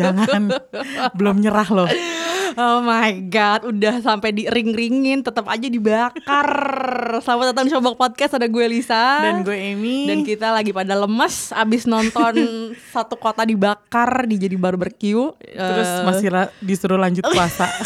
Jangan. 0.00 0.42
Belum 1.18 1.36
nyerah 1.36 1.68
loh. 1.68 1.88
oh 2.52 2.78
my 2.80 3.10
god, 3.24 3.62
udah 3.64 4.00
sampai 4.00 4.32
di 4.32 4.44
ring-ringin 4.44 5.20
tetap 5.20 5.46
aja 5.46 5.66
dibakar. 5.66 6.50
Selamat 7.20 7.52
datang 7.52 7.64
di 7.64 7.70
Showbox 7.70 7.94
Podcast 7.94 8.32
ada 8.34 8.44
gue 8.44 8.64
Lisa 8.66 9.20
Dan 9.20 9.42
gue 9.42 9.54
Amy. 9.54 10.04
Dan 10.04 10.18
kita 10.20 10.50
lagi 10.50 10.70
pada 10.70 10.96
lemes 10.96 11.52
abis 11.52 11.84
nonton 11.84 12.34
satu 12.94 13.14
kota 13.14 13.44
dibakar 13.44 14.24
di 14.24 14.36
jadi 14.36 14.56
barbecue. 14.56 15.30
Terus 15.38 15.88
Eh, 15.92 16.02
masih 16.02 16.28
la- 16.28 16.52
disuruh 16.58 16.96
lanjut 16.96 17.22
puasa. 17.24 17.70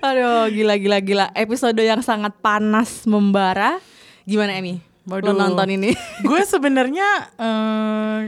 Aduh, 0.00 0.48
gila 0.48 0.74
gila 0.76 0.98
gila. 0.98 1.26
Episode 1.34 1.76
yang 1.78 2.00
sangat 2.00 2.32
panas 2.38 3.04
membara. 3.04 3.76
Gimana 4.24 4.56
Emi? 4.56 4.80
Lo 5.04 5.18
Waduh. 5.18 5.34
nonton 5.34 5.68
ini? 5.70 5.90
gue 6.22 6.40
sebenarnya 6.42 7.08
eh, 7.34 8.18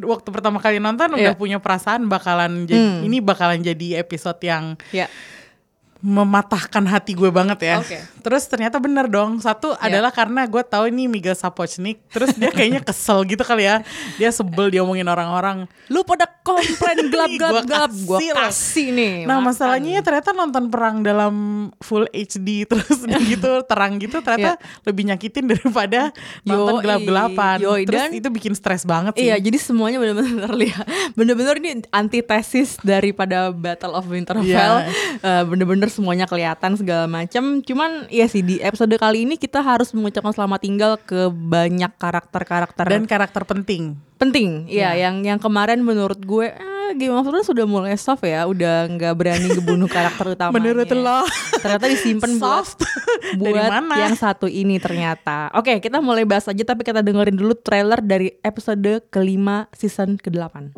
waktu 0.00 0.28
pertama 0.28 0.58
kali 0.58 0.78
nonton 0.78 1.14
udah 1.14 1.32
Iya. 1.32 1.38
punya 1.38 1.58
perasaan 1.58 2.06
bakalan 2.06 2.64
jadi 2.64 3.02
ini 3.02 3.18
bakalan 3.18 3.58
jadi 3.58 3.98
episode 3.98 4.38
yang 4.40 4.74
ya. 4.90 5.06
Mematahkan 5.98 6.86
hati 6.86 7.18
gue 7.18 7.26
banget 7.28 7.58
ya. 7.58 7.76
Oke. 7.82 7.98
Terus 8.22 8.46
ternyata 8.46 8.78
bener 8.78 9.10
dong. 9.10 9.42
Satu 9.42 9.74
adalah 9.78 10.14
karena 10.14 10.46
gue 10.46 10.62
tahu 10.62 10.86
ini 10.94 11.10
Miguel 11.10 11.34
Sapochnik. 11.34 11.98
Terus 12.14 12.38
dia 12.38 12.54
kayaknya 12.54 12.78
kesel 12.86 13.26
gitu 13.26 13.42
kali 13.42 13.66
ya. 13.66 13.82
Dia 14.14 14.30
sebel 14.30 14.70
diomongin 14.70 15.10
orang-orang. 15.10 15.66
Lu 15.90 16.06
pada 16.06 16.30
komplain 16.46 17.08
gelap 17.12 17.30
gelap 17.34 17.50
gua 17.50 17.62
gelap. 17.66 17.90
Gua 18.06 18.18
kasih 18.46 18.94
nih. 18.94 19.14
Nah 19.26 19.42
makan. 19.42 19.50
masalahnya 19.50 19.90
ya 19.98 20.02
ternyata 20.06 20.30
nonton 20.30 20.64
perang 20.70 21.02
dalam 21.02 21.34
full 21.82 22.06
HD 22.14 22.62
terus 22.68 23.02
gitu 23.26 23.50
terang 23.70 23.98
gitu 23.98 24.22
ternyata 24.22 24.54
lebih 24.86 25.10
nyakitin 25.10 25.50
daripada 25.50 26.14
nonton 26.46 26.78
Yoi. 26.78 26.82
gelap-gelapan. 26.86 27.56
Yoi, 27.58 27.82
Terus 27.88 28.02
dan- 28.06 28.14
itu 28.14 28.28
bikin 28.30 28.54
stres 28.54 28.86
banget 28.86 29.18
sih. 29.18 29.26
Iya, 29.26 29.42
jadi 29.42 29.58
semuanya 29.58 29.98
benar-benar 29.98 30.46
terlihat. 30.46 30.86
Bener-bener 31.18 31.54
ini 31.58 31.70
antitesis 31.90 32.78
daripada 32.86 33.50
Battle 33.50 33.98
of 33.98 34.06
Winterfell. 34.06 34.86
Eh, 35.18 35.42
bener-bener 35.48 35.87
semuanya 35.90 36.24
kelihatan 36.24 36.76
segala 36.76 37.04
macam. 37.04 37.60
Cuman 37.60 38.06
ya 38.08 38.24
sih 38.24 38.40
di 38.40 38.60
episode 38.60 38.94
kali 38.94 39.24
ini 39.24 39.34
kita 39.34 39.58
harus 39.58 39.90
mengucapkan 39.90 40.30
selamat 40.30 40.60
tinggal 40.62 40.92
ke 40.96 41.26
banyak 41.28 41.90
karakter-karakter 41.96 42.84
Dan 42.86 43.04
karakter 43.04 43.42
penting. 43.42 43.96
penting. 44.16 44.66
Iya, 44.66 44.94
yang 44.98 45.22
yang 45.22 45.38
kemarin 45.38 45.78
menurut 45.78 46.18
gue 46.18 46.50
ah, 46.50 46.90
Game 46.92 47.12
of 47.12 47.22
Thrones 47.22 47.46
sudah 47.46 47.68
mulai 47.68 47.94
soft 47.94 48.26
ya, 48.26 48.44
udah 48.44 48.90
nggak 48.90 49.14
berani 49.14 49.46
ngebunuh 49.52 49.86
karakter 49.86 50.24
utamanya. 50.34 50.56
Menurut 50.58 50.88
lo? 50.90 51.22
Ternyata 51.58 51.86
disimpan 51.86 52.32
buat 52.34 52.42
Soft? 52.66 52.78
buat 53.40 53.54
Dari 53.54 53.70
mana? 53.70 53.94
yang 53.94 54.14
satu 54.14 54.46
ini 54.46 54.82
ternyata. 54.82 55.54
Oke, 55.54 55.78
kita 55.78 56.02
mulai 56.02 56.26
bahas 56.26 56.46
aja 56.46 56.62
tapi 56.62 56.82
kita 56.82 56.98
dengerin 56.98 57.38
dulu 57.38 57.54
trailer 57.54 58.02
dari 58.02 58.34
episode 58.42 59.06
kelima 59.10 59.70
season 59.70 60.18
ke-8. 60.18 60.74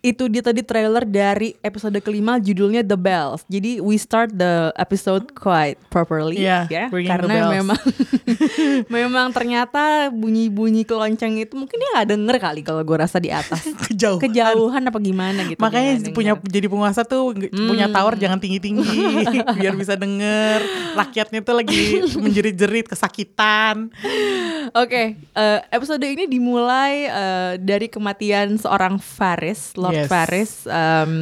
Itu 0.00 0.26
dia 0.26 0.40
tadi 0.40 0.60
trailer 0.60 1.04
dari 1.04 1.52
episode 1.60 1.92
kelima 1.98 2.36
judulnya 2.36 2.80
The 2.80 2.96
Bells. 2.96 3.44
Jadi 3.46 3.78
we 3.78 3.94
start 3.94 4.32
the 4.32 4.72
episode 4.74 5.28
quite 5.30 5.76
properly 5.86 6.40
Iya, 6.40 6.64
ya 6.66 6.84
karena 6.88 7.28
bells. 7.44 7.52
memang 7.54 7.80
memang 8.96 9.26
ternyata 9.28 9.82
bunyi-bunyi 10.10 10.82
kelonceng 10.82 11.36
itu 11.36 11.52
mungkin 11.52 11.76
dia 11.76 11.90
nggak 11.92 12.08
denger 12.08 12.36
kali 12.38 12.60
kalau 12.62 12.80
gue 12.80 12.96
rasa 12.96 13.16
di 13.16 13.28
atas. 13.28 13.60
Kejauhan. 13.86 14.20
Kejauhan 14.20 14.82
apa 14.82 14.98
gimana 14.98 15.44
gitu. 15.44 15.60
Makanya 15.60 15.92
punya 16.10 16.32
denger. 16.34 16.48
jadi 16.48 16.66
penguasa 16.66 17.00
tuh 17.02 17.32
nge- 17.32 17.52
punya 17.52 17.86
Hmm. 17.86 17.92
tower 17.92 18.14
jangan 18.16 18.38
tinggi-tinggi 18.38 18.98
biar 19.58 19.74
bisa 19.74 19.94
denger. 19.94 20.64
Rakyatnya 20.94 21.40
tuh 21.40 21.54
lagi 21.54 21.80
menjerit-jerit 22.14 22.86
kesakitan. 22.86 23.92
Oke, 24.72 25.18
eh, 25.18 25.58
episode 25.68 26.02
ini 26.02 26.24
dimulai 26.24 26.94
eh, 27.04 27.52
dari 27.58 27.86
kematian 27.86 28.54
seorang 28.54 28.96
Varys, 28.96 29.74
Lord 29.74 29.99
Yes. 30.04 30.08
Varys. 30.08 30.52
Em, 30.64 31.12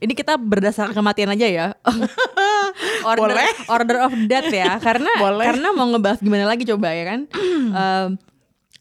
ini 0.00 0.12
kita 0.12 0.36
berdasarkan 0.36 0.92
kematian 0.92 1.32
aja 1.32 1.46
ya. 1.48 1.66
order, 3.08 3.32
Boleh. 3.32 3.52
order 3.72 3.98
of 4.04 4.12
death 4.28 4.52
ya, 4.52 4.76
karena 4.78 5.10
Boleh. 5.16 5.44
karena 5.48 5.68
mau 5.72 5.88
ngebahas 5.88 6.20
gimana 6.20 6.44
lagi 6.44 6.68
coba 6.68 6.92
ya 6.92 7.04
kan. 7.16 7.20
Em, 7.80 8.08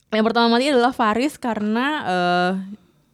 yang 0.10 0.26
pertama 0.26 0.50
mati 0.50 0.74
adalah 0.74 0.90
Varys 0.90 1.38
karena 1.38 1.86
eh, 2.04 2.52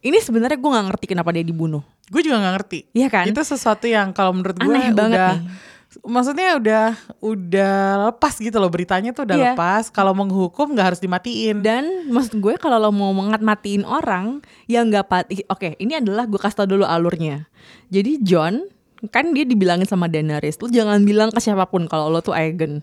ini 0.08 0.16
sebenarnya 0.22 0.56
gue 0.56 0.70
nggak 0.70 0.86
ngerti 0.92 1.06
kenapa 1.10 1.30
dia 1.34 1.44
dibunuh. 1.44 1.84
Gue 2.08 2.22
juga 2.22 2.38
nggak 2.38 2.54
ngerti. 2.56 2.78
Iya 2.94 3.08
kan? 3.10 3.24
Itu 3.26 3.42
sesuatu 3.42 3.84
yang 3.90 4.14
kalau 4.14 4.32
menurut 4.32 4.56
gue 4.56 4.64
Aneh 4.64 4.94
banget 4.94 5.18
udah 5.18 5.34
nih. 5.36 5.74
Maksudnya 6.04 6.60
udah 6.60 6.86
udah 7.20 7.76
lepas 8.10 8.36
gitu 8.36 8.56
loh 8.56 8.68
beritanya 8.68 9.10
tuh 9.10 9.24
udah 9.24 9.36
Iya. 9.36 9.44
lepas. 9.54 9.88
Kalau 9.88 10.12
menghukum 10.12 10.76
nggak 10.76 10.94
harus 10.94 11.00
dimatiin. 11.00 11.64
Dan 11.64 12.12
maksud 12.12 12.36
gue 12.36 12.54
kalau 12.56 12.76
lo 12.76 12.90
mau 12.90 13.10
mengat 13.10 13.40
matiin 13.40 13.82
orang 13.82 14.44
yang 14.66 14.88
nggak 14.88 15.06
pati, 15.06 15.42
oke 15.46 15.78
ini 15.78 15.96
adalah 15.96 16.28
gue 16.28 16.36
kasih 16.36 16.64
tau 16.64 16.68
dulu 16.68 16.84
alurnya. 16.84 17.48
Jadi 17.88 18.20
John 18.20 18.66
kan 19.08 19.30
dia 19.32 19.44
dibilangin 19.44 19.84
sama 19.84 20.08
Daenerys, 20.08 20.56
lu 20.58 20.72
jangan 20.72 21.04
bilang 21.04 21.28
ke 21.28 21.38
siapa 21.38 21.68
pun 21.68 21.84
kalau 21.86 22.08
lo 22.08 22.20
tuh 22.20 22.32
Aegon. 22.32 22.80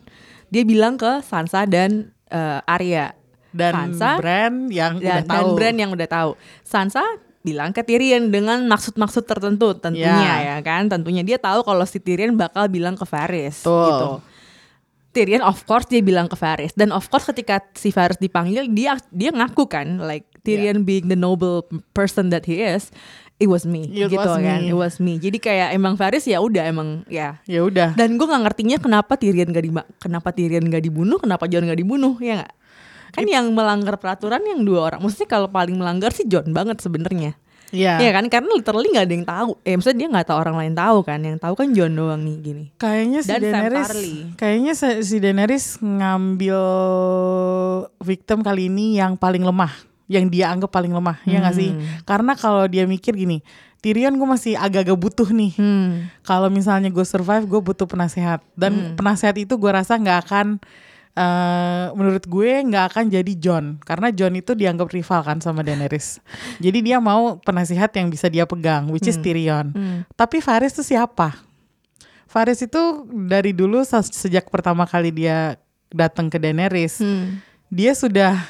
Dia 0.50 0.62
bilang 0.64 0.96
ke 0.96 1.22
Sansa 1.22 1.66
dan 1.66 2.14
eh, 2.30 2.62
Arya. 2.66 3.18
dan 3.54 3.94
Sansa 3.94 4.18
brand 4.18 4.66
yang 4.74 4.98
dan, 4.98 5.22
udah 5.22 5.22
tahu. 5.30 5.34
dan 5.38 5.46
Bran 5.54 5.76
yang 5.78 5.92
udah 5.94 6.10
tahu. 6.10 6.32
Sansa 6.66 7.06
bilang 7.44 7.70
ke 7.70 7.82
Tyrion 7.82 8.28
dengan 8.28 8.64
maksud-maksud 8.66 9.24
tertentu 9.24 9.76
tentunya 9.76 10.08
ya 10.16 10.38
Ya. 10.50 10.58
kan. 10.60 10.88
Tentunya 10.88 11.22
dia 11.22 11.36
tahu 11.36 11.62
kalau 11.62 11.84
si 11.84 11.98
Tyrion 11.98 12.34
bakal 12.34 12.66
bilang 12.68 12.96
ke 12.96 13.04
Varys 13.04 13.62
gitu. 13.62 14.24
Tyrion 15.12 15.44
of 15.44 15.62
course 15.64 15.86
dia 15.86 16.02
bilang 16.02 16.26
ke 16.26 16.34
Varys 16.34 16.74
dan 16.74 16.90
of 16.90 17.06
course 17.06 17.28
ketika 17.28 17.62
si 17.74 17.92
Varys 17.92 18.18
dipanggil 18.18 18.66
dia 18.68 18.98
dia 19.08 19.30
ngaku 19.30 19.68
kan 19.68 20.02
like 20.02 20.26
Tyrion 20.42 20.82
being 20.82 21.06
the 21.06 21.14
noble 21.16 21.62
person 21.94 22.28
that 22.28 22.44
he 22.44 22.58
is 22.58 22.90
it 23.38 23.46
was 23.46 23.62
me 23.62 23.86
It 23.86 24.10
gitu 24.10 24.18
was 24.18 24.42
kan 24.42 24.60
me. 24.60 24.68
it 24.68 24.76
was 24.76 24.98
me 24.98 25.14
jadi 25.18 25.38
kayak 25.38 25.70
emang 25.72 25.94
Varys 25.94 26.26
ya 26.26 26.42
udah 26.42 26.66
emang 26.66 27.06
ya 27.06 27.38
Ya 27.46 27.62
udah. 27.62 27.94
dan 27.94 28.18
gue 28.18 28.26
nggak 28.26 28.42
ngertinya 28.42 28.78
kenapa 28.80 29.14
Tyrion 29.14 29.50
gak 29.50 29.62
di 29.62 29.72
kenapa 30.00 30.34
Tyrion 30.34 30.66
gak 30.66 30.82
dibunuh 30.82 31.22
kenapa 31.22 31.46
Jon 31.46 31.62
gak 31.64 31.78
dibunuh 31.78 32.18
ya 32.18 32.42
nggak 32.42 32.54
kan 33.14 33.24
yang 33.30 33.54
melanggar 33.54 33.96
peraturan 34.02 34.42
yang 34.42 34.66
dua 34.66 34.90
orang 34.92 35.00
maksudnya 35.06 35.30
kalau 35.30 35.48
paling 35.48 35.78
melanggar 35.78 36.10
sih 36.10 36.26
John 36.26 36.50
banget 36.52 36.82
sebenarnya 36.82 37.38
Iya. 37.74 37.98
Iya 37.98 38.12
kan 38.14 38.30
karena 38.30 38.54
literally 38.54 38.94
nggak 38.94 39.06
ada 39.10 39.16
yang 39.18 39.26
tahu. 39.26 39.52
Eh 39.66 39.74
maksudnya 39.74 39.98
dia 40.06 40.10
nggak 40.14 40.28
tahu 40.30 40.38
orang 40.38 40.58
lain 40.62 40.74
tahu 40.78 40.98
kan. 41.02 41.20
Yang 41.26 41.38
tahu 41.42 41.54
kan 41.58 41.68
John 41.74 41.94
doang 41.98 42.22
nih 42.22 42.38
gini. 42.38 42.66
Kayaknya 42.78 43.20
si 43.26 43.30
Dan 43.34 43.42
Daenerys, 43.42 43.90
kayaknya 44.38 44.74
si 44.78 45.16
Daenerys 45.18 45.66
ngambil 45.82 46.60
victim 47.98 48.46
kali 48.46 48.70
ini 48.70 49.02
yang 49.02 49.18
paling 49.18 49.42
lemah, 49.42 49.74
yang 50.06 50.30
dia 50.30 50.54
anggap 50.54 50.70
paling 50.70 50.94
lemah, 50.94 51.18
ya 51.26 51.42
nggak 51.42 51.56
sih? 51.58 51.74
Karena 52.06 52.38
kalau 52.38 52.70
dia 52.70 52.86
mikir 52.86 53.18
gini, 53.18 53.42
Tyrion 53.82 54.16
gue 54.16 54.28
masih 54.30 54.54
agak-agak 54.54 54.96
butuh 54.96 55.28
nih. 55.34 55.58
Hmm. 55.58 56.08
Kalau 56.24 56.54
misalnya 56.54 56.94
gue 56.94 57.04
survive, 57.04 57.50
gue 57.50 57.60
butuh 57.60 57.90
penasehat. 57.90 58.46
Dan 58.54 58.94
penasehat 58.94 59.36
itu 59.36 59.58
gue 59.58 59.72
rasa 59.74 59.98
nggak 59.98 60.30
akan, 60.30 60.62
eh 61.14 61.86
menurut 61.92 62.24
gue 62.24 62.52
nggak 62.64 62.86
akan 62.90 63.06
jadi 63.08 63.34
John, 63.36 63.78
karena 63.80 64.10
John 64.10 64.34
itu 64.34 64.52
dianggap 64.52 64.90
rival 64.90 65.22
kan 65.22 65.38
sama 65.38 65.62
Daenerys. 65.62 66.18
jadi 66.58 66.80
dia 66.80 66.98
mau 66.98 67.38
penasehat 67.38 67.94
yang 67.94 68.10
bisa 68.10 68.26
dia 68.28 68.44
pegang, 68.44 68.90
which 68.90 69.06
is 69.06 69.18
Tyrion. 69.18 69.72
Tapi 70.12 70.38
Varys 70.40 70.74
itu 70.74 70.84
siapa? 70.88 71.38
Varys 72.26 72.62
itu 72.62 72.82
dari 73.08 73.54
dulu 73.54 73.82
se- 73.84 74.10
sejak 74.12 74.50
pertama 74.50 74.84
kali 74.84 75.14
dia 75.14 75.62
datang 75.88 76.26
ke 76.28 76.38
Daenerys, 76.38 76.98
Hmm. 76.98 77.38
dia 77.68 77.94
sudah 77.94 78.42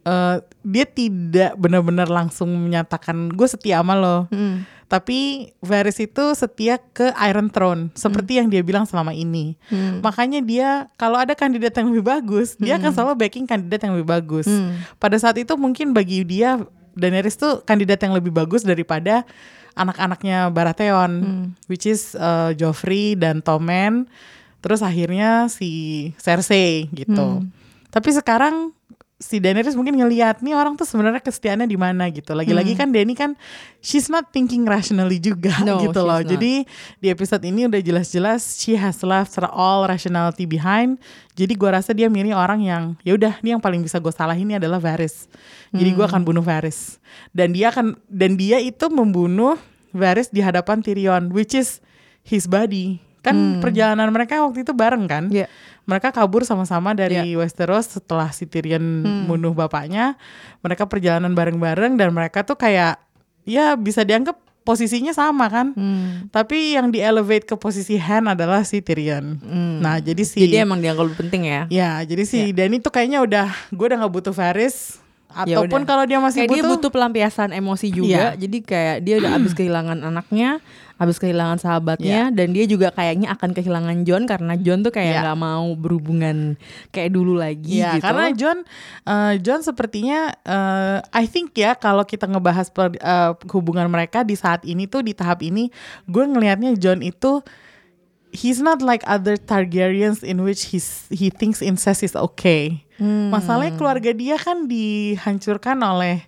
eh, 0.00 0.36
dia 0.60 0.84
tidak 0.84 1.56
benar-benar 1.56 2.06
langsung 2.06 2.52
menyatakan 2.52 3.26
gue 3.26 3.48
setia 3.48 3.80
sama 3.80 3.96
lo. 3.96 4.16
Hmm. 4.28 4.62
Tapi 4.88 5.50
Varys 5.64 5.98
itu 5.98 6.24
setia 6.36 6.76
ke 6.78 7.10
Iron 7.24 7.48
Throne 7.48 7.88
seperti 7.96 8.38
yang 8.38 8.52
dia 8.52 8.60
bilang 8.60 8.84
selama 8.84 9.16
ini. 9.16 9.56
Hmm. 9.72 10.04
Makanya 10.04 10.40
dia 10.44 10.68
kalau 11.00 11.16
ada 11.16 11.32
kandidat 11.32 11.74
yang 11.76 11.90
lebih 11.90 12.04
bagus, 12.04 12.54
dia 12.60 12.76
akan 12.76 12.90
selalu 12.92 13.26
backing 13.26 13.48
kandidat 13.48 13.80
yang 13.82 13.96
lebih 13.96 14.08
bagus. 14.08 14.46
Hmm. 14.46 14.80
Pada 15.00 15.16
saat 15.16 15.40
itu 15.40 15.56
mungkin 15.56 15.96
bagi 15.96 16.22
dia 16.22 16.60
Daenerys 16.94 17.34
tuh 17.34 17.66
kandidat 17.66 17.98
yang 18.06 18.14
lebih 18.14 18.30
bagus 18.30 18.62
daripada 18.62 19.26
anak-anaknya 19.74 20.54
Baratheon, 20.54 21.50
which 21.66 21.90
is 21.90 22.14
uh, 22.14 22.54
Joffrey 22.54 23.18
dan 23.18 23.42
Tommen. 23.42 24.06
Terus 24.62 24.80
akhirnya 24.80 25.50
si 25.50 26.12
Cersei 26.16 26.88
gitu. 26.94 27.44
Tapi 27.90 28.10
sekarang 28.14 28.72
si 29.14 29.38
Daenerys 29.38 29.78
mungkin 29.78 29.94
ngelihat 29.94 30.42
nih 30.42 30.58
orang 30.58 30.74
tuh 30.74 30.82
sebenarnya 30.84 31.22
kesetiaannya 31.22 31.70
di 31.70 31.78
mana 31.78 32.10
gitu. 32.10 32.34
Lagi-lagi 32.34 32.74
kan 32.74 32.90
Dany 32.90 33.14
kan 33.14 33.38
she's 33.78 34.10
not 34.10 34.34
thinking 34.34 34.66
rationally 34.66 35.22
juga 35.22 35.54
No, 35.62 35.78
gitu 35.86 36.02
loh. 36.02 36.18
not. 36.20 36.28
Jadi 36.28 36.66
di 36.98 37.06
episode 37.08 37.40
ini 37.46 37.70
udah 37.70 37.78
jelas-jelas 37.78 38.58
she 38.58 38.74
has 38.74 39.00
left 39.06 39.38
all 39.54 39.86
rationality 39.86 40.44
behind. 40.44 40.98
Jadi 41.38 41.54
gua 41.54 41.78
rasa 41.80 41.94
dia 41.94 42.10
milih 42.10 42.34
orang 42.34 42.60
yang 42.66 42.82
ya 43.06 43.14
udah 43.14 43.38
nih 43.40 43.54
yang 43.54 43.62
paling 43.62 43.80
bisa 43.80 44.02
gue 44.02 44.10
salahin 44.10 44.50
ini 44.50 44.58
adalah 44.58 44.82
Varys. 44.82 45.30
Jadi 45.70 45.90
gua 45.94 46.10
akan 46.10 46.22
bunuh 46.26 46.42
Varys. 46.42 46.98
Dan 47.30 47.54
dia 47.54 47.70
akan 47.70 47.94
dan 48.10 48.34
dia 48.34 48.58
itu 48.58 48.90
membunuh 48.90 49.54
Varys 49.94 50.28
di 50.30 50.42
hadapan 50.42 50.82
Tyrion 50.82 51.30
which 51.30 51.54
is 51.54 51.78
his 52.26 52.50
body. 52.50 52.98
Kan 53.24 53.64
perjalanan 53.64 54.12
mereka 54.12 54.36
waktu 54.44 54.68
itu 54.68 54.76
bareng 54.76 55.08
kan? 55.08 55.32
Iya. 55.32 55.48
Mereka 55.84 56.16
kabur 56.16 56.48
sama-sama 56.48 56.96
dari 56.96 57.36
Westeros 57.36 58.00
setelah 58.00 58.32
si 58.32 58.48
Tyrion 58.48 58.82
bunuh 59.28 59.52
bapaknya. 59.52 60.16
Mereka 60.64 60.88
perjalanan 60.88 61.36
bareng-bareng 61.36 62.00
dan 62.00 62.08
mereka 62.10 62.40
tuh 62.40 62.56
kayak 62.56 62.96
ya 63.44 63.76
bisa 63.76 64.00
dianggap 64.00 64.40
posisinya 64.64 65.12
sama 65.12 65.52
kan. 65.52 65.76
Hmm. 65.76 66.32
Tapi 66.32 66.72
yang 66.80 66.88
di 66.88 67.04
elevate 67.04 67.44
ke 67.44 67.54
posisi 67.60 68.00
Han 68.00 68.32
adalah 68.32 68.64
si 68.64 68.80
Tyrion. 68.80 69.36
Nah, 69.84 70.00
jadi 70.00 70.24
si 70.24 70.48
Jadi 70.48 70.64
emang 70.64 70.80
dianggap 70.80 71.04
lebih 71.12 71.28
penting 71.28 71.42
ya. 71.44 71.62
ya, 71.68 72.00
jadi 72.00 72.24
si 72.24 72.50
Dany 72.56 72.80
tuh 72.80 72.88
kayaknya 72.88 73.20
udah 73.20 73.52
gue 73.68 73.84
udah 73.84 73.98
nggak 74.00 74.14
butuh 74.16 74.32
Varys 74.32 75.04
Ya 75.34 75.58
ataupun 75.58 75.82
udah. 75.82 75.88
kalau 75.90 76.04
dia 76.06 76.18
masih 76.22 76.46
kayak 76.46 76.50
dia 76.54 76.62
butuh, 76.62 76.78
butuh 76.78 76.90
pelampiasan 76.94 77.50
emosi 77.52 77.90
juga. 77.90 78.08
Iya. 78.08 78.28
Jadi 78.38 78.58
kayak 78.62 78.96
dia 79.02 79.14
udah 79.18 79.30
abis 79.34 79.52
kehilangan 79.58 79.98
anaknya, 80.00 80.62
abis 80.94 81.18
kehilangan 81.18 81.58
sahabatnya, 81.58 82.30
dan 82.30 82.54
dia 82.54 82.64
juga 82.64 82.94
kayaknya 82.94 83.34
akan 83.34 83.50
kehilangan 83.50 84.06
John 84.06 84.30
karena 84.30 84.54
John 84.54 84.86
tuh 84.86 84.94
kayak 84.94 85.10
Iya. 85.10 85.20
nggak 85.26 85.38
mau 85.42 85.66
berhubungan 85.74 86.54
kayak 86.90 87.10
dulu 87.10 87.34
lagi 87.34 87.82
Ya, 87.82 87.98
gitu. 87.98 88.06
karena 88.06 88.26
John, 88.30 88.58
eh, 89.02 89.34
John 89.42 89.60
sepertinya, 89.60 90.30
eh, 90.32 90.98
I 91.10 91.24
think 91.26 91.50
ya 91.54 91.74
kalau 91.74 92.06
kita 92.06 92.30
ngebahas 92.30 92.70
per- 92.70 92.94
eh, 92.94 93.30
hubungan 93.50 93.90
mereka 93.90 94.22
di 94.22 94.38
saat 94.38 94.62
ini 94.62 94.86
tuh 94.86 95.02
di 95.02 95.10
tahap 95.12 95.42
ini, 95.42 95.66
gue 96.06 96.24
ngelihatnya 96.24 96.78
John 96.78 97.02
itu 97.02 97.42
he's 98.30 98.58
not 98.58 98.82
like 98.82 99.02
other 99.06 99.34
Targaryens 99.34 100.22
in 100.22 100.42
which 100.42 100.70
he's, 100.70 101.06
he 101.10 101.30
thinks 101.30 101.62
incest 101.62 102.02
is 102.02 102.14
okay. 102.14 102.82
Masalahnya 103.02 103.74
keluarga 103.74 104.14
dia 104.14 104.38
kan 104.38 104.70
dihancurkan 104.70 105.74
oleh 105.82 106.22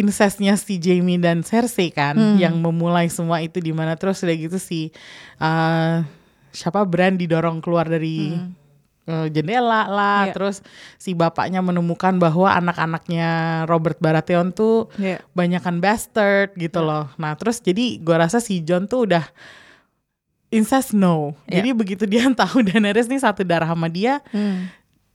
incestnya 0.00 0.56
si 0.56 0.80
Jamie 0.80 1.20
dan 1.20 1.44
Cersei 1.44 1.92
kan, 1.92 2.16
yang 2.40 2.56
memulai 2.56 3.06
semua 3.06 3.38
itu 3.38 3.60
di 3.60 3.70
mana 3.70 3.92
terus 3.94 4.24
udah 4.24 4.32
gitu 4.32 4.56
si 4.56 4.88
eh, 5.36 5.96
siapa 6.50 6.80
Bran 6.82 7.14
didorong 7.14 7.60
keluar 7.60 7.84
dari 7.84 8.32
eh, 9.04 9.26
jendela 9.28 9.84
lah, 9.84 10.26
Iya. 10.26 10.32
terus 10.32 10.56
si 10.96 11.12
bapaknya 11.12 11.60
menemukan 11.60 12.16
bahwa 12.16 12.48
anak-anaknya 12.48 13.28
Robert 13.66 13.98
Baratheon 13.98 14.50
tuh 14.50 14.88
Iya. 14.96 15.20
banyakan 15.32 15.78
bastard 15.78 16.54
gitu 16.54 16.80
loh. 16.80 17.12
Nah, 17.14 17.36
terus 17.36 17.60
jadi 17.60 17.98
gua 17.98 18.24
rasa 18.24 18.38
si 18.38 18.62
John 18.62 18.86
tuh 18.86 19.04
udah 19.10 19.24
incest 20.50 20.90
no. 20.92 21.38
Iya. 21.46 21.62
Jadi 21.62 21.68
begitu 21.72 22.04
dia 22.06 22.26
tahu 22.42 22.62
Daenerys 22.62 23.06
nih 23.06 23.22
satu 23.22 23.42
darah 23.42 23.70
sama 23.70 23.86
dia, 23.86 24.18
Hmm. 24.30 24.66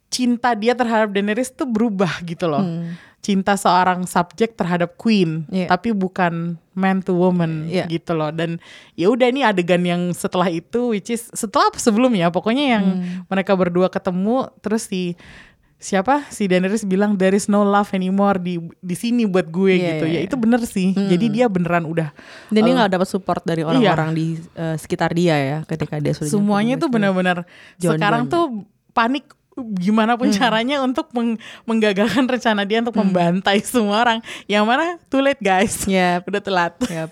cinta 0.07 0.55
dia 0.55 0.71
terhadap 0.71 1.11
Daenerys 1.11 1.51
tuh 1.51 1.67
berubah 1.67 2.23
gitu 2.23 2.47
loh. 2.47 2.63
Hmm. 2.63 2.95
Cinta 3.25 3.57
seorang 3.57 4.05
subjek 4.05 4.53
terhadap 4.53 4.93
queen, 4.95 5.49
Iya. 5.49 5.65
tapi 5.65 5.89
bukan 5.91 6.61
man 6.71 7.01
to 7.01 7.17
woman 7.17 7.65
Iya. 7.65 7.89
gitu 7.89 8.13
loh. 8.13 8.29
Dan 8.29 8.61
ya 8.93 9.09
udah 9.09 9.25
nih 9.27 9.41
adegan 9.43 9.81
yang 9.81 10.13
setelah 10.13 10.45
itu 10.45 10.93
which 10.93 11.09
is 11.09 11.25
setelah 11.33 11.73
apa 11.73 11.81
sebelumnya 11.81 12.29
pokoknya 12.29 12.65
yang 12.69 12.85
Hmm. 12.85 13.25
mereka 13.25 13.57
berdua 13.57 13.89
ketemu 13.89 14.45
terus 14.59 14.85
si 14.85 15.17
siapa 15.75 16.23
si 16.29 16.47
Daenerys 16.47 16.81
bilang 16.83 17.13
there 17.13 17.33
is 17.33 17.45
no 17.45 17.61
love 17.61 17.91
anymore 17.91 18.37
di 18.37 18.57
di 18.79 18.95
sini 18.95 19.25
buat 19.25 19.49
gue 19.49 19.75
Iya, 19.75 19.85
gitu. 19.91 20.05
iya, 20.05 20.13
ya 20.13 20.19
iya. 20.19 20.25
itu 20.25 20.35
bener 20.35 20.61
sih. 20.63 20.95
Jadi 20.95 21.25
dia 21.29 21.45
beneran 21.45 21.83
udah 21.83 22.09
Dan 22.47 22.61
dia 22.61 22.73
eh, 22.73 22.77
nggak 22.77 22.91
dapat 22.93 23.07
support 23.07 23.41
dari 23.41 23.61
orang-orang 23.61 24.13
di 24.13 24.25
eh, 24.53 24.75
sekitar 24.75 25.11
dia 25.11 25.35
ya 25.35 25.57
ketika 25.63 25.97
dia 25.97 26.13
sudah 26.13 26.31
semuanya 26.31 26.77
tuh 26.77 26.87
John 27.77 27.97
sekarang 27.97 28.23
John. 28.25 28.31
tuh 28.31 28.45
panik 28.93 29.27
gimana 29.57 30.13
pun 30.13 30.27
caranya 30.29 30.79
untuk 30.79 31.07
meng- 31.11 31.39
menggagalkan 31.63 32.27
rencana 32.27 32.63
dia 32.63 32.79
untuk 32.79 32.95
membantai 32.95 33.63
semua 33.63 34.01
orang 34.01 34.19
yang 34.45 34.63
mana 34.63 34.99
too 35.07 35.19
late 35.19 35.39
guys 35.39 35.83
Yep. 35.85 36.27
udah 36.27 36.41
telat 36.41 36.73
Yap. 36.85 37.11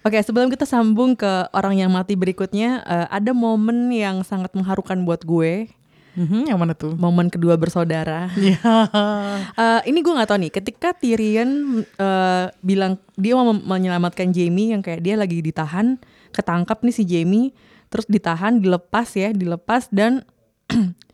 Oke, 0.00 0.22
sebelum 0.22 0.46
kita 0.46 0.62
sambung 0.62 1.12
ke 1.12 1.26
orang 1.50 1.76
yang 1.76 1.90
mati 1.90 2.14
berikutnya, 2.14 2.78
eh, 2.80 3.06
ada 3.10 3.34
momen 3.34 3.90
yang 3.90 4.22
sangat 4.22 4.54
mengharukan 4.54 5.02
buat 5.02 5.20
gue. 5.20 5.66
Mhm, 6.14 6.48
yang 6.48 6.56
mana 6.56 6.72
tuh 6.72 6.94
Momen 6.94 7.26
kedua 7.26 7.58
bersaudara. 7.58 8.30
ya 8.38 8.56
Eh, 9.58 9.80
ini 9.90 10.00
gue 10.00 10.14
nggak 10.14 10.30
tahu 10.30 10.38
nih. 10.40 10.52
Ketika 10.54 10.94
Tyrion 10.94 11.50
eh, 11.82 12.46
bilang 12.62 12.96
dia 13.14 13.34
mau 13.34 13.50
menyelamatkan 13.50 14.30
Jamie 14.30 14.72
yang 14.72 14.80
kayak 14.80 15.02
dia 15.02 15.18
lagi 15.18 15.42
ditahan, 15.42 15.98
ketangkap 16.30 16.80
nih 16.80 16.94
si 16.94 17.02
Jamie, 17.02 17.50
terus 17.90 18.06
ditahan, 18.06 18.62
dilepas 18.62 19.10
ya, 19.12 19.34
dilepas 19.34 19.90
dan 19.90 20.22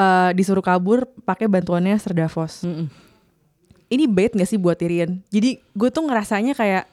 eh, 0.00 0.30
disuruh 0.32 0.60
kabur 0.60 1.04
pakai 1.20 1.44
bantuannya 1.46 1.92
Ser 1.94 2.16
Davos. 2.16 2.64
Mm-mm. 2.64 2.88
Ini 3.86 4.06
bait 4.06 4.30
gak 4.30 4.46
sih 4.46 4.56
buat 4.56 4.74
Tyrion? 4.74 5.20
Jadi 5.28 5.58
gue 5.58 5.88
tuh 5.90 6.00
ngerasanya 6.00 6.54
kayak 6.54 6.86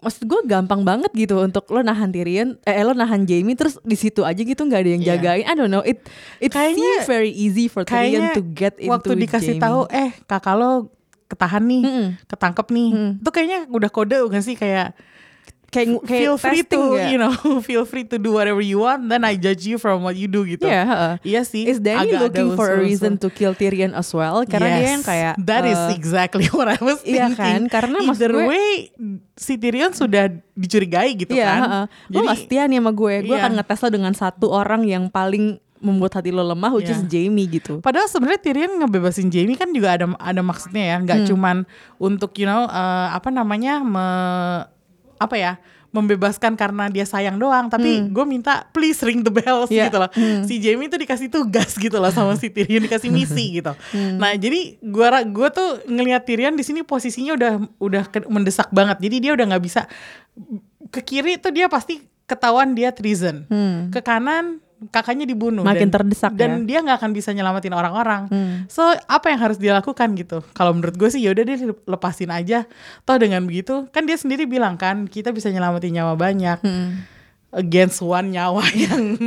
maksud 0.00 0.24
gue 0.24 0.40
gampang 0.46 0.80
banget 0.80 1.12
gitu 1.12 1.36
untuk 1.38 1.68
lo 1.68 1.80
nahan 1.80 2.08
Tyrion, 2.08 2.56
eh 2.62 2.80
lo 2.80 2.92
nahan 2.92 3.24
Jamie 3.24 3.52
terus 3.52 3.76
di 3.82 3.92
situ 3.94 4.24
aja 4.24 4.36
gitu 4.36 4.56
nggak 4.58 4.80
ada 4.80 4.90
yang 4.90 5.02
Iya. 5.02 5.10
jagain. 5.14 5.44
I 5.44 5.52
don't 5.54 5.68
know. 5.68 5.80
It 5.82 6.00
it 6.38 6.48
Kayaknya- 6.50 7.04
seems 7.04 7.04
very 7.06 7.28
easy 7.30 7.68
for 7.68 7.84
Tyrion 7.84 8.32
to 8.32 8.40
get 8.46 8.76
into 8.76 8.88
waktu 8.90 9.12
dikasih 9.18 9.56
tahu 9.56 9.84
eh 9.88 10.16
kakak 10.24 10.56
lo 10.56 10.88
ketahan 11.26 11.62
nih 11.62 11.82
Mm-mm. 11.84 12.06
ketangkep 12.26 12.66
nih 12.66 12.88
Mm. 12.90 13.10
itu 13.20 13.30
kayaknya 13.30 13.58
udah 13.68 13.86
kode 13.88 14.18
gak 14.26 14.42
sih 14.42 14.56
kayak 14.56 14.96
kayak 15.70 16.02
kayak 16.02 16.20
feel 16.20 16.34
free 16.34 16.60
testing 16.60 16.82
to 16.82 16.98
ya. 16.98 17.06
you 17.08 17.16
know 17.16 17.30
feel 17.64 17.84
free 17.84 18.02
to 18.02 18.16
do 18.16 18.30
whatever 18.30 18.58
you 18.58 18.78
want 18.78 19.06
then 19.06 19.22
I 19.22 19.34
judge 19.34 19.62
you 19.62 19.78
from 19.78 20.02
what 20.02 20.14
you 20.14 20.26
do 20.26 20.42
gitu 20.44 20.62
Iya, 20.62 20.82
heeh. 20.82 21.14
iya 21.24 21.40
sih 21.42 21.62
Is 21.64 21.78
Danny 21.78 22.10
agak 22.10 22.20
looking 22.26 22.50
for 22.52 22.66
a 22.66 22.76
reason 22.76 23.14
to 23.16 23.28
kill 23.28 23.52
Tyrion 23.52 23.90
as 23.92 24.10
well? 24.10 24.42
Karena 24.44 24.66
dia 24.72 24.82
Yes, 24.82 24.90
yang 24.92 25.04
kayak 25.06 25.34
that 25.40 25.62
is 25.64 25.78
eh, 25.78 25.94
exactly 25.94 26.50
what 26.52 26.66
I 26.66 26.78
was 26.78 26.98
iya 27.02 27.30
kan? 27.30 27.38
thinking. 27.38 27.62
Karena 27.68 27.96
maksud 28.02 28.10
either 28.12 28.30
gue- 28.32 28.46
way 28.46 28.68
si 29.34 29.54
Tyrion 29.54 29.92
sudah 29.92 30.26
dicurigai 30.52 31.14
gitu 31.14 31.32
Iya, 31.32 31.46
kan. 31.46 31.60
heeh. 31.62 31.84
lo 32.10 32.18
gak 32.24 32.38
setia 32.40 32.66
nih 32.66 32.76
sama 32.76 32.90
gue. 32.90 33.14
Gue 33.24 33.32
Iya. 33.32 33.40
akan 33.40 33.52
ngetes 33.56 33.80
lo 33.80 33.88
dengan 33.88 34.12
satu 34.12 34.46
orang 34.48 34.82
yang 34.84 35.06
paling 35.06 35.56
membuat 35.78 36.12
hati 36.12 36.28
lo 36.28 36.42
lemah, 36.42 36.74
which 36.74 36.86
Iya. 36.86 36.98
is 36.98 37.02
Jamie 37.06 37.48
gitu. 37.48 37.80
Padahal 37.80 38.04
sebenarnya 38.04 38.42
Tyrion 38.42 38.74
ngebebasin 38.76 39.28
Jamie 39.28 39.54
kan 39.54 39.70
juga 39.70 39.94
ada 39.94 40.12
ada 40.18 40.42
maksudnya 40.42 40.84
ya, 40.84 40.96
Hmm. 40.98 41.04
nggak 41.06 41.20
cuman 41.26 41.56
untuk 41.96 42.36
you 42.36 42.44
know 42.44 42.66
eh, 42.66 43.08
apa 43.10 43.30
namanya 43.30 43.80
me, 43.80 44.06
apa 45.20 45.36
ya 45.36 45.52
membebaskan 45.90 46.54
karena 46.54 46.86
dia 46.86 47.02
sayang 47.02 47.34
doang, 47.34 47.66
tapi 47.66 47.82
gue 48.08 48.24
minta 48.24 48.62
please 48.70 49.02
ring 49.02 49.20
the 49.20 49.32
bells 49.32 49.66
Hmm. 49.66 49.74
Iya. 49.74 49.84
gitu 49.86 49.98
loh. 49.98 50.10
Si 50.46 50.54
Jamie 50.56 50.86
tuh 50.86 50.96
dikasih 50.96 51.26
tugas 51.28 51.74
gitu 51.74 51.98
loh 51.98 52.08
sama 52.08 52.38
si 52.38 52.46
Tyrion 52.46 52.78
dikasih 52.80 53.10
misi 53.16 53.58
gitu. 53.58 53.74
Hmm. 53.90 54.14
Nah 54.16 54.30
jadi 54.32 54.78
gue 54.78 55.06
gue 55.28 55.48
tuh 55.50 55.68
ngelihat 55.84 56.22
Tyrion 56.22 56.54
di 56.54 56.62
sini 56.62 56.80
posisinya 56.80 57.34
udah 57.34 57.52
udah 57.76 58.02
mendesak 58.26 58.70
banget. 58.70 59.02
Jadi 59.02 59.16
dia 59.18 59.32
udah 59.34 59.50
nggak 59.50 59.60
bisa 59.60 59.90
ke 60.88 61.02
kiri 61.02 61.36
tuh 61.36 61.50
dia 61.50 61.66
pasti 61.66 61.98
ketahuan 62.22 62.72
dia 62.72 62.90
treason. 62.90 63.50
Ke 63.90 63.98
kanan 63.98 64.62
kakaknya 64.88 65.28
dibunuh. 65.28 65.60
Makin 65.60 65.86
dan, 65.86 65.94
terdesak 65.94 66.32
dan 66.32 66.64
ya. 66.64 66.66
dia 66.66 66.78
nggak 66.80 66.96
akan 66.96 67.10
bisa 67.10 67.30
nyelamatin 67.30 67.70
orang-orang. 67.70 68.22
Hmm. 68.26 68.54
So 68.66 68.80
apa 69.04 69.28
yang 69.28 69.36
harus 69.38 69.56
dia 69.56 69.72
lakukan 69.72 70.08
gitu? 70.14 70.40
Kalau 70.50 70.72
menurut 70.72 70.96
gue 70.96 71.08
sih 71.08 71.20
yaudah 71.20 71.44
dia 71.44 71.56
lepasin 71.84 72.28
aja. 72.28 72.64
Toh 73.02 73.16
dengan 73.16 73.44
begitu 73.44 73.84
kan 73.88 74.02
dia 74.02 74.16
sendiri 74.16 74.44
bilang 74.44 74.74
kan 74.74 75.04
kita 75.04 75.30
bisa 75.30 75.46
nyelamatin 75.46 75.92
nyawa 75.92 76.16
banyak 76.16 76.58
Hmm. 76.60 77.04
against 77.50 77.98
one 77.98 78.30
nyawa 78.30 78.62
yang 78.86 79.18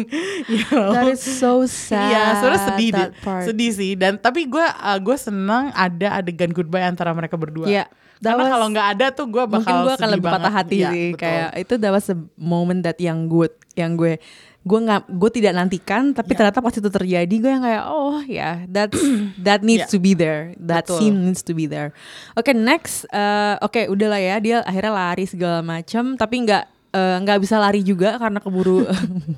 you 0.47 0.63
know. 0.69 0.89
That 0.89 1.05
is 1.07 1.19
so 1.19 1.65
sad. 1.65 2.07
Iya, 2.07 2.23
sebenarnya 2.39 2.63
sedih 2.65 2.91
part. 3.19 3.43
Sedih 3.43 3.71
sih. 3.71 3.91
Dan 3.93 4.15
tapi 4.15 4.47
gue 4.47 4.63
uh, 4.63 4.97
gue 4.97 5.15
senang 5.15 5.69
ada 5.71 6.17
adegan 6.17 6.49
goodbye 6.49 6.81
antara 6.81 7.11
mereka 7.11 7.35
berdua. 7.35 7.67
Iya. 7.67 7.85
That 8.17 8.39
Karena 8.39 8.55
kalau 8.55 8.67
nggak 8.71 8.87
ada 8.95 9.05
tuh 9.11 9.27
gue 9.27 9.43
bakal 9.43 9.59
mungkin 9.59 9.75
gue 9.83 9.93
akan 9.93 10.09
lebih 10.09 10.23
banget. 10.23 10.39
patah 10.39 10.53
hati 10.55 10.75
Iya, 10.79 10.89
sih 10.89 11.05
betul. 11.11 11.19
kayak 11.19 11.49
itu 11.59 11.73
that 11.75 11.91
was 11.91 12.07
a 12.07 12.17
moment 12.33 12.79
that 12.81 12.95
yang 12.95 13.27
good 13.27 13.51
yang 13.75 13.99
gue 13.99 14.15
gue 14.63 14.79
nggak 14.79 15.11
gue 15.11 15.29
tidak 15.35 15.53
nantikan 15.53 16.15
tapi 16.15 16.31
Iya. 16.31 16.37
ternyata 16.39 16.59
pas 16.59 16.71
itu 16.71 16.87
terjadi 16.87 17.35
gue 17.35 17.51
yang 17.51 17.61
kayak 17.61 17.83
oh 17.85 18.23
ya 18.23 18.63
that's 18.65 18.95
that 19.37 19.59
needs 19.67 19.85
Iya. 19.85 19.91
to 19.91 19.99
be 19.99 20.15
there 20.15 20.55
that 20.55 20.87
Betul. 20.87 21.03
scene 21.03 21.17
needs 21.19 21.43
to 21.43 21.51
be 21.51 21.67
there 21.67 21.91
oke 22.33 22.47
next 22.49 23.03
eh, 23.11 23.59
oke 23.59 23.91
udahlah 23.91 24.17
ya 24.17 24.39
dia 24.39 24.57
akhirnya 24.63 24.95
lari 24.95 25.27
segala 25.27 25.59
macam 25.59 26.15
tapi 26.15 26.47
nggak 26.47 26.63
eh, 26.91 27.15
nggak 27.19 27.39
bisa 27.43 27.59
lari 27.59 27.83
juga 27.83 28.15
karena 28.15 28.39
keburu 28.39 28.87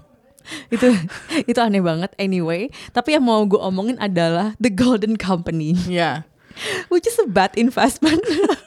itu 0.75 0.87
itu 1.41 1.57
aneh 1.57 1.81
banget 1.81 2.13
anyway 2.15 2.69
tapi 2.93 3.17
yang 3.17 3.25
mau 3.25 3.41
gue 3.43 3.57
omongin 3.57 3.97
adalah 3.97 4.53
the 4.61 4.69
golden 4.69 5.17
company 5.17 5.73
Iya. 5.89 6.21
which 6.93 7.03
is 7.03 7.17
a 7.19 7.25
bad 7.25 7.51
investment. 7.57 8.21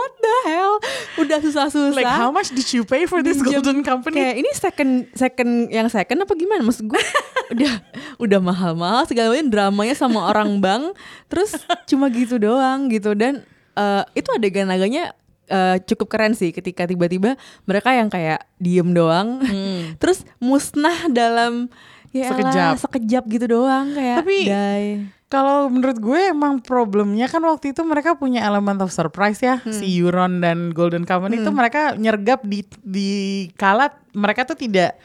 What 0.00 0.12
the 0.16 0.36
hell? 0.46 0.74
Udah 1.18 1.38
susah-susah. 1.38 1.92
Like 1.92 2.08
how 2.08 2.32
much 2.32 2.48
did 2.50 2.64
you 2.66 2.82
pay 2.82 3.04
for 3.04 3.20
this 3.20 3.36
golden 3.38 3.84
company? 3.84 4.16
Kayak 4.16 4.36
ini 4.38 4.50
second 4.50 4.92
second 5.12 5.50
yang 5.68 5.86
second 5.86 6.24
apa 6.24 6.32
gimana? 6.32 6.64
Maksud 6.64 6.88
gue 6.88 7.02
udah 7.52 7.72
udah 8.16 8.40
mahal-mahal 8.40 9.04
segala 9.04 9.28
macam 9.30 9.48
dramanya 9.48 9.92
sama 9.92 10.24
orang 10.24 10.56
bank, 10.58 10.96
terus 11.26 11.52
cuma 11.84 12.08
gitu 12.08 12.40
doang 12.40 12.88
gitu 12.88 13.12
dan 13.12 13.44
eh, 13.74 14.02
itu 14.14 14.28
adegan 14.30 14.66
naganya 14.66 15.12
eh, 15.46 15.76
cukup 15.84 16.08
keren 16.08 16.32
sih 16.32 16.48
ketika 16.48 16.84
tiba-tiba 16.84 17.36
mereka 17.62 17.92
yang 17.92 18.08
kayak 18.08 18.40
diem 18.56 18.88
doang, 18.90 19.44
terus 20.00 20.24
musnah 20.38 21.06
dalam 21.06 21.68
ya 22.10 22.26
Hmm. 22.26 22.42
Sekejap. 22.42 22.74
sekejap 22.80 23.24
gitu 23.28 23.46
doang 23.48 23.92
kayak 23.92 24.24
Tapi- 24.24 24.42
die. 24.44 24.90
Kalau 25.30 25.70
menurut 25.70 26.02
gue 26.02 26.34
emang 26.34 26.58
problemnya 26.58 27.30
kan 27.30 27.38
waktu 27.46 27.70
itu 27.70 27.86
mereka 27.86 28.18
punya 28.18 28.42
element 28.42 28.82
of 28.82 28.90
surprise 28.90 29.38
ya 29.38 29.62
Hmm. 29.62 29.70
si 29.70 29.86
Euron 30.02 30.42
dan 30.42 30.74
Golden 30.74 31.06
Company 31.06 31.38
itu 31.38 31.50
mereka 31.54 31.94
nyergap 31.94 32.42
di 32.42 32.66
di 32.82 33.10
kala 33.54 33.94
mereka 34.10 34.42
tuh 34.42 34.58
tidak 34.58 34.98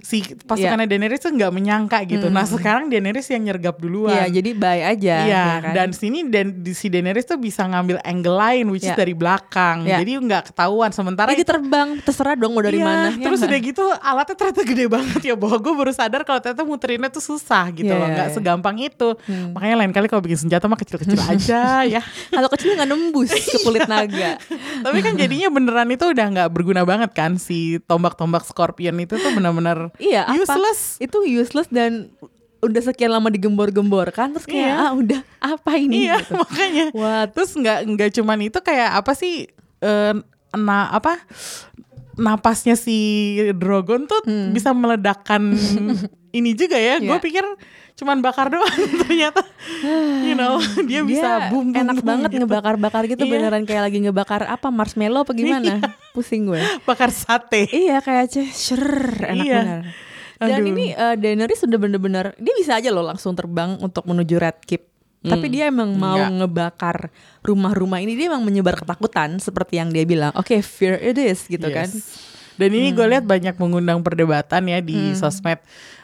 si 0.00 0.18
pasukannya 0.22 0.58
Iya. 0.80 0.90
Daenerys 0.90 1.20
tuh 1.20 1.30
nggak 1.30 1.50
menyangka 1.50 1.98
gitu. 2.04 2.26
Nah 2.26 2.44
sekarang 2.44 2.86
Daenerys 2.86 3.26
yang 3.26 3.42
nyergap 3.42 3.76
duluan. 3.76 4.12
Iya, 4.12 4.26
jadi 4.32 4.50
bye 4.52 4.82
aja. 4.86 5.16
Iya, 5.20 5.26
ya 5.26 5.44
kan? 5.60 5.72
dan 5.72 5.88
sini 5.90 6.24
dan 6.24 6.46
di 6.56 6.70
si 6.70 6.86
Daenerys 6.86 7.24
tuh 7.24 7.36
bisa 7.36 7.62
ngambil 7.64 7.98
angle 8.00 8.34
lain 8.34 8.66
which 8.68 8.82
is 8.82 8.88
Iya. 8.88 8.98
dari 8.98 9.12
belakang. 9.12 9.82
Iya. 9.82 9.98
Jadi 9.98 10.10
nggak 10.20 10.42
ketahuan 10.48 10.90
sementara 10.90 11.28
Lagi 11.28 11.42
terbang, 11.42 11.98
terserah 12.00 12.34
dong 12.34 12.52
mau 12.52 12.60
dari 12.60 12.76
Iya, 12.76 12.86
mana. 12.86 13.08
ya 13.10 13.22
terus 13.22 13.38
nggak? 13.38 13.48
udah 13.48 13.60
gitu 13.62 13.84
alatnya 13.96 14.36
ternyata 14.36 14.60
gede 14.62 14.84
banget 14.86 15.20
ya 15.22 15.34
bahwa 15.34 15.56
gue 15.56 15.74
baru 15.74 15.92
sadar 15.92 16.20
kalau 16.22 16.38
ternyata 16.38 16.62
muterinnya 16.62 17.08
tuh 17.08 17.24
susah 17.24 17.64
gitu 17.70 17.86
Iya, 17.86 17.96
loh, 17.96 18.04
iya, 18.04 18.14
nggak 18.14 18.28
iya. 18.28 18.34
segampang 18.34 18.76
itu. 18.76 19.08
Makanya 19.52 19.76
lain 19.76 19.90
kali 19.90 20.06
kalau 20.06 20.20
bikin 20.20 20.38
senjata 20.40 20.66
mah 20.66 20.76
kecil-kecil 20.76 21.16
aja 21.32 21.62
ya. 21.82 22.02
kalau 22.28 22.48
kecil 22.48 22.74
nggak 22.74 22.86
nembus 22.86 23.30
ke 23.30 23.58
kulit 23.60 23.86
naga. 23.86 24.36
Tapi 24.80 24.98
kan 25.00 25.14
jadinya 25.14 25.48
beneran 25.48 25.88
itu 25.88 26.04
udah 26.04 26.26
nggak 26.28 26.48
berguna 26.50 26.82
banget 26.82 27.10
kan 27.10 27.36
si 27.36 27.80
tombak-tombak 27.80 28.42
scorpion 28.42 28.92
itu 28.98 29.14
tuh 29.14 29.32
benar-benar 29.32 29.79
Iya, 29.96 30.22
apa? 30.24 30.36
useless. 30.36 30.98
Itu 30.98 31.22
useless 31.22 31.68
dan 31.68 32.12
udah 32.60 32.82
sekian 32.82 33.08
lama 33.08 33.26
digembor-gembor 33.26 34.04
kan 34.10 34.30
terus 34.30 34.44
kayak 34.44 34.68
Iya. 34.68 34.76
ah 34.78 34.90
udah 34.92 35.20
apa 35.40 35.72
ini 35.74 36.04
Iya, 36.04 36.20
gitu. 36.20 36.36
makanya. 36.36 36.84
What? 36.92 37.28
Terus 37.32 37.50
nggak 37.54 37.78
nggak 37.88 38.10
cuman 38.12 38.38
itu 38.42 38.58
kayak 38.58 38.90
apa 38.94 39.12
sih 39.14 39.48
eh, 39.80 40.14
na 40.52 40.78
apa 40.90 41.16
napasnya 42.14 42.74
si 42.74 42.98
Drogon 43.54 44.04
tuh 44.04 44.20
bisa 44.50 44.72
meledakkan 44.72 45.56
ini 46.36 46.52
juga 46.52 46.76
ya. 46.76 46.98
Gue 46.98 47.08
Iya. 47.10 47.22
pikir 47.22 47.44
cuman 48.00 48.18
bakar 48.18 48.48
doang 48.48 48.72
ternyata 49.02 49.44
you 50.22 50.32
know 50.32 50.56
dia, 50.88 51.04
bisa 51.04 51.52
boom, 51.52 51.68
boom 51.68 51.76
enak 51.76 51.96
boom 51.96 52.08
banget 52.08 52.30
gitu. 52.30 52.40
ngebakar-bakar 52.42 53.02
gitu 53.04 53.22
Iya. 53.22 53.30
beneran 53.30 53.62
kayak 53.62 53.82
lagi 53.84 53.98
ngebakar 54.00 54.42
apa 54.44 54.68
marshmallow 54.68 55.20
apa 55.20 55.32
gimana 55.32 55.78
pusing 56.10 56.48
gue 56.48 56.58
bakar 56.88 57.10
sate. 57.10 57.68
iya 57.68 58.00
kayak 58.00 58.26
ceh 58.26 58.48
enak 58.48 59.36
Iya. 59.36 59.58
bener 59.60 59.82
dan 60.40 60.56
Aduh. 60.56 60.72
ini 60.72 60.84
eh, 60.90 61.14
Daenerys 61.14 61.60
sudah 61.60 61.76
bener-bener 61.76 62.32
dia 62.34 62.54
bisa 62.54 62.72
aja 62.74 62.88
loh 62.88 63.04
langsung 63.04 63.36
terbang 63.36 63.76
untuk 63.78 64.02
menuju 64.02 64.34
Red 64.34 64.64
Keep 64.64 64.88
tapi 65.20 65.52
dia 65.52 65.68
emang 65.68 65.92
mau 65.92 66.16
Hmm. 66.16 66.32
Enggak. 66.32 66.36
ngebakar 66.40 66.98
rumah-rumah 67.42 68.00
ini 68.00 68.16
dia 68.16 68.26
emang 68.26 68.40
menyebar 68.40 68.72
ketakutan 68.74 69.36
seperti 69.36 69.76
yang 69.76 69.92
dia 69.92 70.00
bilang 70.02 70.32
oke 70.32 70.56
fear 70.60 70.96
it 70.96 71.14
is 71.14 71.44
gitu 71.44 71.60
Yes. 71.62 71.76
kan 71.76 71.88
Dan 72.60 72.70
ini 72.70 72.92
Hmm. 72.92 72.96
gue 73.00 73.06
lihat 73.08 73.24
banyak 73.24 73.56
mengundang 73.56 74.04
perdebatan 74.04 74.68
ya 74.68 74.78
di 74.78 75.16
sosmed 75.16 75.56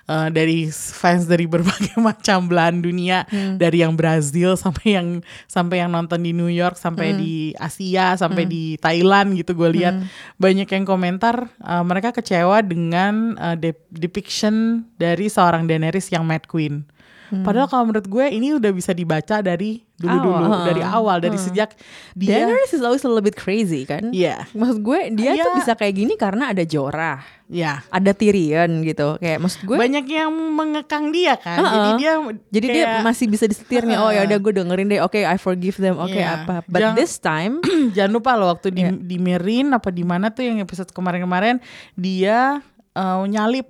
eh, 0.07 0.31
dari 0.31 0.71
fans 0.71 1.27
dari 1.27 1.45
berbagai 1.45 1.99
macam 2.01 2.47
belahan 2.47 2.79
dunia, 2.79 3.27
Hmm. 3.27 3.59
dari 3.59 3.83
yang 3.83 3.93
Brazil 3.93 4.55
sampai 4.55 4.95
yang 4.95 5.09
sampai 5.45 5.83
yang 5.83 5.91
nonton 5.91 6.23
di 6.23 6.31
New 6.31 6.47
York, 6.47 6.75
sampai 6.75 7.11
Hmm. 7.11 7.19
di 7.19 7.35
Asia, 7.53 8.15
sampai 8.15 8.47
di 8.47 8.63
Thailand 8.79 9.35
gitu 9.35 9.53
gue 9.53 9.69
lihat 9.75 9.99
banyak 10.37 10.71
yang 10.71 10.85
komentar 10.85 11.51
eh, 11.59 11.83
mereka 11.83 12.11
kecewa 12.11 12.63
dengan 12.63 13.35
eh, 13.37 13.57
de- 13.61 13.83
depiction 13.91 14.87
dari 14.95 15.27
seorang 15.27 15.67
Daenerys 15.67 16.09
yang 16.09 16.23
Mad 16.23 16.47
Queen. 16.47 16.87
Hmm. 17.27 17.43
Padahal 17.43 17.67
kalau 17.67 17.85
menurut 17.85 18.07
gue 18.07 18.27
ini 18.29 18.55
udah 18.55 18.71
bisa 18.71 18.91
dibaca 18.91 19.39
dari 19.39 19.83
dulu-dulu, 19.95 20.47
Awal, 20.47 20.65
dari 20.65 20.83
awal, 20.85 21.17
dari 21.19 21.35
sejak 21.37 21.73
dia 22.13 22.45
Daenerys 22.45 22.71
is 22.71 22.81
always 22.81 23.01
a 23.01 23.09
little 23.09 23.21
bit 23.21 23.35
crazy 23.35 23.83
kan 23.83 24.13
Iya. 24.13 24.45
maksud 24.53 24.79
gue 24.79 25.01
dia 25.11 25.33
Iya. 25.33 25.43
tuh 25.43 25.53
bisa 25.57 25.73
kayak 25.73 25.95
gini 25.97 26.15
karena 26.15 26.53
ada 26.53 26.63
Jorah 26.63 27.19
ya 27.49 27.81
ada 27.89 28.13
Tyrion 28.13 28.83
gitu 28.83 29.17
kayak 29.17 29.41
maksud 29.41 29.65
gue 29.65 29.73
banyak 29.73 30.05
yang 30.05 30.29
mengekang 30.31 31.11
dia 31.11 31.35
kan. 31.35 31.59
Jadi 31.59 31.89
Uh-uh. 31.89 31.97
dia 31.97 32.13
Jadi 32.53 32.67
dia 32.69 32.85
kayak- 32.87 33.03
masih 33.03 33.27
bisa 33.27 33.45
disetir 33.45 33.83
nih. 33.83 33.97
Oh 33.97 34.11
ya 34.11 34.23
udah 34.23 34.39
gue 34.39 34.53
dengerin 34.55 34.87
deh. 34.87 35.01
Oke, 35.01 35.23
I 35.23 35.37
forgive 35.37 35.77
them. 35.77 35.97
Oke 35.97 36.15
Iya. 36.15 36.45
apa? 36.45 36.61
But 36.65 36.79
Jangan- 36.79 36.97
this 36.97 37.17
time, 37.17 37.53
jangan 37.97 38.13
lupa 38.13 38.37
loh 38.37 38.53
waktu 38.53 38.69
di 38.71 38.83
Iya. 38.83 38.93
di 38.93 39.17
Merin 39.17 39.73
apa 39.73 39.89
di 39.89 40.05
mana 40.05 40.29
tuh 40.29 40.45
yang 40.45 40.61
episode 40.61 40.93
kemarin-kemarin 40.93 41.59
dia 41.95 42.61
eh, 42.93 43.23
nyalip 43.27 43.67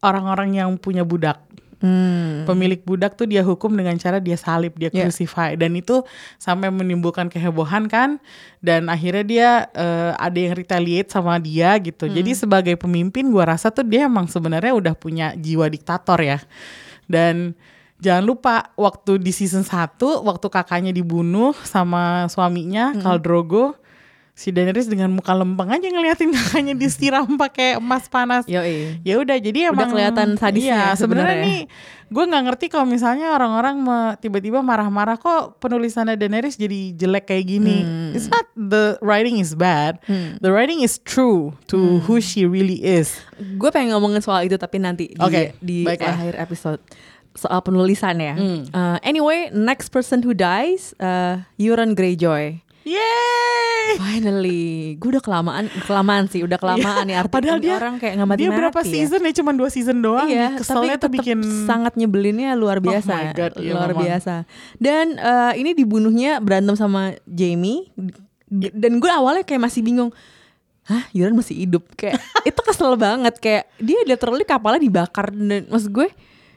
orang-orang 0.00 0.56
yang 0.56 0.70
punya 0.76 1.04
budak. 1.04 1.38
Hmm, 1.82 2.46
Pemilik 2.46 2.80
budak 2.80 3.18
tuh 3.18 3.26
dia 3.26 3.42
hukum 3.42 3.74
dengan 3.74 3.98
cara 3.98 4.22
dia 4.22 4.38
salib, 4.38 4.72
dia 4.78 4.88
Iya. 4.88 5.10
crucify 5.10 5.58
dan 5.58 5.74
itu 5.74 6.00
sampai 6.38 6.70
menimbulkan 6.70 7.26
kehebohan 7.26 7.90
kan 7.90 8.22
dan 8.62 8.86
akhirnya 8.86 9.24
dia 9.26 9.50
eh, 9.74 10.12
ada 10.16 10.38
yang 10.38 10.54
retaliate 10.54 11.10
sama 11.10 11.36
dia 11.36 11.74
gitu. 11.82 12.06
Hmm. 12.06 12.14
Jadi 12.14 12.32
sebagai 12.38 12.74
pemimpin 12.78 13.28
gua 13.28 13.52
rasa 13.52 13.68
tuh 13.68 13.82
dia 13.82 14.06
emang 14.06 14.30
sebenarnya 14.30 14.72
udah 14.72 14.94
punya 14.94 15.34
jiwa 15.34 15.66
diktator 15.66 16.22
ya. 16.22 16.38
Dan 17.04 17.52
jangan 17.98 18.24
lupa 18.24 18.54
waktu 18.74 19.18
di 19.18 19.30
season 19.30 19.62
1 19.62 20.22
waktu 20.22 20.46
kakaknya 20.48 20.90
dibunuh 20.94 21.54
sama 21.66 22.26
suaminya 22.30 22.94
Hmm. 22.94 23.02
Khal 23.02 23.18
Drogo 23.22 23.74
si 24.42 24.50
Daenerys 24.50 24.90
dengan 24.90 25.14
muka 25.14 25.30
lempeng 25.30 25.70
aja 25.70 25.86
ngeliatin 25.86 26.34
kakaknya 26.34 26.74
disiram 26.74 27.38
pakai 27.38 27.78
emas 27.78 28.10
panas 28.10 28.42
ya 28.50 29.14
udah 29.14 29.38
jadi 29.38 29.70
Udah 29.70 29.74
emang 29.78 29.88
kelihatan 29.94 30.28
sadisnya 30.34 30.74
iya, 30.74 30.82
ya 30.90 30.98
sebenarnya 30.98 31.36
nih 31.46 31.60
gue 32.12 32.24
nggak 32.26 32.42
ngerti 32.44 32.66
kalau 32.68 32.84
misalnya 32.84 33.30
orang-orang 33.32 33.86
tiba-tiba 34.18 34.60
marah-marah 34.60 35.14
kok 35.14 35.62
penulisannya 35.62 36.18
Daenerys 36.18 36.58
jadi 36.58 36.90
jelek 36.92 37.30
kayak 37.30 37.46
gini 37.46 37.78
Hmm. 37.82 38.10
it's 38.12 38.26
not 38.26 38.44
the 38.52 38.98
writing 38.98 39.38
is 39.38 39.54
bad 39.54 40.02
the 40.42 40.50
writing 40.50 40.82
is 40.82 40.98
true 40.98 41.54
to 41.70 41.78
Hmm. 41.78 41.98
who 42.04 42.18
she 42.18 42.42
really 42.42 42.82
is 42.82 43.14
Gue 43.38 43.70
pengen 43.70 43.94
ngomongin 43.94 44.20
soal 44.20 44.42
itu 44.42 44.58
tapi 44.58 44.76
nanti 44.76 45.14
di, 45.14 45.22
Oke, 45.22 45.54
di 45.62 45.86
baiklah. 45.86 46.18
akhir 46.18 46.34
episode 46.36 46.82
soal 47.32 47.64
penulisan 47.64 48.20
ya. 48.20 48.36
Hmm. 48.36 48.68
Uh, 48.70 48.98
anyway, 49.00 49.48
next 49.50 49.88
person 49.88 50.20
who 50.20 50.36
dies, 50.36 50.92
uh, 51.00 51.40
Euron 51.56 51.96
Greyjoy. 51.96 52.60
Yeay! 52.82 53.94
Finally, 53.94 54.62
gue 54.98 55.08
udah 55.14 55.22
kelamaan, 55.22 55.70
kelamaan 55.86 56.26
sih, 56.26 56.42
udah 56.42 56.58
kelamaan 56.58 57.06
nih 57.06 57.14
artikel 57.14 57.34
Padahal 57.38 57.58
dia 57.62 57.74
orang 57.78 57.94
kayak 57.98 58.14
nggak 58.18 58.28
mati 58.28 58.40
dia 58.40 58.50
berapa 58.50 58.80
season 58.82 59.20
ya? 59.22 59.32
Cuma 59.38 59.50
dua 59.54 59.68
season 59.70 59.98
doang. 60.02 60.26
Iya, 60.26 60.58
keselnya 60.58 60.96
tapi 60.98 61.02
tuh 61.02 61.10
bikin 61.22 61.38
sangat 61.64 61.94
nyebelinnya 61.94 62.58
luar 62.58 62.82
biasa, 62.82 63.06
Oh 63.08 63.18
my 63.20 63.26
God, 63.32 63.52
iya, 63.58 63.72
luar 63.74 63.90
memang. 63.90 64.02
biasa. 64.02 64.34
Dan 64.78 65.14
eh, 65.14 65.52
ini 65.58 65.70
dibunuhnya 65.72 66.42
berantem 66.42 66.74
sama 66.74 67.14
Jamie. 67.24 67.86
Dan 68.50 68.98
gue 68.98 69.10
awalnya 69.10 69.46
kayak 69.46 69.62
masih 69.62 69.80
bingung. 69.80 70.10
hah 70.82 71.06
Yuran 71.14 71.38
masih 71.38 71.54
hidup? 71.62 71.86
Kayak 71.94 72.18
itu 72.50 72.60
kesel 72.66 72.98
banget. 72.98 73.38
Kayak 73.38 73.70
dia 73.78 74.02
literally 74.02 74.42
kapalnya 74.42 74.82
dibakar. 74.82 75.30
Dan 75.30 75.70
maksud 75.70 75.94
gue 75.94 76.10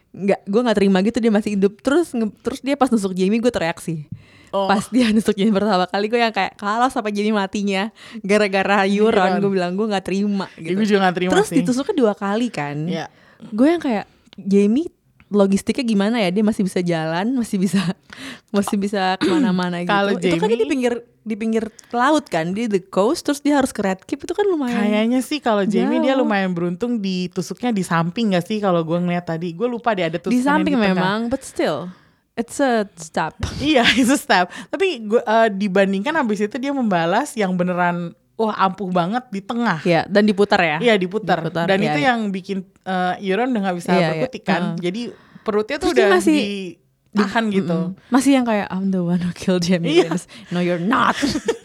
nggak 0.09 0.41
gue 0.47 0.61
nggak 0.65 0.77
terima 0.77 0.97
gitu 1.05 1.21
dia 1.21 1.29
masih 1.29 1.53
hidup. 1.53 1.77
Terus 1.85 2.09
nge- 2.11 2.33
terus 2.41 2.59
dia 2.65 2.73
pas 2.73 2.89
nusuk 2.89 3.13
Jamie 3.13 3.37
gue 3.37 3.53
tereaksi 3.53 4.09
Oh. 4.55 4.65
pas 4.65 4.87
dia 4.87 5.09
nusuk 5.09 5.33
Jamie 5.33 5.51
pertama 5.51 5.83
kali 5.85 6.07
gue 6.07 6.15
yang 6.17 6.31
kayak 6.31 6.55
kalau 6.55 6.87
sampai 6.87 7.11
Jamie 7.11 7.29
matinya 7.31 7.91
gara-gara 8.19 8.87
Yuran 8.87 8.95
Yuran. 9.29 9.31
gue 9.37 9.51
bilang 9.51 9.71
gue 9.73 9.85
nggak 9.85 10.05
terima 10.05 10.47
Ya, 10.55 10.63
gitu 10.65 10.75
gue 10.75 10.85
juga 10.87 10.99
gak 11.03 11.15
terima 11.15 11.31
terus 11.33 11.47
sih. 11.47 11.57
ditusuknya 11.57 11.95
dua 11.97 12.13
kali 12.13 12.47
kan 12.47 12.77
Iya. 12.85 13.11
gue 13.45 13.67
yang 13.67 13.79
kayak 13.79 14.05
Jamie 14.37 14.87
logistiknya 15.27 15.83
gimana 15.83 16.17
ya 16.17 16.29
dia 16.29 16.41
masih 16.41 16.61
bisa 16.61 16.79
jalan 16.79 17.33
masih 17.33 17.57
bisa 17.57 17.81
masih 18.55 18.77
bisa 18.77 19.17
ke 19.17 19.25
mana-mana 19.25 19.81
gitu 19.81 19.89
Kalau 19.89 20.11
itu 20.13 20.21
kan 20.31 20.47
dia 20.47 20.53
di 20.53 20.55
Jamie- 20.55 20.69
pinggir 20.69 20.93
di 21.19 21.35
pinggir 21.35 21.63
laut 21.89 22.25
kan 22.25 22.53
di 22.53 22.69
the 22.69 22.77
coast 22.79 23.25
terus 23.25 23.41
dia 23.41 23.57
harus 23.57 23.69
ke 23.69 23.81
Red 23.81 24.05
Keep 24.05 24.21
itu 24.21 24.31
kan 24.31 24.45
lumayan 24.45 24.77
Kayaknya 24.77 25.19
sih 25.19 25.39
kalau 25.39 25.65
Jamie 25.65 25.97
dia 25.99 26.13
lumayan 26.13 26.53
beruntung 26.53 27.01
ditusuknya 27.01 27.69
di 27.69 27.81
samping 27.81 28.31
gak 28.31 28.45
sih 28.45 28.59
kalau 28.59 28.79
gue 28.79 28.93
ngeliat 28.95 29.25
tadi. 29.25 29.49
Gue 29.51 29.65
lupa 29.65 29.91
deh 29.91 30.05
ada 30.05 30.15
tusukan 30.15 30.29
di 30.31 30.39
samping 30.39 30.77
tengah. 30.77 30.93
memang 30.93 31.19
but 31.25 31.41
still 31.41 31.89
it's 32.35 32.59
a 32.59 32.83
step 32.95 33.33
Iya, 33.63 33.83
itu 33.95 34.15
step. 34.15 34.47
Tapi 34.67 35.01
gue 35.01 35.19
eh, 35.19 35.49
dibandingkan 35.49 36.13
habis 36.13 36.39
itu 36.39 36.55
dia 36.55 36.71
membalas 36.71 37.33
yang 37.33 37.55
beneran 37.55 38.11
wah 38.35 38.51
ampuh 38.53 38.91
banget 38.91 39.23
di 39.31 39.39
tengah. 39.39 39.79
ya 39.81 40.03
dan 40.05 40.23
diputar 40.23 40.59
ya 40.59 40.77
Iya 40.77 40.95
diputar. 40.95 41.39
Diputar, 41.39 41.65
Dan 41.65 41.79
iya, 41.79 41.87
itu 41.89 41.99
iya. 41.99 42.07
yang 42.11 42.19
bikin 42.29 42.57
eh, 42.83 43.13
Euron 43.23 43.49
udah 43.49 43.61
nggak 43.63 43.77
bisa 43.79 43.89
Iya, 43.89 43.97
iya. 43.97 44.09
berkutik 44.13 44.43
kan. 44.43 44.61
Heeh. 44.75 44.83
Jadi 44.83 45.01
perutnya 45.41 45.77
tuh 45.77 45.89
Terus 45.89 45.95
udah 45.95 46.07
masih 46.11 46.39
ditahan 47.15 47.45
gitu. 47.47 47.77
Mm-mm. 47.95 48.11
masih 48.11 48.31
yang 48.33 48.43
kayak 48.43 48.67
I'm 48.67 48.91
the 48.91 48.99
one 48.99 49.17
who 49.17 49.31
killed 49.31 49.63
Jamie 49.63 49.95
Iya. 49.95 50.11
Lannister. 50.11 50.51
no 50.51 50.59
you're 50.59 50.83
not 50.83 51.15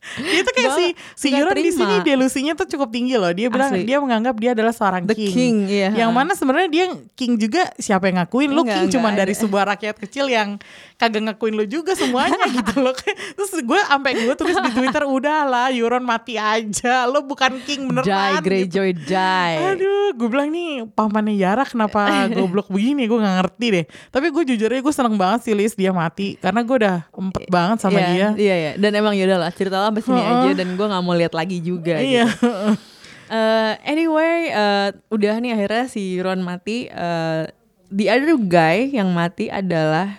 Dia 0.24 0.40
tuh 0.40 0.52
kayak 0.52 0.70
si 0.72 0.84
si 1.14 1.28
Euron 1.30 1.52
di 1.52 1.70
sini 1.70 1.96
delusinya 2.00 2.52
tuh 2.54 2.64
cukup 2.66 2.88
tinggi 2.88 3.14
loh. 3.14 3.30
Dia 3.30 3.46
bilang 3.46 3.68
Asli. 3.70 3.84
dia 3.84 4.00
menganggap 4.00 4.34
dia 4.36 4.50
adalah 4.52 4.72
seorang 4.72 5.04
the 5.04 5.12
king. 5.12 5.30
king 5.30 5.56
iya 5.66 5.92
Yang 5.94 6.10
mana 6.10 6.32
sebenarnya 6.32 6.68
dia 6.68 6.84
king 7.14 7.36
juga 7.36 7.68
siapa 7.76 8.08
yang 8.08 8.24
ngakuin 8.24 8.50
lu 8.50 8.64
king 8.64 8.88
ada. 8.88 9.12
dari 9.18 9.32
sebuah 9.32 9.64
rakyat 9.70 9.96
kecil 9.98 10.26
yang 10.26 10.56
kagak 10.96 11.20
ngakuin 11.22 11.52
lu 11.52 11.64
juga 11.64 11.92
semuanya 11.92 12.40
gitu 12.56 12.80
loh. 12.80 12.96
Terus 12.96 13.52
gue 13.54 13.80
sampai 13.82 14.12
gue 14.16 14.34
tulis 14.34 14.56
di 14.56 14.72
Twitter 14.72 15.04
udahlah 15.04 15.68
Euron 15.70 16.02
mati 16.02 16.34
aja. 16.34 17.04
Lu 17.04 17.20
bukan 17.22 17.60
king 17.62 17.84
die 17.84 17.88
beneran. 17.92 18.40
gitu. 18.40 18.46
Greyjoy 18.46 18.90
die 18.96 19.56
Aduh, 19.70 20.16
gue 20.16 20.28
bilang 20.28 20.48
nih 20.48 20.88
pamannya 20.90 21.36
Yara 21.36 21.62
kenapa 21.62 22.08
goblok 22.36 22.68
begini? 22.68 23.04
Gue 23.04 23.20
nggak 23.20 23.36
ngerti 23.38 23.66
deh. 23.70 23.84
Tapi 24.08 24.26
gue 24.28 24.42
jujur 24.48 24.68
aja 24.68 24.80
gue 24.80 24.94
seneng 24.94 25.14
banget 25.14 25.40
sih 25.44 25.52
Liz 25.52 25.76
dia 25.76 25.92
mati 25.92 26.34
karena 26.36 26.64
gue 26.64 26.76
udah 26.76 26.96
empet 27.12 27.46
banget 27.46 27.78
sama 27.78 27.98
Iya, 27.98 28.08
dia. 28.08 28.28
Iya 28.34 28.54
iya 28.56 28.72
dan 28.74 28.90
emang 28.94 29.12
yaudah 29.12 29.38
lah 29.38 29.50
cerita 29.52 29.76
lah 29.76 29.89
sampai 29.90 30.02
sini 30.06 30.22
Heeh. 30.22 30.38
aja 30.46 30.50
dan 30.62 30.68
gue 30.78 30.86
nggak 30.86 31.04
mau 31.04 31.14
lihat 31.18 31.34
lagi 31.34 31.58
juga. 31.58 31.98
Iya. 31.98 32.30
Gitu. 32.30 32.50
Eh, 33.30 33.74
anyway, 33.86 34.50
eh, 34.50 34.90
udah 35.06 35.38
nih 35.38 35.54
akhirnya 35.54 35.86
si 35.86 36.18
Ron 36.18 36.42
mati. 36.42 36.90
Eh, 36.90 37.46
the 37.86 38.10
other 38.10 38.34
guy 38.34 38.90
yang 38.90 39.14
mati 39.14 39.46
adalah 39.46 40.18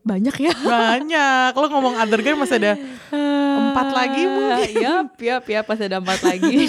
banyak 0.00 0.32
ya. 0.40 0.56
Banyak. 0.64 1.52
Lo 1.52 1.68
ngomong 1.68 2.00
other 2.00 2.24
guy 2.24 2.32
masih 2.32 2.56
ada 2.56 2.80
Empat 3.60 3.88
lagi 3.92 4.22
mungkin. 4.24 4.72
Yap, 4.80 5.08
yap, 5.20 5.44
yap, 5.44 5.64
pasti 5.68 5.84
ada 5.84 6.00
empat 6.00 6.20
lagi. 6.24 6.56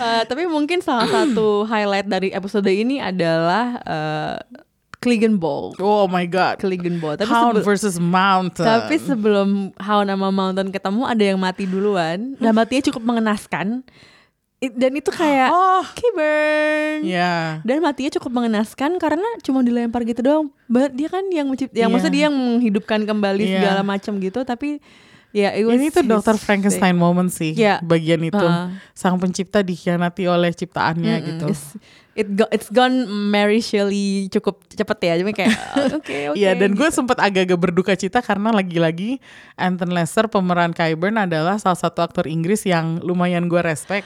Eh, 0.00 0.22
tapi 0.24 0.48
mungkin 0.48 0.80
salah 0.80 1.04
satu 1.04 1.68
highlight 1.68 2.08
dari 2.08 2.32
episode 2.32 2.64
ini 2.72 3.04
adalah 3.04 3.76
eh, 3.84 4.64
Ball. 5.00 5.72
Oh 5.80 6.04
my 6.04 6.28
god. 6.28 6.60
Ball. 7.00 7.16
Tapi 7.16 7.24
Hound 7.24 7.64
versus 7.64 7.96
Mountain. 7.96 8.68
Tapi 8.68 9.00
sebelum 9.00 9.72
Hound 9.80 10.06
sama 10.06 10.28
Mountain 10.28 10.68
ketemu 10.68 11.02
ada 11.08 11.24
yang 11.24 11.40
mati 11.40 11.64
duluan 11.64 12.36
dan 12.36 12.52
matinya 12.58 12.84
cukup 12.92 13.02
mengenaskan. 13.02 13.80
Dan 14.60 14.92
itu 14.92 15.08
kayak 15.08 15.48
Oh. 15.56 15.80
Keyburn. 15.96 17.08
Ya. 17.08 17.64
Dan 17.64 17.80
matinya 17.80 18.12
cukup 18.12 18.28
mengenaskan 18.28 19.00
karena 19.00 19.24
cuma 19.40 19.64
dilempar 19.64 20.04
gitu 20.04 20.20
doang. 20.20 20.52
But 20.68 20.92
dia 20.92 21.08
kan 21.08 21.24
yang 21.32 21.48
mencipt 21.48 21.72
yang 21.72 21.88
Iya. 21.88 21.94
maksudnya 21.96 22.12
dia 22.12 22.24
yang 22.28 22.36
menghidupkan 22.36 23.00
kembali 23.02 23.40
Iya. 23.40 23.56
segala 23.56 23.80
macam 23.80 24.20
gitu 24.20 24.44
tapi 24.44 24.84
ya 25.32 25.56
was 25.64 25.80
Ini 25.80 25.88
tuh 25.88 26.04
Dr. 26.04 26.36
Frankenstein 26.36 26.92
moment 26.92 27.32
sih. 27.32 27.56
Iya. 27.56 27.80
Bagian 27.80 28.20
itu. 28.20 28.36
Uh-uh. 28.36 28.68
Sang 28.92 29.16
pencipta 29.16 29.64
dikhianati 29.64 30.28
oleh 30.28 30.52
ciptaannya 30.52 31.14
Mm-mm. 31.16 31.28
gitu. 31.32 31.46
It's, 31.48 31.80
it 32.20 32.28
go, 32.30 32.44
it's 32.52 32.68
gone 32.68 33.08
Mary 33.08 33.58
Shelley 33.58 34.28
cukup 34.28 34.60
cepet 34.68 34.98
ya. 35.00 35.14
Cuma 35.16 35.32
kayak 35.32 35.56
oke 35.96 36.16
oke. 36.30 36.36
Iya 36.36 36.52
dan 36.52 36.72
gue 36.72 36.88
sempet 36.88 37.16
agak-agak 37.16 37.56
berduka 37.58 37.92
cita 37.94 38.20
karena 38.20 38.52
lagi-lagi 38.52 39.16
Anton 39.56 39.90
Lesser 39.90 40.28
pemeran 40.28 40.70
Qyburn 40.70 41.16
adalah 41.16 41.56
salah 41.56 41.80
satu 41.80 42.04
aktor 42.04 42.28
Inggris 42.28 42.62
yang 42.62 43.00
lumayan 43.00 43.48
gue 43.48 43.60
respect 43.60 44.04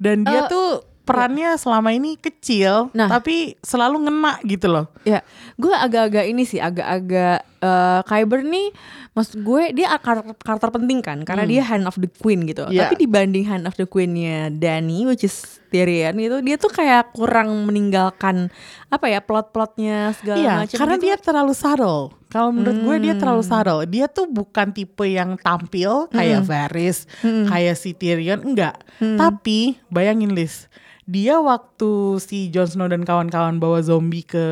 dan 0.00 0.24
dia 0.24 0.44
Eh, 0.44 0.48
tuh 0.48 0.68
perannya 1.02 1.54
selama 1.54 1.90
ini 1.90 2.14
kecil 2.14 2.88
Nah. 2.94 3.10
tapi 3.10 3.58
selalu 3.60 4.06
ngena 4.06 4.38
gitu 4.42 4.66
loh. 4.66 4.86
Ya, 5.02 5.20
gue 5.54 5.70
agak-agak 5.70 6.24
ini 6.24 6.42
sih, 6.42 6.58
agak-agak 6.58 7.42
eh 7.62 8.00
Kyber 8.02 8.42
nih, 8.42 8.74
maksud 9.14 9.38
gue 9.40 9.70
dia 9.70 9.94
karakter, 9.94 10.34
karakter 10.34 10.70
penting 10.74 10.98
kan, 10.98 11.22
karena 11.22 11.46
dia 11.46 11.62
hand 11.62 11.86
of 11.86 11.94
the 11.96 12.10
queen 12.10 12.42
gitu. 12.44 12.66
Iya. 12.66 12.90
Tapi 12.90 13.06
dibanding 13.06 13.46
hand 13.46 13.64
of 13.64 13.78
the 13.78 13.86
queennya 13.86 14.50
Dany, 14.50 15.06
which 15.06 15.22
is 15.22 15.62
Tyrion 15.70 16.18
itu, 16.18 16.42
dia 16.42 16.58
tuh 16.58 16.68
kayak 16.68 17.14
kurang 17.16 17.64
meninggalkan 17.64 18.50
apa 18.90 19.06
ya 19.08 19.24
plot-plotnya 19.24 20.12
segala 20.18 20.36
Iya, 20.36 20.52
macam. 20.66 20.76
karena 20.76 20.96
gitu. 20.98 21.04
dia 21.06 21.16
terlalu 21.16 21.52
subtle. 21.54 22.02
Kalau 22.28 22.50
menurut 22.50 22.76
gue 22.76 22.96
dia 22.98 23.14
terlalu 23.16 23.40
subtle. 23.40 23.80
Dia 23.86 24.04
tuh 24.08 24.26
bukan 24.26 24.72
tipe 24.72 25.04
yang 25.04 25.38
tampil 25.38 26.10
kayak 26.10 26.44
Varys, 26.44 27.06
kayak 27.22 27.78
si 27.78 27.94
Tyrion, 27.94 28.42
enggak. 28.42 28.74
Tapi 28.98 29.78
bayangin 29.88 30.34
Liz, 30.34 30.66
dia 31.06 31.38
waktu 31.38 32.18
si 32.18 32.50
Jon 32.50 32.68
Snow 32.68 32.88
dan 32.88 33.06
kawan-kawan 33.06 33.56
bawa 33.56 33.80
zombie 33.80 34.24
ke 34.24 34.44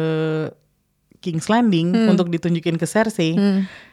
King's 1.20 1.46
Landing 1.46 1.92
untuk 2.08 2.28
ditunjukin 2.28 2.80
ke 2.80 2.88
Cersei, 2.88 3.36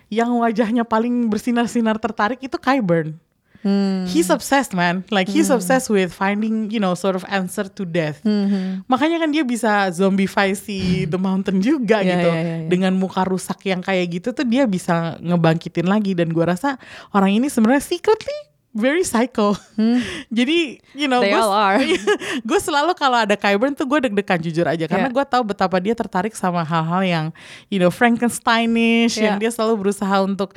yang 0.07 0.31
wajahnya 0.39 0.87
paling 0.87 1.27
bersinar-sinar 1.27 1.99
tertarik 1.99 2.39
itu 2.39 2.55
Qyburn. 2.55 3.19
Hmm. 3.65 4.05
He's 4.05 4.29
obsessed 4.29 4.77
man, 4.77 5.01
like 5.09 5.25
he's 5.25 5.49
obsessed 5.49 5.89
with 5.89 6.13
finding 6.13 6.69
you 6.69 6.77
know 6.77 6.93
sort 6.93 7.17
of 7.17 7.25
answer 7.25 7.65
to 7.65 7.83
death. 7.83 8.21
Hmm. 8.21 8.85
Makanya 8.85 9.17
kan 9.25 9.33
dia 9.33 9.41
bisa 9.41 9.89
zombify 9.89 10.53
si 10.53 11.09
The 11.09 11.17
Mountain 11.17 11.59
juga 11.65 12.05
Iya, 12.05 12.21
gitu. 12.21 12.29
iya, 12.31 12.37
iya, 12.37 12.55
iya. 12.63 12.67
Dengan 12.69 12.93
muka 12.95 13.25
rusak 13.25 13.57
yang 13.65 13.81
kayak 13.81 14.13
gitu 14.13 14.29
tuh 14.31 14.45
dia 14.45 14.69
bisa 14.69 15.17
ngebangkitin 15.19 15.89
lagi 15.89 16.13
dan 16.13 16.29
gua 16.31 16.53
rasa 16.53 16.77
orang 17.11 17.33
ini 17.33 17.49
sebenarnya 17.49 17.81
secretly 17.81 18.37
very 18.77 19.01
psycho. 19.01 19.57
Jadi 20.29 20.77
you 20.93 21.05
know 21.05 21.17
Hmm. 21.17 21.25
They 21.25 21.33
all 21.33 21.49
are. 21.49 21.81
gue 22.49 22.59
selalu 22.59 22.93
kalau 22.93 23.17
ada 23.19 23.33
Qyburn 23.33 23.73
tuh 23.73 23.83
gue 23.83 23.99
deg-degan 24.03 24.37
jujur 24.39 24.63
aja 24.63 24.85
karena 24.85 25.07
Yeah. 25.07 25.15
gue 25.15 25.25
tahu 25.25 25.43
betapa 25.45 25.77
dia 25.77 25.91
tertarik 25.91 26.31
sama 26.31 26.61
hal-hal 26.61 27.01
yang 27.01 27.25
you 27.67 27.77
know 27.77 27.89
Frankensteinish 27.89 29.17
yang 29.17 29.35
Yeah. 29.35 29.41
dia 29.41 29.51
selalu 29.51 29.81
berusaha 29.83 30.15
untuk 30.21 30.53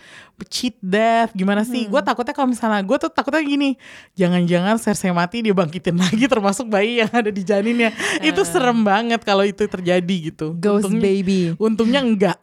cheat 0.47 0.73
death 0.79 1.33
gimana 1.33 1.63
sih 1.63 1.85
Hmm. 1.85 1.93
gue 1.93 2.03
takutnya 2.03 2.33
kalau 2.33 2.49
misalnya 2.49 2.81
gue 2.81 2.97
tuh 2.99 3.09
takutnya 3.09 3.41
gini 3.41 3.77
jangan-jangan 4.15 4.77
Cersei 4.77 5.11
mati 5.11 5.41
dia 5.41 5.53
bangkitin 5.53 5.97
lagi 6.01 6.25
termasuk 6.25 6.65
bayi 6.67 6.99
yang 6.99 7.11
ada 7.11 7.29
di 7.29 7.41
janinnya 7.41 7.93
itu 8.21 8.41
serem 8.43 8.81
banget 8.81 9.21
kalau 9.21 9.43
itu 9.43 9.61
terjadi 9.63 10.17
gitu 10.27 10.53
Eh. 10.53 10.59
Ghost 10.59 10.85
untungnya, 10.85 11.03
baby. 11.03 11.41
untungnya 11.57 12.01
enggak 12.01 12.37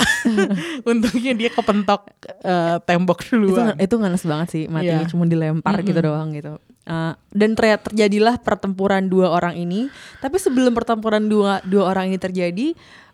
untungnya 0.84 1.34
dia 1.36 1.50
kepentok 1.50 2.02
eh, 2.40 2.78
tembok 2.84 3.18
itu 3.20 3.34
duluan 3.34 3.74
itu 3.76 3.96
ngenes 3.96 4.24
banget 4.24 4.48
sih 4.48 4.64
matinya 4.68 5.02
Iya. 5.02 5.10
cuma 5.10 5.26
dilempar 5.26 5.67
gitu 5.84 6.00
doang 6.00 6.30
gitu. 6.32 6.62
Uh, 6.88 7.12
dan 7.36 7.52
ternyata 7.52 7.92
terjadilah 7.92 8.40
pertempuran 8.40 9.12
dua 9.12 9.34
orang 9.34 9.60
ini. 9.60 9.92
Tapi 10.24 10.40
sebelum 10.40 10.72
pertempuran 10.72 11.28
dua 11.28 11.60
dua 11.68 11.92
orang 11.92 12.12
ini 12.14 12.18
terjadi 12.20 12.68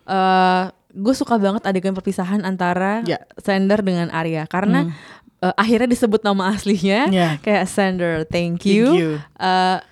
uh, 0.06 0.70
gue 0.94 1.14
suka 1.14 1.34
banget 1.42 1.66
adegan 1.66 1.90
perpisahan 1.90 2.46
antara 2.46 3.02
Ya. 3.02 3.18
Sander 3.42 3.82
dengan 3.82 4.14
Arya. 4.14 4.46
Karena 4.46 4.94
uh, 5.42 5.54
akhirnya 5.58 5.90
disebut 5.90 6.22
nama 6.22 6.54
aslinya. 6.54 7.10
Ya. 7.10 7.28
kayak 7.42 7.66
Sander 7.66 8.22
thank 8.30 8.62
you, 8.62 8.94
Thank 8.94 9.00
you. 9.02 9.10
Uh, 9.36 9.82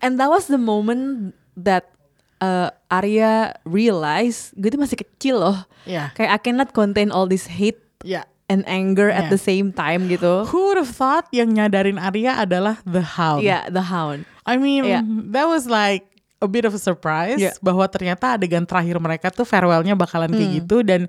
and 0.00 0.16
that 0.16 0.32
was 0.32 0.48
the 0.48 0.58
moment 0.60 1.36
that 1.60 1.92
uh, 2.40 2.72
Arya 2.88 3.60
realize 3.68 4.56
gue 4.56 4.72
tuh 4.72 4.80
masih 4.80 4.96
kecil 4.96 5.44
loh. 5.44 5.58
Ya. 5.84 6.10
Kayak 6.16 6.30
I 6.32 6.40
cannot 6.40 6.70
contain 6.72 7.12
all 7.12 7.28
this 7.28 7.46
hate 7.52 7.84
ya 8.00 8.24
and 8.46 8.62
anger 8.70 9.10
at 9.10 9.26
Yeah. 9.26 9.32
the 9.34 9.40
same 9.40 9.74
time 9.74 10.06
gitu. 10.06 10.46
Who 10.50 10.70
would 10.70 10.78
have 10.78 10.90
thought 10.90 11.26
yang 11.34 11.50
nyadarin 11.50 11.98
Arya 11.98 12.38
adalah 12.38 12.78
The 12.86 13.02
Hound? 13.18 13.42
Yeah, 13.42 13.66
the 13.66 13.90
Hound. 13.90 14.22
I 14.46 14.54
mean, 14.56 14.86
Yeah. 14.86 15.02
that 15.34 15.50
was 15.50 15.66
like 15.66 16.06
a 16.38 16.46
bit 16.46 16.62
of 16.62 16.76
a 16.76 16.80
surprise 16.80 17.40
Yeah. 17.42 17.58
bahwa 17.58 17.82
ternyata 17.90 18.38
adegan 18.38 18.62
terakhir 18.68 19.00
mereka 19.02 19.32
tuh 19.34 19.42
farewellnya 19.42 19.98
bakalan 19.98 20.30
kayak 20.30 20.46
Hmm. 20.52 20.58
gitu 20.62 20.76
dan 20.86 21.00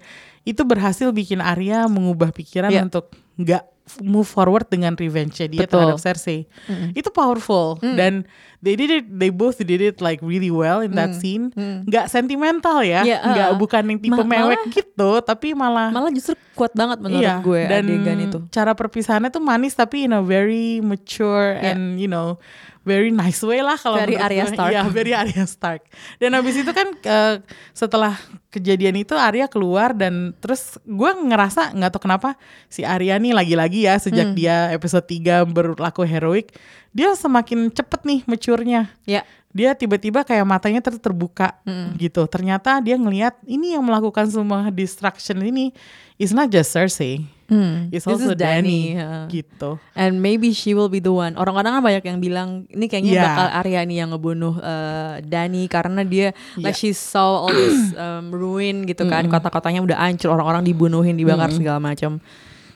itu 0.47 0.61
berhasil 0.63 1.11
bikin 1.13 1.43
Arya 1.43 1.85
mengubah 1.85 2.33
pikiran 2.33 2.71
Yeah. 2.73 2.87
untuk 2.87 3.11
nggak 3.37 3.63
move 3.99 4.25
forward 4.25 4.65
dengan 4.65 4.93
revenge-nya 4.93 5.47
dia 5.47 5.63
Betul. 5.63 5.87
terhadap 5.87 5.97
Cersei. 5.97 6.45
Itu 6.91 7.09
powerful 7.09 7.79
dan 7.79 8.27
they 8.57 8.73
did 8.73 8.89
it 8.89 9.05
they 9.07 9.29
both 9.29 9.55
did 9.57 9.79
it 9.79 9.97
like 9.97 10.19
really 10.19 10.49
well 10.49 10.79
in 10.79 10.91
that 10.93 11.13
scene. 11.13 11.49
Nggak 11.83 12.07
sentimental 12.07 12.81
ya, 12.81 13.01
Iya, 13.01 13.17
nggak 13.21 13.49
uh-uh. 13.49 13.59
bukan 13.59 13.83
yang 13.85 13.99
tipe 13.99 14.13
Ma- 14.13 14.23
mewek 14.23 14.59
malah- 14.59 14.73
gitu, 14.73 15.11
tapi 15.21 15.47
malah 15.51 15.87
Malah 15.89 16.11
justru 16.11 16.35
kuat 16.51 16.73
banget 16.73 16.97
menurut 16.99 17.21
Iya, 17.21 17.37
gue 17.39 17.61
dan 17.63 17.81
adegan 17.83 18.17
itu. 18.19 18.39
cara 18.49 18.73
perpisahannya 18.73 19.29
tuh 19.29 19.39
manis 19.39 19.71
tapi 19.71 20.03
in 20.03 20.11
a 20.11 20.19
very 20.19 20.79
mature 20.79 21.53
and 21.55 21.97
you 21.97 22.07
know 22.07 22.41
very 22.87 23.11
nice 23.11 23.43
way 23.43 23.59
lah 23.59 23.75
kalau 23.75 23.99
Very 23.99 24.15
menurut 24.15 24.31
Arya. 24.31 24.43
Stark. 24.47 24.71
Iya, 24.71 24.81
very 24.87 25.11
Arya 25.11 25.43
Stark. 25.43 25.81
Dan 26.15 26.31
habis 26.31 26.55
itu 26.55 26.71
kan 26.71 26.87
eh, 26.95 27.43
setelah 27.75 28.15
kejadian 28.47 28.95
itu 28.95 29.11
Arya 29.11 29.51
keluar 29.51 29.91
dan 29.91 30.31
terus 30.39 30.79
gue 30.81 31.11
ngerasa 31.11 31.75
nggak 31.75 31.91
tahu 31.91 32.07
kenapa 32.07 32.39
si 32.71 32.87
Arya 32.87 33.19
nih 33.19 33.35
lagi-lagi 33.35 33.83
ya 33.83 33.99
sejak 33.99 34.31
Hmm. 34.31 34.39
dia 34.39 34.71
episode 34.71 35.03
3 35.03 35.43
berlaku 35.43 36.07
heroik, 36.07 36.55
dia 36.89 37.11
semakin 37.13 37.67
cepet 37.69 38.01
nih 38.07 38.19
mature-nya 38.23 38.87
Ya, 39.03 39.27
dia 39.51 39.75
tiba-tiba 39.75 40.23
kayak 40.23 40.47
matanya 40.47 40.79
ter 40.79 40.95
terbuka 40.95 41.59
gitu. 41.95 42.23
Ternyata 42.25 42.79
dia 42.79 42.95
ngelihat 42.95 43.35
ini 43.43 43.75
yang 43.75 43.83
melakukan 43.83 44.25
semua 44.27 44.71
distraction 44.71 45.39
ini 45.41 45.75
is 46.15 46.31
not 46.31 46.47
just 46.47 46.71
Cersei, 46.71 47.27
Hmm, 47.47 47.87
it's 47.95 48.03
this 48.03 48.11
also 48.11 48.35
is 48.35 48.39
Dany, 48.39 48.91
Dany, 48.91 48.99
ya. 48.99 49.11
gitu. 49.31 49.79
And 49.95 50.19
maybe 50.19 50.51
she 50.51 50.75
will 50.75 50.91
be 50.91 50.99
the 50.99 51.15
one. 51.15 51.39
Orang-orang 51.39 51.79
kan 51.79 51.83
banyak 51.83 52.03
yang 52.03 52.19
bilang 52.19 52.49
ini 52.67 52.91
kayaknya 52.91 53.13
Yeah. 53.15 53.23
bakal 53.23 53.47
Arya 53.63 53.81
nih 53.87 53.97
yang 54.03 54.09
ngebunuh 54.11 54.59
uh, 54.59 55.23
Dani 55.23 55.63
karena 55.71 56.03
dia 56.03 56.35
like 56.59 56.75
Yeah. 56.75 56.91
she 56.91 56.91
saw 56.91 57.47
all 57.47 57.55
this 57.55 57.95
um, 58.03 58.35
ruin 58.35 58.83
gitu 58.83 59.07
kan. 59.07 59.31
Kota-kotanya 59.31 59.79
udah 59.79 59.95
hancur, 59.95 60.35
orang-orang 60.35 60.67
dibunuhin, 60.67 61.15
dibakar 61.15 61.47
segala 61.55 61.79
macam 61.79 62.19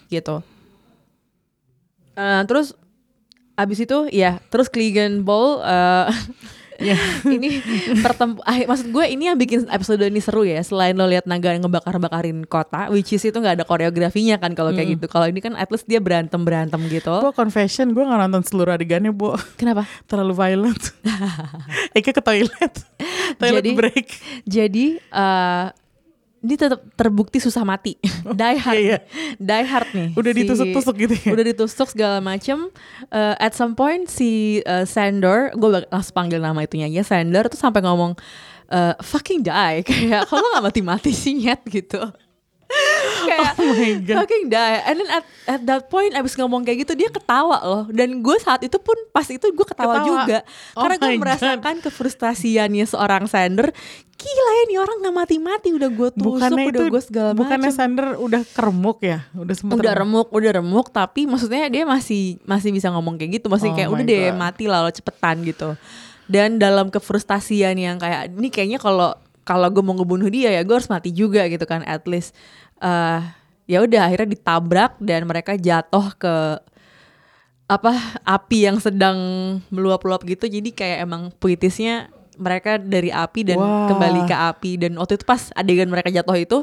gitu. 0.08 0.40
Uh, 2.16 2.44
terus 2.48 2.72
abis 3.56 3.84
itu 3.84 4.08
ya 4.08 4.40
terus 4.48 4.72
Clegane 4.72 5.20
Bowl 5.20 5.60
uh, 5.60 6.08
Ya. 6.82 6.98
ini 7.38 7.62
pertemp 8.02 8.42
ah, 8.42 8.58
maksud 8.58 8.90
gue 8.90 9.06
ini 9.06 9.30
yang 9.30 9.38
bikin 9.38 9.70
episode 9.70 10.02
ini 10.02 10.18
seru 10.18 10.42
ya 10.42 10.60
selain 10.62 10.98
lo 10.98 11.06
lihat 11.06 11.30
naga 11.30 11.54
ngebakar-bakarin 11.54 12.44
kota 12.44 12.90
which 12.90 13.14
is 13.14 13.22
itu 13.22 13.38
nggak 13.38 13.62
ada 13.62 13.66
koreografinya 13.66 14.42
kan 14.42 14.58
kalau 14.58 14.74
kayak 14.74 14.98
gitu 14.98 15.06
kalau 15.06 15.30
ini 15.30 15.40
kan 15.40 15.54
at 15.54 15.70
least 15.70 15.86
dia 15.86 16.02
berantem 16.02 16.42
berantem 16.42 16.82
gitu 16.90 17.14
Gue 17.22 17.34
confession, 17.34 17.94
gue 17.94 18.02
gak 18.02 18.18
nonton 18.18 18.42
seluruh 18.42 18.74
adegannya, 18.74 19.14
Bu. 19.14 19.38
kenapa 19.56 19.86
Terlalu 20.10 20.34
violent. 20.34 20.84
Eka 21.98 22.12
ke 22.12 22.22
toilet. 22.22 22.74
toilet 23.38 23.62
Jadi- 23.64 23.76
break. 23.78 24.08
jadi 24.44 24.86
eh 24.98 25.66
ini 26.42 26.56
tetap 26.56 26.82
terbukti 26.94 27.38
susah 27.38 27.62
mati 27.62 27.96
die 28.34 28.58
hard 28.58 28.76
iya, 28.76 28.98
iya. 28.98 29.00
die 29.38 29.64
hard 29.64 29.90
nih 29.92 30.10
Udah 30.14 30.32
Si- 30.32 30.40
ditusuk-tusuk 30.40 30.96
gitu 31.00 31.14
ya. 31.16 31.30
udah 31.32 31.46
ditusuk 31.46 31.88
segala 31.88 32.18
macem 32.20 32.68
Eh, 33.08 33.36
at 33.38 33.52
some 33.52 33.74
point 33.74 34.06
si 34.06 34.30
eh, 34.60 34.84
Sandor 34.84 35.52
gue 35.54 35.70
langsung 35.86 36.14
panggil 36.14 36.38
nama 36.38 36.60
itunya 36.60 36.88
ya 36.88 37.02
Sandor 37.02 37.46
tuh 37.46 37.58
sampai 37.58 37.82
ngomong 37.82 38.18
eh, 38.68 38.94
fucking 38.98 39.42
die 39.42 39.84
kayak 39.88 40.26
kalau 40.26 40.48
nggak 40.48 40.66
mati-mati 40.66 41.12
sih 41.12 41.36
nyet 41.36 41.62
gitu 41.66 42.00
kayak 43.22 43.52
Oh 43.58 43.76
my 43.76 43.94
God. 44.02 44.18
fucking 44.18 44.46
die 44.48 44.80
and 44.82 44.96
then 44.98 45.10
at, 45.12 45.26
at 45.46 45.62
that 45.62 45.84
point 45.88 46.16
abis 46.16 46.34
ngomong 46.34 46.64
kayak 46.64 46.82
gitu 46.82 46.96
dia 46.96 47.10
ketawa 47.10 47.60
loh 47.60 47.84
dan 47.92 48.16
gue 48.18 48.38
saat 48.40 48.64
itu 48.64 48.78
pun 48.78 48.96
pas 49.10 49.28
itu 49.28 49.44
gue 49.44 49.68
ketawa, 49.68 50.00
Ketawa. 50.00 50.08
juga 50.08 50.38
Oh 50.74 50.82
karena 50.82 50.96
gue 50.98 51.10
God. 51.10 51.20
merasakan 51.20 51.76
kefrustasiannya 51.82 52.86
seorang 52.86 53.28
Sander 53.28 53.76
gila 54.22 54.52
ya 54.54 54.64
nih 54.70 54.78
orang 54.78 54.98
nggak 55.02 55.16
mati-mati 55.18 55.70
udah 55.74 55.90
gue 55.90 56.10
tusuk 56.14 56.38
Bukannya 56.38 56.66
udah 56.70 56.86
gue 56.94 57.02
segala 57.02 57.30
bukannya 57.34 57.74
macam 57.74 57.74
Sander 57.74 58.08
udah 58.22 58.42
keremuk 58.46 59.00
ya? 59.02 59.26
Udah 59.34 59.56
sempet 59.58 59.82
udah 59.82 59.94
remuk 59.98 60.30
udah 60.30 60.52
remuk 60.62 60.94
tapi 60.94 61.26
maksudnya 61.26 61.66
dia 61.74 61.84
masih 61.84 62.38
masih 62.46 62.70
bisa 62.70 62.94
ngomong 62.94 63.18
kayak 63.18 63.42
gitu. 63.42 63.50
Masih 63.50 63.74
Oh 63.74 63.76
kayak 63.76 63.90
udah 63.90 64.06
deh 64.06 64.30
God. 64.30 64.38
mati 64.38 64.64
lah 64.70 64.86
lo 64.86 64.92
cepetan 64.94 65.42
gitu. 65.42 65.74
Dan 66.30 66.62
dalam 66.62 66.94
kefrustasian 66.94 67.76
yang 67.76 67.98
kayak 67.98 68.30
ini 68.38 68.54
kayaknya 68.54 68.78
kalau 68.78 69.18
kalau 69.42 69.68
gue 69.74 69.82
mau 69.82 69.98
ngebunuh 69.98 70.30
dia 70.30 70.54
ya 70.54 70.62
gue 70.62 70.76
harus 70.78 70.88
mati 70.88 71.10
juga 71.10 71.50
gitu 71.50 71.66
kan 71.66 71.82
at 71.84 72.06
least. 72.06 72.38
Eh 72.78 73.22
ya 73.66 73.82
udah 73.82 74.06
akhirnya 74.06 74.38
ditabrak 74.38 75.02
dan 75.02 75.26
mereka 75.26 75.58
jatuh 75.58 76.14
ke 76.16 76.36
apa 77.72 77.96
api 78.28 78.68
yang 78.68 78.78
sedang 78.84 79.18
meluap-luap 79.72 80.28
gitu. 80.28 80.46
Jadi 80.46 80.76
kayak 80.76 81.08
emang 81.08 81.32
puitisnya 81.40 82.12
mereka 82.42 82.82
dari 82.82 83.14
api 83.14 83.54
dan 83.54 83.62
Wah. 83.62 83.86
kembali 83.88 84.26
ke 84.26 84.36
api. 84.36 84.72
Dan 84.82 84.98
waktu 84.98 85.22
itu 85.22 85.26
pas 85.30 85.54
adegan 85.54 85.88
mereka 85.88 86.10
jatuh 86.10 86.36
itu 86.36 86.58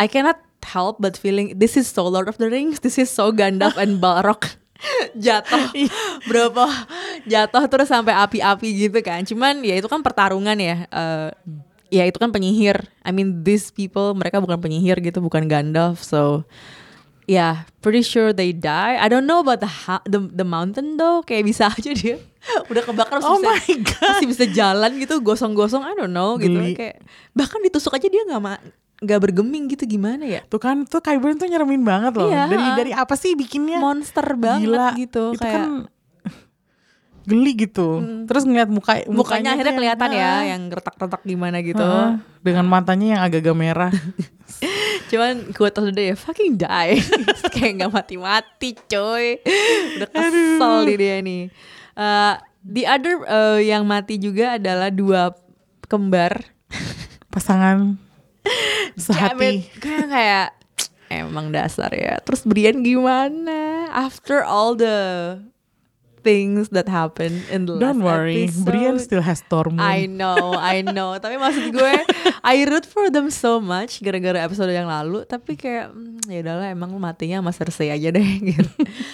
I 0.00 0.08
cannot 0.08 0.40
help 0.64 0.98
but 0.98 1.20
feeling 1.20 1.54
this 1.54 1.76
is 1.76 1.86
so 1.86 2.08
Lord 2.08 2.26
of 2.26 2.40
the 2.40 2.48
Rings 2.48 2.80
this 2.80 2.96
is 2.96 3.12
so 3.12 3.30
Gandalf 3.30 3.76
and 3.76 4.00
Balrog. 4.00 4.56
Jatuh. 5.16 5.70
Berapa? 6.26 6.66
Jatuh 7.28 7.64
terus 7.68 7.88
sampai 7.88 8.16
api-api 8.16 8.88
gitu 8.88 8.98
kan. 9.04 9.22
Cuman 9.22 9.60
ya 9.62 9.76
itu 9.78 9.86
kan 9.86 10.00
pertarungan 10.00 10.56
ya 10.56 10.88
Eh, 10.88 11.30
ya 11.92 12.04
itu 12.08 12.18
kan 12.18 12.32
penyihir. 12.32 12.88
I 13.04 13.12
mean 13.12 13.44
these 13.44 13.70
people 13.70 14.16
mereka 14.16 14.40
bukan 14.40 14.58
penyihir 14.58 14.98
gitu 15.04 15.20
bukan 15.20 15.46
Gandalf. 15.46 16.00
So 16.00 16.48
Yeah, 17.24 17.64
pretty 17.80 18.04
sure 18.04 18.36
they 18.36 18.52
die. 18.52 19.00
I 19.00 19.08
don't 19.08 19.24
know 19.24 19.40
about 19.40 19.64
the 19.64 19.70
the, 20.04 20.20
the 20.28 20.44
mountain 20.44 21.00
though. 21.00 21.24
Kayak 21.24 21.48
bisa 21.48 21.64
aja 21.72 21.90
dia 21.96 22.20
udah 22.70 22.82
kebakar 22.84 23.16
masih 23.20 23.30
Oh 23.30 23.38
bisa, 23.40 23.50
my 23.50 23.74
God. 23.80 24.08
masih 24.14 24.26
bisa 24.28 24.44
jalan 24.50 24.90
gitu, 25.00 25.14
gosong-gosong. 25.20 25.82
I 25.84 25.92
don't 25.96 26.12
know 26.12 26.36
gitu. 26.36 26.54
Geli. 26.54 26.76
Kayak 26.76 27.04
bahkan 27.32 27.60
ditusuk 27.64 27.96
aja 27.96 28.06
dia 28.06 28.22
nggak 28.24 28.42
nggak 29.04 29.20
bergeming 29.20 29.68
gitu 29.68 29.84
gimana 29.84 30.24
ya? 30.24 30.40
Tuh 30.48 30.60
kan, 30.62 30.86
tuh 30.88 31.02
Kyburn 31.04 31.36
tuh 31.36 31.50
nyeremin 31.50 31.82
banget 31.82 32.12
loh. 32.16 32.30
Iya. 32.30 32.48
Dari 32.48 32.68
dari 32.78 32.92
apa 32.94 33.14
sih 33.18 33.36
bikinnya? 33.36 33.82
Monster 33.82 34.24
banget 34.38 34.70
Gila. 34.70 34.88
gitu. 34.96 35.24
Itu 35.36 35.42
kayak 35.42 35.60
kan 35.60 35.70
geli 37.24 37.52
gitu. 37.56 38.04
Terus 38.28 38.44
ngeliat 38.44 38.68
muka 38.68 39.00
mukanya 39.08 39.56
akhirnya 39.56 39.72
tuh 39.72 39.78
kelihatan 39.80 40.10
ya, 40.12 40.32
yang 40.54 40.62
retak-retak 40.68 41.22
gimana 41.24 41.64
gitu. 41.64 41.80
ah, 41.80 42.20
dengan 42.44 42.68
matanya 42.68 43.18
yang 43.18 43.22
agak-agak 43.24 43.56
merah. 43.56 43.92
Cuman 45.10 45.52
of 45.56 45.84
the 45.88 45.92
day 45.92 46.12
ya 46.12 46.16
fucking 46.16 46.60
die. 46.60 47.00
Kayak 47.54 47.72
nggak 47.80 47.92
mati-mati 47.92 48.76
coy. 48.88 49.40
Udah 50.00 50.08
kesel 50.08 50.74
nih 50.84 50.96
dia 51.00 51.16
nih. 51.24 51.42
Uh, 51.94 52.38
the 52.66 52.84
other 52.84 53.22
uh, 53.24 53.58
yang 53.62 53.86
mati 53.86 54.18
juga 54.18 54.58
adalah 54.58 54.90
dua 54.90 55.34
kembar. 55.86 56.42
Pasangan 57.32 57.98
sehati. 58.98 59.66
Kayak 59.78 60.06
kayak 60.10 60.48
emang 61.10 61.54
dasar 61.54 61.90
ya. 61.94 62.18
Terus 62.22 62.42
Brian 62.46 62.82
gimana? 62.82 63.90
After 63.94 64.42
all 64.42 64.74
the 64.74 65.38
things 66.24 66.72
that 66.72 66.88
happened 66.88 67.44
in 67.52 67.68
the 67.68 67.76
Don't 67.76 68.00
last 68.00 68.08
worry, 68.08 68.48
episode. 68.48 68.64
Brian 68.64 68.96
still 68.96 69.20
has 69.20 69.44
Tormund. 69.44 69.84
I 69.84 70.08
know, 70.08 70.56
I 70.56 70.80
know. 70.80 71.12
Tapi 71.20 71.36
maksud 71.36 71.70
gue, 71.70 71.94
I 72.40 72.64
root 72.64 72.88
for 72.88 73.12
them 73.12 73.28
so 73.28 73.60
much 73.60 74.00
gara-gara 74.00 74.40
episode 74.40 74.72
yang 74.72 74.88
lalu. 74.88 75.28
Tapi 75.28 75.54
kayak, 75.54 75.92
hmm, 75.92 76.24
ya 76.32 76.40
udahlah 76.40 76.72
emang 76.72 76.96
matinya 76.96 77.44
sama 77.44 77.52
Cersei 77.52 77.92
aja 77.92 78.08
deh. 78.08 78.24
Gitu. 78.48 78.64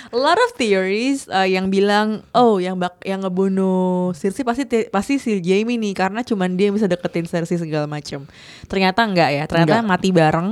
A 0.09 0.17
lot 0.17 0.39
of 0.39 0.55
theories 0.55 1.27
uh, 1.27 1.43
yang 1.43 1.67
bilang, 1.69 2.23
oh 2.31 2.63
yang 2.63 2.79
bak 2.79 3.03
yang 3.03 3.27
ngebunuh 3.27 4.15
Cersei 4.15 4.47
pasti 4.47 4.65
pasti 4.89 5.19
si 5.19 5.43
Jaime 5.43 5.75
nih 5.75 5.99
karena 5.99 6.23
cuman 6.23 6.55
dia 6.55 6.71
yang 6.71 6.79
bisa 6.79 6.87
deketin 6.87 7.27
Cersei 7.27 7.59
segala 7.59 7.91
macam. 7.91 8.31
Ternyata 8.71 9.03
enggak 9.03 9.31
ya. 9.35 9.45
Ternyata 9.51 9.83
Enggak. 9.83 9.91
mati 9.91 10.09
bareng. 10.15 10.49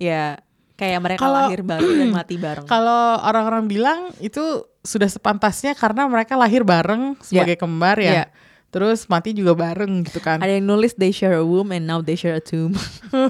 Ya 0.00 0.40
kayak 0.80 1.00
mereka 1.04 1.28
Kalau- 1.28 1.52
lahir 1.52 1.60
bareng 1.60 1.92
dan 1.92 2.08
mati 2.08 2.36
bareng. 2.40 2.64
Kalau 2.72 3.20
orang-orang 3.20 3.68
bilang 3.68 4.08
itu 4.24 4.64
sudah 4.80 5.08
sepantasnya 5.08 5.76
karena 5.76 6.08
mereka 6.08 6.36
lahir 6.36 6.64
bareng 6.64 7.16
sebagai 7.20 7.60
kembar 7.60 8.00
ya. 8.00 8.24
Yeah. 8.24 8.28
Terus 8.70 9.10
mati 9.10 9.34
juga 9.34 9.50
bareng 9.58 10.06
gitu 10.06 10.22
kan. 10.22 10.38
Ada 10.38 10.62
yang 10.62 10.66
nulis 10.70 10.94
they 10.94 11.10
share 11.10 11.34
a 11.34 11.44
womb 11.44 11.74
and 11.74 11.90
now 11.90 11.98
they 11.98 12.14
share 12.14 12.38
a 12.38 12.44
tomb. 12.44 12.78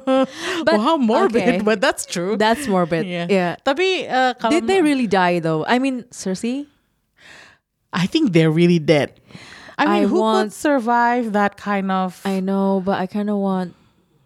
But, 0.66 0.76
wow, 0.76 1.00
morbid, 1.00 1.40
okay. 1.40 1.64
but 1.64 1.80
that's 1.80 2.04
true. 2.04 2.36
That's 2.36 2.68
morbid. 2.68 3.08
Iya. 3.08 3.24
Yeah. 3.32 3.52
Tapi 3.64 4.04
kalau 4.36 4.52
Did 4.52 4.68
they 4.68 4.84
really 4.84 5.08
die 5.08 5.40
though? 5.40 5.64
I 5.64 5.80
mean, 5.80 6.04
Cersei. 6.12 6.68
I 7.90 8.04
think 8.04 8.36
they're 8.36 8.52
really 8.52 8.78
dead. 8.78 9.16
I 9.80 9.84
I 9.84 9.86
mean, 9.88 10.12
who 10.12 10.20
want- 10.20 10.52
could 10.52 10.52
survive 10.52 11.32
that 11.32 11.56
kind 11.56 11.88
of 11.88 12.20
I 12.28 12.44
know, 12.44 12.84
but 12.84 13.00
I 13.00 13.08
kind 13.08 13.32
of 13.32 13.40
want 13.40 13.72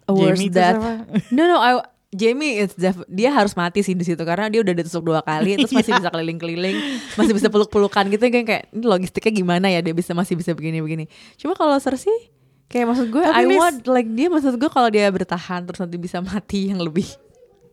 a 0.05 0.13
worse 0.13 0.43
death. 0.51 0.83
No, 1.31 1.47
no, 1.47 1.57
I 1.63 1.79
Jamie 2.15 2.57
it's 2.57 2.73
def- 2.73 3.03
dia 3.05 3.29
harus 3.29 3.51
mati 3.53 3.79
sih 3.79 3.91
di 3.91 4.01
situ 4.01 4.19
karena 4.19 4.47
dia 4.47 4.59
udah 4.59 4.71
ditusuk 4.73 5.03
dua 5.03 5.19
kali 5.19 5.53
terus 5.57 5.69
masih 5.69 5.91
Iya. 5.91 5.99
bisa 5.99 6.09
keliling-keliling, 6.09 6.77
masih 7.13 7.33
bisa 7.33 7.47
peluk-pelukan 7.47 8.07
gitu 8.07 8.23
kayak 8.25 8.45
kayak 8.45 8.63
ini 8.71 8.85
logistiknya 8.85 9.31
gimana 9.35 9.67
ya 9.67 9.79
dia 9.79 9.91
bisa 9.91 10.11
masih 10.11 10.33
bisa 10.33 10.51
begini-begini. 10.51 11.05
Cuma 11.35 11.53
kalau 11.53 11.75
Cersei 11.75 12.31
kayak 12.65 12.87
maksud 12.87 13.07
gue 13.09 13.21
Tapi 13.21 13.35
I 13.35 13.43
Lis- 13.45 13.59
want 13.59 13.79
like 13.85 14.09
dia 14.09 14.27
maksud 14.27 14.55
gue 14.55 14.67
kalau 14.67 14.87
dia 14.87 15.05
bertahan 15.07 15.61
terus 15.63 15.77
nanti 15.77 15.97
bisa 15.97 16.17
mati 16.19 16.67
yang 16.67 16.79
lebih 16.79 17.05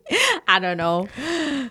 I 0.45 0.59
don't 0.59 0.75
know. 0.75 1.07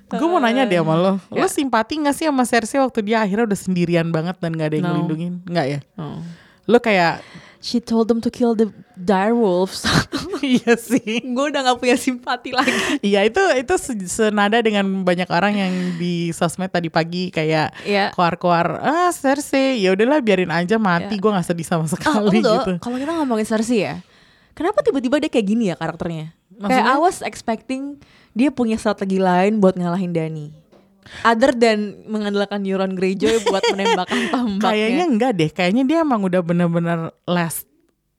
Gue 0.08 0.24
mau 0.24 0.38
nanya 0.38 0.64
deh 0.64 0.80
sama 0.80 0.94
lo, 0.94 1.12
lo 1.28 1.36
Ya. 1.36 1.46
simpati 1.46 2.00
gak 2.00 2.14
sih 2.14 2.24
sama 2.24 2.42
Cersei 2.42 2.80
waktu 2.80 3.04
dia 3.04 3.20
akhirnya 3.20 3.44
udah 3.44 3.60
sendirian 3.60 4.08
banget 4.08 4.36
dan 4.38 4.52
gak 4.52 4.72
ada 4.72 4.74
yang 4.74 4.84
No. 4.84 4.90
ngelindungin? 4.96 5.32
Enggak 5.44 5.66
ya? 5.68 5.78
Oh. 5.94 6.18
Lo 6.64 6.78
kayak 6.78 7.20
she 7.62 7.78
told 7.78 8.10
them 8.10 8.18
to 8.18 8.26
kill 8.26 8.52
the 8.52 8.68
direwolves. 8.98 9.86
iya 10.42 10.74
sih. 10.74 11.22
gue 11.22 11.44
udah 11.48 11.62
nggak 11.62 11.78
punya 11.78 11.94
simpati 11.94 12.50
lagi. 12.50 12.74
Iya 13.00 13.22
itu 13.22 13.38
itu 13.54 13.74
se- 13.76 14.10
senada 14.10 14.58
dengan 14.58 14.82
banyak 15.00 15.30
orang 15.30 15.54
yang 15.54 15.72
di 15.96 16.28
sosmed 16.30 16.68
tadi 16.68 16.90
pagi 16.90 17.30
kayak 17.30 17.70
Iya. 17.82 18.10
keluar-keluar 18.12 18.82
ah 18.82 19.08
Cersei 19.08 19.78
ya 19.78 19.94
udahlah 19.94 20.18
biarin 20.18 20.50
aja 20.50 20.76
mati 20.76 21.14
Iya. 21.14 21.22
gue 21.22 21.30
nggak 21.30 21.46
sedih 21.46 21.64
sama 21.64 21.84
Ah, 21.84 21.90
sekali 21.90 22.36
enggak. 22.36 22.52
gitu. 22.58 22.72
Kalau 22.82 22.96
kita 22.98 23.12
ngomongin 23.14 23.46
Cersei 23.46 23.80
ya, 23.80 23.94
kenapa 24.52 24.82
tiba-tiba 24.82 25.16
dia 25.16 25.30
kayak 25.30 25.46
gini 25.46 25.70
ya 25.70 25.78
karakternya? 25.78 26.34
Kayak 26.52 26.60
Maksudnya? 26.60 26.84
I 26.84 26.98
was 26.98 27.18
expecting 27.22 27.82
dia 28.32 28.50
punya 28.50 28.76
strategi 28.76 29.16
lain 29.16 29.58
buat 29.58 29.74
ngalahin 29.74 30.10
Dani. 30.10 30.61
Other 31.22 31.52
than 31.52 32.06
mengandalkan 32.06 32.62
Euron 32.62 32.94
Greyjoy 32.94 33.42
buat 33.44 33.62
menembakkan 33.70 34.22
tombaknya. 34.34 34.70
Kayaknya 34.70 35.04
enggak 35.06 35.32
deh, 35.34 35.50
kayaknya 35.50 35.82
dia 35.84 35.98
emang 36.00 36.22
udah 36.22 36.40
bener-bener 36.40 37.10
last 37.24 37.66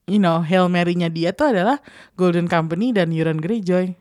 you 0.03 0.19
know 0.19 0.43
Hail 0.43 0.67
Mary-nya 0.67 1.07
dia 1.07 1.31
tuh 1.31 1.55
adalah 1.55 1.79
Golden 2.13 2.45
Company 2.45 2.91
dan 2.91 3.09
Euron 3.09 3.39
Greyjoy. 3.39 3.95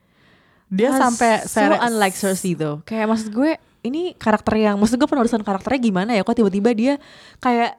Dia 0.73 0.89
Ah, 0.91 0.99
sampai 1.07 1.45
so 1.45 1.61
unlike 1.63 2.17
Cersei 2.17 2.57
tuh. 2.57 2.81
Kayak 2.83 3.13
maksud 3.13 3.31
gue 3.31 3.55
ini 3.83 4.17
karakter 4.17 4.57
yang 4.57 4.81
maksud 4.81 4.97
gue 4.97 5.07
penulisan 5.07 5.45
karakternya 5.45 5.81
gimana 5.81 6.11
ya? 6.17 6.25
Kok 6.25 6.33
tiba-tiba 6.35 6.71
dia 6.73 6.95
kayak 7.39 7.77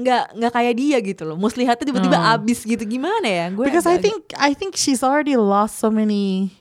nggak 0.00 0.24
nggak 0.34 0.52
kayak 0.52 0.74
dia 0.76 0.98
gitu 1.00 1.22
loh. 1.24 1.36
Muslihatnya 1.36 1.84
tiba-tiba 1.84 2.18
Hmm. 2.18 2.34
abis 2.36 2.64
gitu 2.64 2.84
gimana 2.84 3.28
ya? 3.28 3.46
Gue 3.52 3.68
because 3.68 3.84
I 3.84 4.00
think 4.00 4.32
I 4.34 4.52
think 4.52 4.74
she's 4.74 5.04
already 5.04 5.36
lost 5.36 5.76
so 5.76 5.92
many 5.92 6.56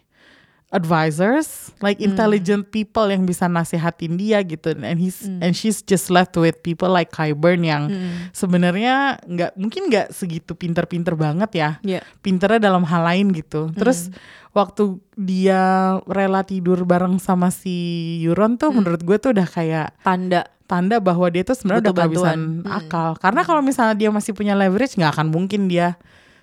advisors, 0.69 1.73
like 1.79 1.97
intelligent 1.97 2.69
people 2.69 3.05
yang 3.05 3.25
bisa 3.25 3.45
nasihatin 3.45 4.15
dia 4.15 4.41
gitu, 4.41 4.73
and 4.77 4.97
he's 4.97 5.25
and 5.25 5.53
she's 5.53 5.81
just 5.81 6.09
left 6.09 6.33
with 6.33 6.61
people 6.61 6.87
like 6.87 7.09
Kyburn 7.09 7.61
yang 7.61 7.89
Hmm. 7.89 8.29
sebenarnya 8.31 9.17
nggak 9.21 9.57
mungkin 9.57 9.89
nggak 9.89 10.13
segitu 10.13 10.53
pinter-pinter 10.53 11.17
banget 11.17 11.51
ya, 11.53 11.69
Iya. 11.81 12.01
pinternya 12.21 12.61
dalam 12.61 12.85
hal 12.85 13.01
lain 13.01 13.33
gitu. 13.33 13.73
Terus 13.73 14.13
waktu 14.49 14.97
dia 15.13 15.61
rela 16.05 16.45
tidur 16.45 16.85
bareng 16.85 17.17
sama 17.17 17.49
si 17.49 17.73
Euron 18.21 18.55
tuh, 18.55 18.69
menurut 18.69 19.01
gue 19.01 19.17
tuh 19.17 19.33
udah 19.33 19.45
kayak 19.45 19.97
tanda 20.01 20.45
tanda 20.69 21.01
bahwa 21.01 21.25
dia 21.33 21.41
tuh 21.41 21.57
sebenarnya 21.57 21.89
udah 21.89 21.95
kehabisan. 21.97 22.39
Hmm. 22.61 22.69
akal. 22.69 23.09
Karena 23.17 23.41
kalau 23.41 23.65
misalnya 23.65 23.97
dia 23.97 24.13
masih 24.13 24.37
punya 24.37 24.53
leverage, 24.53 24.93
nggak 24.93 25.17
akan 25.17 25.33
mungkin 25.33 25.65
dia 25.65 25.97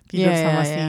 tidur 0.06 0.28
Iya, 0.28 0.40
sama 0.40 0.62
iya, 0.62 0.68
si 0.68 0.82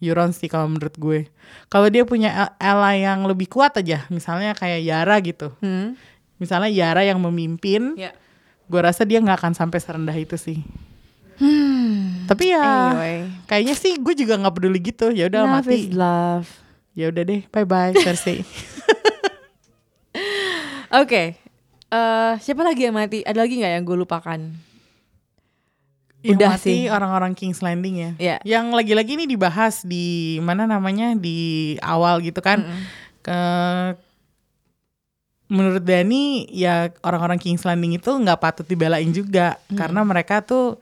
Euron 0.00 0.30
sih 0.30 0.46
kalau 0.46 0.66
menurut 0.66 0.94
gue. 0.94 1.20
Kalau 1.66 1.88
dia 1.88 2.02
punya 2.02 2.30
a- 2.30 2.54
ally 2.58 3.02
yang 3.02 3.24
lebih 3.24 3.46
kuat 3.46 3.72
aja, 3.74 4.04
misalnya 4.08 4.52
kayak 4.52 4.80
Yara 4.80 5.16
gitu. 5.18 5.52
Hmm. 5.58 5.96
Misalnya 6.36 6.68
Yara 6.68 7.02
yang 7.02 7.18
memimpin, 7.18 7.94
Ya. 7.94 8.12
gue 8.64 8.80
rasa 8.80 9.02
dia 9.02 9.18
nggak 9.18 9.38
akan 9.38 9.52
sampai 9.52 9.78
serendah 9.78 10.14
itu 10.14 10.34
sih. 10.34 10.60
Tapi 12.24 12.44
ya, 12.46 12.60
Hmm. 12.60 12.90
Anyway. 12.94 13.18
kayaknya 13.44 13.74
sih 13.74 13.96
gue 13.96 14.14
juga 14.14 14.36
nggak 14.36 14.54
peduli 14.54 14.78
gitu. 14.78 15.10
Ya 15.10 15.26
udah 15.26 15.40
love 15.42 15.52
mati. 15.62 15.76
is 15.78 15.90
love. 15.90 16.48
Ya 16.92 17.08
udah 17.08 17.22
deh, 17.22 17.42
bye 17.48 17.64
bye 17.64 17.90
Cersei. 17.92 18.46
Oke. 20.94 21.34
Eh, 21.90 22.32
siapa 22.38 22.62
lagi 22.62 22.82
yang 22.82 22.94
mati? 22.94 23.22
Ada 23.22 23.40
lagi 23.40 23.54
nggak 23.56 23.72
yang 23.72 23.84
gue 23.84 23.96
lupakan? 23.96 24.40
Yang 26.24 26.40
Udah 26.40 26.50
mati 26.56 26.64
sih. 26.64 26.80
orang-orang 26.88 27.32
King's 27.36 27.60
Landing 27.60 27.96
ya. 28.00 28.10
Iya. 28.16 28.36
Yang 28.48 28.66
lagi-lagi 28.72 29.12
ini 29.20 29.28
dibahas 29.28 29.84
di 29.84 30.40
mana 30.40 30.64
namanya 30.64 31.12
di 31.12 31.76
awal 31.84 32.24
gitu 32.24 32.40
kan. 32.40 32.64
Ke 33.20 33.36
menurut 35.44 35.84
Dani 35.84 36.48
ya 36.48 36.88
orang-orang 37.04 37.36
King's 37.36 37.62
Landing 37.62 38.00
itu 38.00 38.08
nggak 38.08 38.40
patut 38.40 38.64
dibelain 38.64 39.12
juga 39.12 39.60
karena 39.76 40.00
mereka 40.00 40.40
tuh 40.40 40.80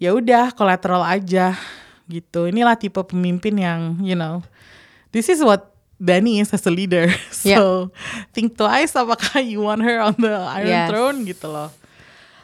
ya 0.00 0.16
udah 0.16 0.56
collateral 0.56 1.04
aja 1.04 1.52
gitu. 2.08 2.48
Inilah 2.48 2.80
tipe 2.80 2.98
pemimpin 3.04 3.52
yang 3.60 4.00
you 4.00 4.16
know 4.16 4.40
this 5.12 5.28
is 5.28 5.44
what 5.44 5.68
Dani 6.00 6.40
is 6.40 6.50
as 6.50 6.64
a 6.64 6.72
leader. 6.72 7.12
So 7.30 7.92
think 8.32 8.56
twice 8.56 8.96
apakah 8.96 9.44
you 9.44 9.60
want 9.62 9.84
her 9.84 10.00
on 10.00 10.16
the 10.16 10.32
Iron 10.56 10.66
Yes. 10.72 10.88
Throne 10.88 11.18
gitu 11.28 11.52
loh. 11.52 11.68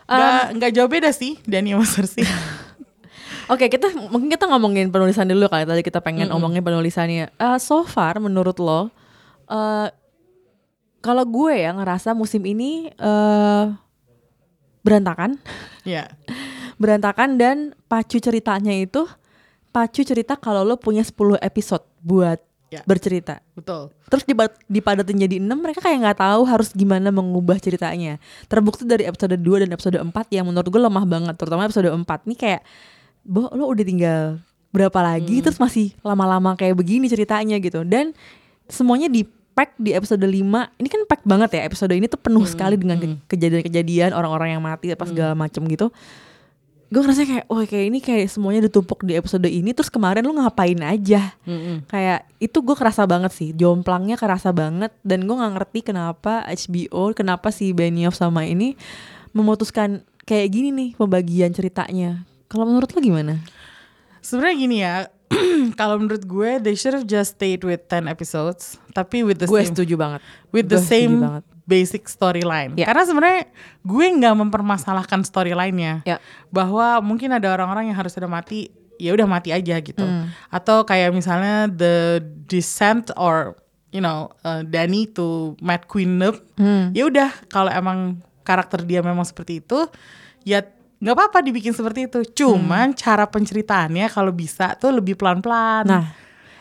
Nggak 0.09 0.43
nggak 0.57 0.71
jauh 0.73 0.89
beda 0.91 1.11
sih 1.13 1.37
Dani 1.45 1.77
sama 1.77 1.85
Cersei. 1.85 2.25
Oke, 3.53 3.69
kita 3.73 3.89
mungkin 4.13 4.29
kita 4.29 4.45
ngomongin 4.45 4.93
penulisan 4.93 5.25
dulu 5.25 5.49
kali 5.49 5.65
tadi 5.65 5.81
kita 5.81 6.01
pengen 6.05 6.29
ngomongin 6.29 6.61
penulisannya. 6.61 7.33
Eh, 7.33 7.59
so 7.61 7.85
far 7.85 8.21
menurut 8.21 8.57
lo 8.61 8.89
eh 9.49 9.89
kalau 10.99 11.25
gue 11.25 11.63
ya 11.65 11.73
ngerasa 11.73 12.13
musim 12.13 12.45
ini 12.45 12.89
eh 12.93 13.65
berantakan, 14.85 15.37
Ya. 15.85 16.09
berantakan 16.83 17.37
dan 17.37 17.57
pacu 17.89 18.17
ceritanya 18.21 18.73
itu 18.73 19.05
pacu 19.69 20.01
cerita 20.05 20.37
kalau 20.41 20.65
lo 20.65 20.81
punya 20.81 21.05
10 21.05 21.37
episode 21.45 21.85
buat 22.01 22.41
Ya. 22.69 22.85
bercerita. 22.85 23.41
Betul. 23.57 23.97
Terus 24.13 24.29
dipadatin 24.69 25.17
jadi 25.17 25.41
6 25.41 25.49
mereka 25.57 25.81
kayak 25.81 26.05
nggak 26.05 26.19
tahu 26.21 26.45
harus 26.45 26.69
gimana 26.77 27.09
mengubah 27.09 27.57
ceritanya. 27.57 28.21
Terbukti 28.45 28.85
dari 28.85 29.09
episode 29.09 29.41
2 29.41 29.65
dan 29.65 29.73
episode 29.73 29.97
4 29.97 30.13
yang 30.37 30.45
menurut 30.45 30.69
gue 30.69 30.77
lemah 30.77 31.05
banget, 31.09 31.35
terutama 31.41 31.65
episode 31.65 31.89
4. 31.89 32.05
Nih 32.29 32.37
kayak 32.37 32.63
Bo, 33.25 33.49
lo 33.53 33.69
udah 33.69 33.85
tinggal 33.85 34.21
berapa 34.69 35.01
lagi 35.01 35.41
terus 35.41 35.57
masih 35.57 35.97
lama-lama 36.05 36.57
kayak 36.57 36.77
begini 36.77 37.09
ceritanya 37.09 37.57
gitu. 37.57 37.85
Dan 37.89 38.13
semuanya 38.69 39.09
di 39.09 39.25
pack 39.57 39.75
di 39.81 39.97
episode 39.97 40.23
5. 40.23 40.37
Ini 40.77 40.89
kan 40.93 41.01
pack 41.09 41.25
banget 41.25 41.57
ya 41.57 41.61
episode 41.65 41.93
ini 41.97 42.05
tuh 42.05 42.21
penuh 42.21 42.45
sekali 42.47 42.77
dengan 42.77 43.01
ke- 43.01 43.17
kejadian-kejadian 43.33 44.13
orang-orang 44.13 44.55
yang 44.55 44.63
mati 44.63 44.93
apa 44.93 45.09
segala 45.09 45.33
macem 45.33 45.65
gitu. 45.67 45.89
Gue 46.89 47.05
ngerasa 47.05 47.21
kayak, 47.23 47.45
oh 47.53 47.61
kayak 47.61 47.87
ini 47.87 47.99
kayak 48.01 48.33
semuanya 48.33 48.65
ditumpuk 48.65 49.05
di 49.05 49.13
episode 49.13 49.45
ini 49.45 49.77
terus 49.77 49.93
kemarin 49.93 50.25
lo 50.25 50.33
ngapain 50.33 50.81
aja? 50.81 51.37
kayak 51.85 52.25
itu 52.41 52.59
gue 52.59 52.73
kerasa 52.73 53.05
banget 53.05 53.29
sih 53.31 53.53
jomplangnya 53.53 54.17
kerasa 54.17 54.51
banget 54.51 54.89
dan 55.05 55.29
gue 55.29 55.37
nggak 55.37 55.53
ngerti 55.53 55.81
kenapa 55.85 56.49
HBO 56.49 57.13
kenapa 57.13 57.53
si 57.53 57.77
Benioff 57.77 58.17
sama 58.17 58.49
ini 58.49 58.73
memutuskan 59.31 60.01
kayak 60.25 60.49
gini 60.49 60.69
nih 60.71 60.89
pembagian 60.95 61.53
ceritanya 61.53 62.25
kalau 62.47 62.65
menurut 62.65 62.89
lo 62.89 63.01
gimana? 63.01 63.35
Sebenarnya 64.19 64.57
gini 64.57 64.77
ya, 64.81 64.95
kalau 65.81 66.01
menurut 66.01 66.25
gue 66.25 66.51
they 66.59 66.73
should 66.73 66.93
have 66.93 67.05
just 67.05 67.37
stayed 67.37 67.61
with 67.61 67.85
10 67.87 68.09
episodes, 68.09 68.81
tapi 68.91 69.21
with 69.21 69.37
the 69.37 69.45
Gue 69.45 69.61
same 69.61 69.69
setuju 69.71 69.95
banget. 69.95 70.21
with 70.49 70.67
the 70.67 70.81
Gue 70.81 70.89
same 70.89 71.21
banget. 71.21 71.45
Basic 71.69 72.09
storyline. 72.09 72.73
Ya. 72.81 72.89
Karena 72.89 73.05
sebenarnya 73.05 73.43
gue 73.85 74.07
nggak 74.09 74.35
mempermasalahkan 74.41 75.21
storyline-nya. 75.21 76.01
Ya. 76.09 76.17
Bahwa 76.49 77.05
mungkin 77.05 77.29
ada 77.31 77.53
orang-orang 77.53 77.93
yang 77.93 77.99
harus 78.01 78.17
sudah 78.17 78.25
mati, 78.27 78.73
ya 78.97 79.13
udah 79.13 79.29
mati 79.29 79.53
aja 79.53 79.77
gitu. 79.77 80.01
Hmm. 80.01 80.33
Atau 80.49 80.89
kayak 80.89 81.13
misalnya 81.13 81.69
the 81.69 82.25
descent 82.49 83.13
or 83.21 83.53
you 83.93 84.01
know 84.01 84.33
uh, 84.43 84.65
Danny 84.65 85.05
to 85.13 85.55
Mad 85.61 85.85
Queen 85.85 86.17
Noob, 86.17 86.41
Hmm. 86.57 86.89
ya 86.97 87.05
udah 87.05 87.29
kalau 87.53 87.69
emang 87.69 88.25
karakter 88.41 88.89
dia 88.89 89.05
memang 89.05 89.29
seperti 89.29 89.61
itu, 89.61 89.85
ya 90.43 90.65
nggak 90.99 91.15
apa-apa 91.15 91.45
dibikin 91.45 91.77
seperti 91.77 92.09
itu. 92.09 92.25
Cuman 92.33 92.97
cara 92.97 93.29
penceritaannya 93.29 94.09
kalau 94.09 94.33
bisa 94.33 94.73
tuh 94.81 94.97
lebih 94.97 95.15
pelan-pelan. 95.15 95.85
Nah 95.85 96.05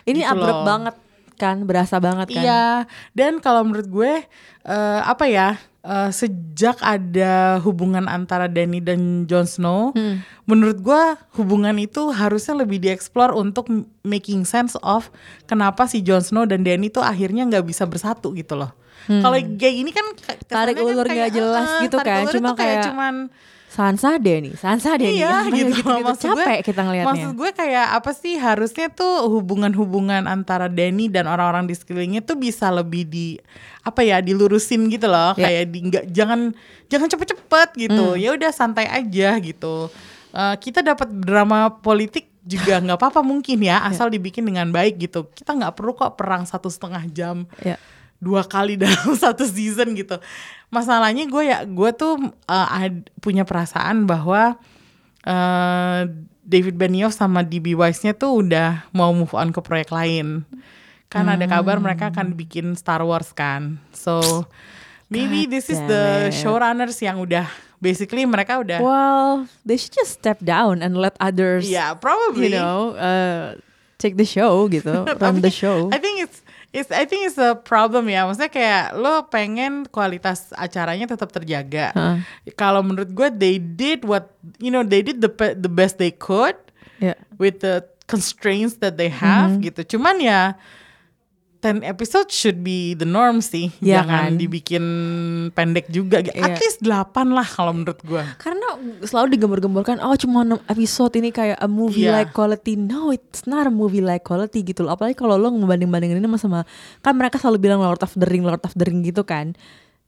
ini 0.04 0.20
Gitu 0.20 0.30
abrupt 0.30 0.62
loh. 0.62 0.68
banget 0.68 0.96
kan 1.38 1.64
berasa 1.64 1.98
banget 1.98 2.34
kan? 2.34 2.44
Iya, 2.44 2.66
dan 3.14 3.38
kalau 3.38 3.62
menurut 3.64 3.88
gue 3.88 4.14
eh, 4.66 5.00
apa 5.00 5.26
ya? 5.26 5.56
eh, 5.88 6.12
sejak 6.12 6.84
ada 6.84 7.64
hubungan 7.64 8.12
antara 8.12 8.52
Dany 8.52 8.84
dan 8.84 9.24
Jon 9.24 9.48
Snow, 9.48 9.96
Hmm. 9.96 10.20
menurut 10.44 10.84
gue 10.84 11.04
hubungan 11.40 11.80
itu 11.80 12.12
harusnya 12.12 12.60
lebih 12.60 12.84
dieksplor 12.84 13.32
untuk 13.32 13.72
making 14.04 14.44
sense 14.44 14.76
of 14.84 15.08
kenapa 15.46 15.88
si 15.88 16.04
Jon 16.04 16.20
Snow 16.20 16.44
dan 16.44 16.68
Dany 16.68 16.92
tuh 16.92 17.00
akhirnya 17.00 17.48
nggak 17.48 17.64
bisa 17.64 17.88
bersatu 17.88 18.36
gitu 18.36 18.60
loh. 18.60 18.76
Kalau 19.08 19.32
kayak 19.56 19.76
gini 19.78 19.96
kan 19.96 20.04
Hmm. 20.12 20.44
Tarik 20.44 20.76
kan 20.76 20.84
ulur 20.84 21.08
nggak 21.08 21.32
kayak, 21.32 21.32
jelas 21.32 21.70
eh, 21.72 21.82
gitu 21.88 21.98
kan, 22.04 22.22
cuma 22.28 22.52
kayak 22.52 22.60
kayak 22.60 22.86
cuman 22.92 23.14
Sansa 23.68 24.16
deh 24.16 24.40
nih, 24.40 24.56
Sansa 24.56 24.96
deh 24.96 25.06
nih. 25.06 25.20
iya 25.20 25.44
Apa 25.44 25.52
gitu, 25.52 25.70
gitu-gitu. 25.76 25.92
Maksud 26.02 26.30
gue- 26.30 26.40
Capek 26.42 26.60
kita 26.64 26.82
ngelihatnya. 26.82 27.12
Maksud 27.12 27.32
gue 27.36 27.50
kayak 27.54 27.88
apa 27.94 28.12
sih 28.12 28.36
harusnya 28.36 28.88
tuh 28.90 29.14
hubungan-hubungan 29.30 30.24
antara 30.26 30.66
Danny 30.68 31.08
dan 31.08 31.26
orang-orang 31.26 31.66
di 31.66 31.74
sekelilingnya 31.74 32.22
tuh 32.22 32.36
bisa 32.36 32.68
lebih 32.70 33.04
di 33.04 33.36
apa 33.82 34.02
ya 34.02 34.20
dilurusin 34.20 34.88
gitu 34.88 35.06
loh 35.06 35.32
Ya. 35.34 35.48
kayak 35.48 35.64
di 35.68 35.80
nggak 35.86 36.06
jangan 36.10 36.40
jangan 36.86 37.08
cepet-cepet 37.10 37.70
gitu 37.78 38.06
Hmm. 38.10 38.18
ya 38.18 38.30
udah 38.34 38.52
santai 38.52 38.86
aja 38.86 39.36
gitu 39.38 39.92
Eh, 40.30 40.56
kita 40.58 40.80
dapat 40.82 41.08
drama 41.10 41.72
politik 41.72 42.28
juga 42.42 42.78
nggak 42.78 42.96
apa-apa 42.96 43.20
mungkin 43.22 43.58
ya 43.60 43.80
asal 43.90 44.08
dibikin 44.08 44.44
dengan 44.44 44.70
baik 44.70 45.00
gitu 45.02 45.28
kita 45.30 45.52
nggak 45.52 45.74
perlu 45.74 45.92
kok 45.94 46.14
perang 46.14 46.44
satu 46.44 46.68
setengah 46.68 47.04
jam 47.10 47.48
Ya. 47.60 47.76
Dua 48.18 48.42
kali 48.46 48.78
dalam 48.82 49.14
satu 49.14 49.46
season 49.46 49.94
gitu. 49.94 50.18
Masalahnya 50.68 51.26
gue 51.26 51.44
ya 51.48 51.64
gue 51.64 51.90
tuh 51.96 52.18
uh, 52.46 52.68
ad- 52.70 53.08
punya 53.22 53.48
perasaan 53.48 54.04
bahwa 54.04 54.58
uh, 55.24 56.02
David 56.48 56.80
Benioff 56.80 57.12
sama 57.12 57.44
DB 57.44 57.76
Wise-nya 57.76 58.16
tuh 58.16 58.40
udah 58.48 58.88
mau 58.96 59.12
move 59.12 59.36
on 59.36 59.52
ke 59.52 59.60
proyek 59.60 59.92
lain. 59.92 60.48
Kan 61.08 61.28
ada 61.32 61.48
kabar 61.48 61.80
mereka 61.80 62.12
akan 62.12 62.36
bikin 62.36 62.76
Star 62.76 63.00
Wars 63.04 63.32
kan. 63.32 63.80
So 63.96 64.44
maybe 65.08 65.48
God 65.48 65.52
this 65.56 65.72
is 65.72 65.80
the 65.88 66.28
it. 66.28 66.36
showrunners 66.36 67.00
yang 67.00 67.20
udah 67.20 67.48
basically 67.80 68.28
mereka 68.28 68.60
udah 68.60 68.80
Well, 68.84 69.48
they 69.64 69.80
should 69.80 69.96
just 69.96 70.20
step 70.20 70.40
down 70.44 70.84
and 70.84 70.96
let 71.00 71.16
others, 71.24 71.68
yeah 71.68 71.96
probably 71.96 72.52
you 72.52 72.60
know, 72.60 72.96
uh, 73.00 73.56
take 74.00 74.16
the 74.20 74.28
show 74.28 74.68
gitu, 74.68 75.08
run 75.24 75.40
the 75.40 75.52
show. 75.52 75.88
I 75.96 76.00
think 76.00 76.28
it's 76.28 76.44
It's, 76.76 76.92
I 76.92 77.08
think 77.08 77.26
it's 77.32 77.40
a 77.40 77.56
problem 77.56 78.12
ya, 78.12 78.28
maksudnya 78.28 78.52
kayak 78.52 78.86
lo 79.00 79.26
pengen 79.32 79.88
kualitas 79.88 80.52
acaranya 80.52 81.08
tetap 81.08 81.32
terjaga. 81.32 81.96
Heeh. 81.96 82.18
Kalau 82.54 82.84
menurut 82.84 83.16
gue, 83.16 83.28
they 83.32 83.56
did 83.58 84.04
what 84.04 84.36
you 84.60 84.70
know, 84.70 84.84
they 84.84 85.00
did 85.00 85.24
the 85.24 85.32
the 85.56 85.72
best 85.72 85.96
they 85.98 86.12
could 86.12 86.60
Ya. 86.98 87.14
with 87.38 87.62
the 87.62 87.86
constraints 88.10 88.82
that 88.82 88.98
they 88.98 89.08
have 89.08 89.58
Mm-hmm. 89.58 89.70
gitu. 89.70 89.98
Cuman 89.98 90.18
ya 90.20 90.58
10 91.58 91.82
episode 91.82 92.30
should 92.30 92.62
be 92.62 92.94
the 92.94 93.04
norm 93.04 93.42
sih. 93.42 93.74
Iya 93.82 94.06
Jangan 94.06 94.30
kan? 94.30 94.38
dibikin 94.38 94.84
pendek 95.52 95.90
juga. 95.90 96.22
At 96.22 96.30
Iya. 96.30 96.56
least 96.58 96.80
8 96.82 97.34
lah 97.34 97.44
kalau 97.44 97.74
menurut 97.74 97.98
gue. 98.02 98.22
Karena 98.38 98.68
selalu 99.02 99.34
digembor-gemborkan, 99.34 99.98
oh 100.00 100.14
cuma 100.14 100.46
6 100.46 100.62
episode 100.66 101.14
ini 101.18 101.30
kayak 101.30 101.58
a 101.58 101.66
movie 101.66 102.06
Iya. 102.06 102.22
like 102.22 102.32
quality. 102.32 102.78
No, 102.78 103.10
it's 103.10 103.44
not 103.46 103.66
a 103.66 103.74
movie 103.74 104.00
like 104.00 104.22
quality 104.22 104.62
gitu 104.62 104.86
loh. 104.86 104.94
Apalagi 104.94 105.18
kalau 105.18 105.36
lo 105.36 105.50
ngebanding-bandingin 105.50 106.22
ini 106.22 106.30
sama, 106.38 106.62
kan 107.02 107.18
mereka 107.18 107.42
selalu 107.42 107.58
bilang 107.58 107.82
Lord 107.82 108.00
of 108.00 108.14
the 108.14 108.28
Ring, 108.30 108.46
Lord 108.46 108.62
of 108.62 108.78
the 108.78 108.86
Ring 108.86 109.02
gitu 109.02 109.26
kan. 109.26 109.58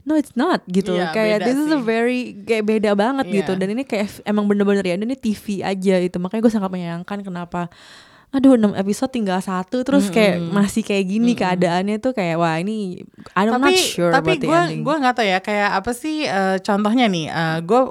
No, 0.07 0.15
it's 0.15 0.33
not 0.33 0.63
gitu. 0.65 0.95
Iya, 0.95 1.12
kayak 1.12 1.43
this 1.43 1.59
is 1.59 1.69
a 1.69 1.77
very 1.77 2.33
kayak 2.41 2.65
beda 2.65 2.95
banget 2.95 3.25
Iya. 3.29 3.35
gitu. 3.43 3.51
Dan 3.57 3.73
ini 3.73 3.83
kayak 3.83 4.23
emang 4.23 4.47
bener-bener 4.47 4.81
ya, 4.81 4.95
ini 4.95 5.13
TV 5.13 5.59
aja 5.62 5.95
gitu. 5.99 6.17
Makanya 6.17 6.41
gue 6.45 6.53
sangat 6.53 6.69
menyayangkan 6.71 7.19
kenapa 7.21 7.67
aduh 8.29 8.53
6 8.53 8.77
episode 8.77 9.09
tinggal 9.09 9.41
satu 9.41 9.81
terus 9.81 10.13
kayak 10.13 10.37
masih 10.53 10.85
kayak 10.85 11.01
gini 11.01 11.33
keadaannya 11.33 11.97
tuh 11.97 12.13
kayak 12.13 12.37
wah 12.37 12.61
ini 12.61 13.01
I'm 13.33 13.49
tapi 13.49 13.73
not 13.73 13.81
sure 13.81 14.13
tapi 14.13 14.37
gue 14.37 14.85
gue 14.85 14.95
nggak 15.01 15.15
tahu 15.17 15.25
ya 15.25 15.39
kayak 15.41 15.69
apa 15.73 15.91
sih 15.91 16.29
eh, 16.29 16.61
contohnya 16.61 17.09
nih 17.09 17.25
gue 17.65 17.81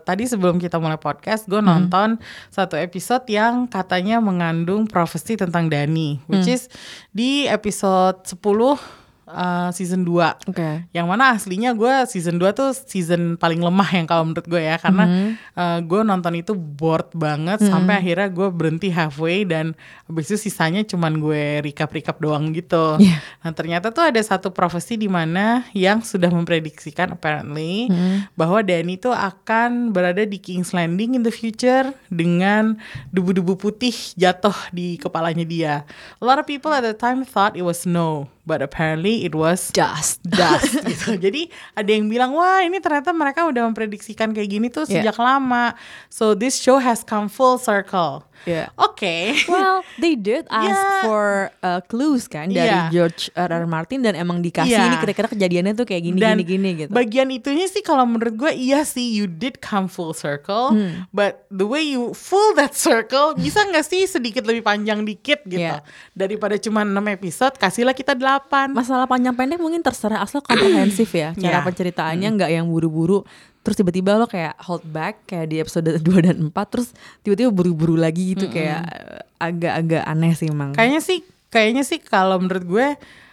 tadi 0.00 0.24
sebelum 0.24 0.62
kita 0.62 0.78
mulai 0.78 0.96
podcast 0.96 1.50
gue 1.50 1.58
Hmm. 1.58 1.90
nonton 1.90 2.22
satu 2.46 2.78
episode 2.78 3.26
yang 3.26 3.66
katanya 3.66 4.22
mengandung 4.22 4.86
profesi 4.86 5.34
tentang 5.34 5.66
Dani 5.66 6.22
which 6.30 6.46
Hmm. 6.46 6.54
is 6.54 6.70
di 7.10 7.50
episode 7.50 8.22
10 8.22 9.01
eh, 9.32 9.68
season 9.72 10.04
2 10.04 10.52
Oke. 10.52 10.84
yang 10.92 11.08
mana 11.08 11.32
aslinya 11.32 11.72
gue 11.72 12.04
season 12.06 12.36
2 12.36 12.52
tuh 12.52 12.70
season 12.76 13.34
paling 13.34 13.58
lemah 13.58 13.88
yang 13.90 14.04
kalau 14.04 14.24
menurut 14.24 14.44
gue 14.44 14.60
ya 14.60 14.76
karena 14.76 15.04
Mm-hmm. 15.04 15.84
gue 15.84 16.00
nonton 16.02 16.34
itu 16.34 16.52
bored 16.52 17.10
banget 17.12 17.60
sampai 17.60 17.98
akhirnya 17.98 18.28
gue 18.28 18.48
berhenti 18.48 18.88
halfway 18.88 19.42
dan 19.42 19.72
habis 20.04 20.28
itu 20.28 20.48
sisanya 20.48 20.82
cuman 20.82 21.18
gue 21.18 21.60
recap-recap 21.62 22.16
doang 22.18 22.52
gitu. 22.52 22.96
Iya. 22.98 23.18
Nah 23.40 23.52
ternyata 23.52 23.88
tuh 23.88 24.04
ada 24.04 24.20
satu 24.20 24.50
profesi 24.50 24.94
di 24.94 25.08
mana 25.08 25.64
yang 25.72 26.00
sudah 26.00 26.28
memprediksikan 26.28 27.12
apparently 27.12 27.88
Mm-hmm. 27.88 28.34
bahwa 28.34 28.60
Danny 28.60 28.96
tuh 28.96 29.12
akan 29.12 29.90
berada 29.90 30.22
di 30.22 30.36
King's 30.36 30.70
Landing 30.70 31.14
in 31.14 31.22
the 31.22 31.32
future 31.32 31.94
dengan 32.08 32.76
debu-debu 33.08 33.54
putih 33.54 33.94
jatuh 34.14 34.54
di 34.70 34.96
kepalanya 34.96 35.44
dia. 35.44 35.74
A 36.18 36.24
lot 36.24 36.36
of 36.36 36.44
people 36.44 36.70
at 36.70 36.82
the 36.82 36.92
time 36.92 37.22
thought 37.22 37.54
it 37.54 37.62
was 37.62 37.84
snow, 37.84 38.28
but 38.42 38.58
apparently 38.60 39.22
it 39.22 39.34
was 39.34 39.70
Just 39.70 40.22
dust 40.38 40.82
gitu. 40.82 41.14
Jadi 41.16 41.46
ada 41.74 41.90
yang 41.90 42.10
bilang 42.10 42.34
wah 42.34 42.60
ini 42.60 42.82
ternyata 42.82 43.14
mereka 43.14 43.46
udah 43.46 43.70
memprediksikan 43.70 44.34
kayak 44.34 44.50
gini 44.50 44.66
tuh 44.68 44.84
Yeah. 44.90 45.06
sejak 45.06 45.18
lama. 45.18 45.78
So 46.10 46.34
this 46.34 46.58
show 46.58 46.82
has 46.82 47.06
come 47.06 47.30
full 47.30 47.56
circle. 47.56 48.26
Yeah. 48.42 48.74
Oke. 48.74 49.38
Well, 49.46 49.86
they 50.02 50.14
did 50.14 50.46
ask 50.48 50.72
Yeah. 50.72 51.02
for 51.02 51.22
uh, 51.60 51.80
clues 51.82 52.26
kan 52.26 52.48
dari 52.48 52.66
Yeah. 52.66 52.90
George 52.90 53.30
R. 53.32 53.48
R. 53.48 53.64
Martin 53.64 54.00
dan 54.00 54.14
emang 54.14 54.40
dikasih 54.40 54.70
Yeah. 54.70 54.88
ini 54.88 54.96
kira-kira 54.98 55.28
kejadiannya 55.28 55.74
tuh 55.74 55.84
kayak 55.84 56.02
gini 56.04 56.18
Dan 56.18 56.36
gini 56.36 56.44
gini 56.44 56.68
gitu. 56.76 56.90
bagian 56.90 57.28
itunya 57.28 57.66
sih 57.66 57.80
kalau 57.80 58.02
menurut 58.02 58.34
gue 58.34 58.52
iya 58.52 58.82
sih 58.82 59.04
you 59.12 59.26
did 59.26 59.58
come 59.58 59.86
full 59.86 60.10
circle, 60.12 60.70
Hmm. 60.70 61.06
but 61.10 61.44
the 61.48 61.62
way 61.62 61.84
you 61.84 62.10
full 62.12 62.52
that 62.52 62.72
circle 62.72 63.34
bisa 63.34 63.62
nggak 63.62 63.82
sih 63.82 64.04
sedikit 64.04 64.42
lebih 64.42 64.62
panjang 64.62 65.02
dikit 65.02 65.42
gitu 65.44 65.60
Yeah. 65.62 65.84
daripada 66.12 66.56
cuma 66.56 66.82
6 66.82 66.94
episode 67.10 67.54
kasihlah 67.54 67.92
kita 67.92 68.12
8 68.12 68.72
Masalah 68.72 69.06
panjang 69.06 69.32
pendek 69.32 69.56
mungkin 69.56 69.80
terserah 69.80 70.20
asal 70.20 70.40
komprehensif 70.40 71.10
ya. 71.10 71.30
Cara 71.38 71.52
Yeah. 71.52 71.62
penceritaannya 71.62 72.28
nggak 72.32 72.50
yang 72.50 72.66
buru-buru. 72.66 73.22
Terus 73.62 73.76
tiba-tiba 73.78 74.18
lo 74.18 74.26
kayak 74.26 74.58
hold 74.66 74.82
back 74.90 75.26
kayak 75.26 75.46
di 75.50 75.56
episode 75.62 75.86
2 76.06 76.26
dan 76.26 76.36
4 76.50 76.72
terus 76.72 76.90
tiba-tiba 77.22 77.50
buru-buru 77.54 77.94
lagi 77.94 78.34
gitu 78.34 78.50
kayak 78.50 78.82
uh, 78.86 79.20
agak-agak 79.38 80.02
aneh 80.06 80.32
sih 80.34 80.50
emang. 80.50 80.74
Kayaknya 80.74 81.00
sih 81.02 81.18
kayaknya 81.52 81.82
sih 81.84 82.00
kalau 82.00 82.40
menurut 82.40 82.64
gue 82.64 82.86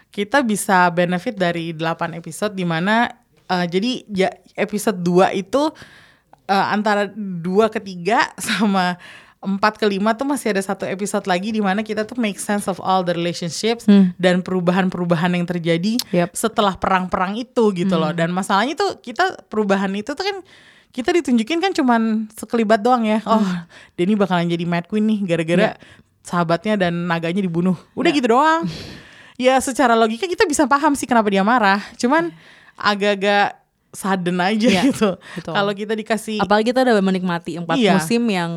kita 0.10 0.42
bisa 0.42 0.89
benefit 0.89 1.38
dari 1.38 1.72
8 1.72 2.18
episode 2.18 2.58
di 2.58 2.65
mana 2.65 3.08
eh, 3.46 3.65
jadi 3.70 3.92
ya 4.10 4.30
episode 4.58 5.00
2 5.06 5.38
itu 5.38 5.70
eh, 6.50 6.65
antara 6.74 7.08
2 7.08 7.46
ke 7.70 7.80
3 7.80 8.36
sama 8.50 8.98
4 9.39 9.56
ke 9.80 9.88
5 9.88 10.19
tuh 10.19 10.28
masih 10.28 10.52
ada 10.52 10.60
satu 10.60 10.84
episode 10.84 11.23
lagi 11.23 11.49
di 11.49 11.63
mana 11.63 11.80
kita 11.80 12.04
tuh 12.04 12.19
make 12.19 12.36
sense 12.36 12.67
of 12.67 12.75
all 12.80 13.02
the 13.02 13.15
relationships 13.15 13.88
dan 14.19 14.43
perubahan-perubahan 14.43 15.32
yang 15.32 15.47
terjadi 15.47 15.95
Yep. 16.12 16.36
setelah 16.36 16.75
perang-perang 16.75 17.36
itu 17.36 17.71
gitu 17.71 17.95
loh. 17.95 18.12
Dan 18.12 18.30
masalahnya 18.30 18.75
tuh 18.75 18.99
kita 18.99 19.39
perubahan 19.47 19.95
itu 19.95 20.12
tuh 20.12 20.25
kan 20.25 20.38
kita 20.91 21.15
ditunjukin 21.15 21.62
kan 21.62 21.71
cuman 21.71 22.28
sekelibat 22.34 22.84
doang 22.84 23.08
ya. 23.08 23.23
Oh, 23.23 23.39
Denny 23.95 24.19
bakalan 24.19 24.49
jadi 24.49 24.65
Mad 24.65 24.91
Queen 24.91 25.08
nih 25.08 25.19
gara-gara 25.23 25.80
sahabatnya 26.19 26.75
dan 26.75 27.08
naganya 27.08 27.39
dibunuh. 27.39 27.80
Udah 27.95 28.12
gitu 28.12 28.36
doang. 28.36 28.67
ya 29.39 29.56
secara 29.58 29.95
logika 29.95 30.28
kita 30.28 30.43
bisa 30.43 30.67
paham 30.67 30.99
sih 30.99 31.08
kenapa 31.08 31.32
dia 31.32 31.47
marah. 31.47 31.80
Cuman 31.95 32.36
agak-agak 32.75 33.56
sudden 33.95 34.38
aja 34.38 34.67
Iya, 34.67 34.82
gitu. 34.91 35.15
Kalau 35.41 35.71
kita 35.71 35.95
dikasih 35.95 36.43
Apalagi 36.43 36.69
kita 36.69 36.84
udah 36.84 36.99
menikmati 36.99 37.56
empat 37.56 37.75
Iya. 37.75 37.95
musim 37.97 38.21
yang 38.28 38.52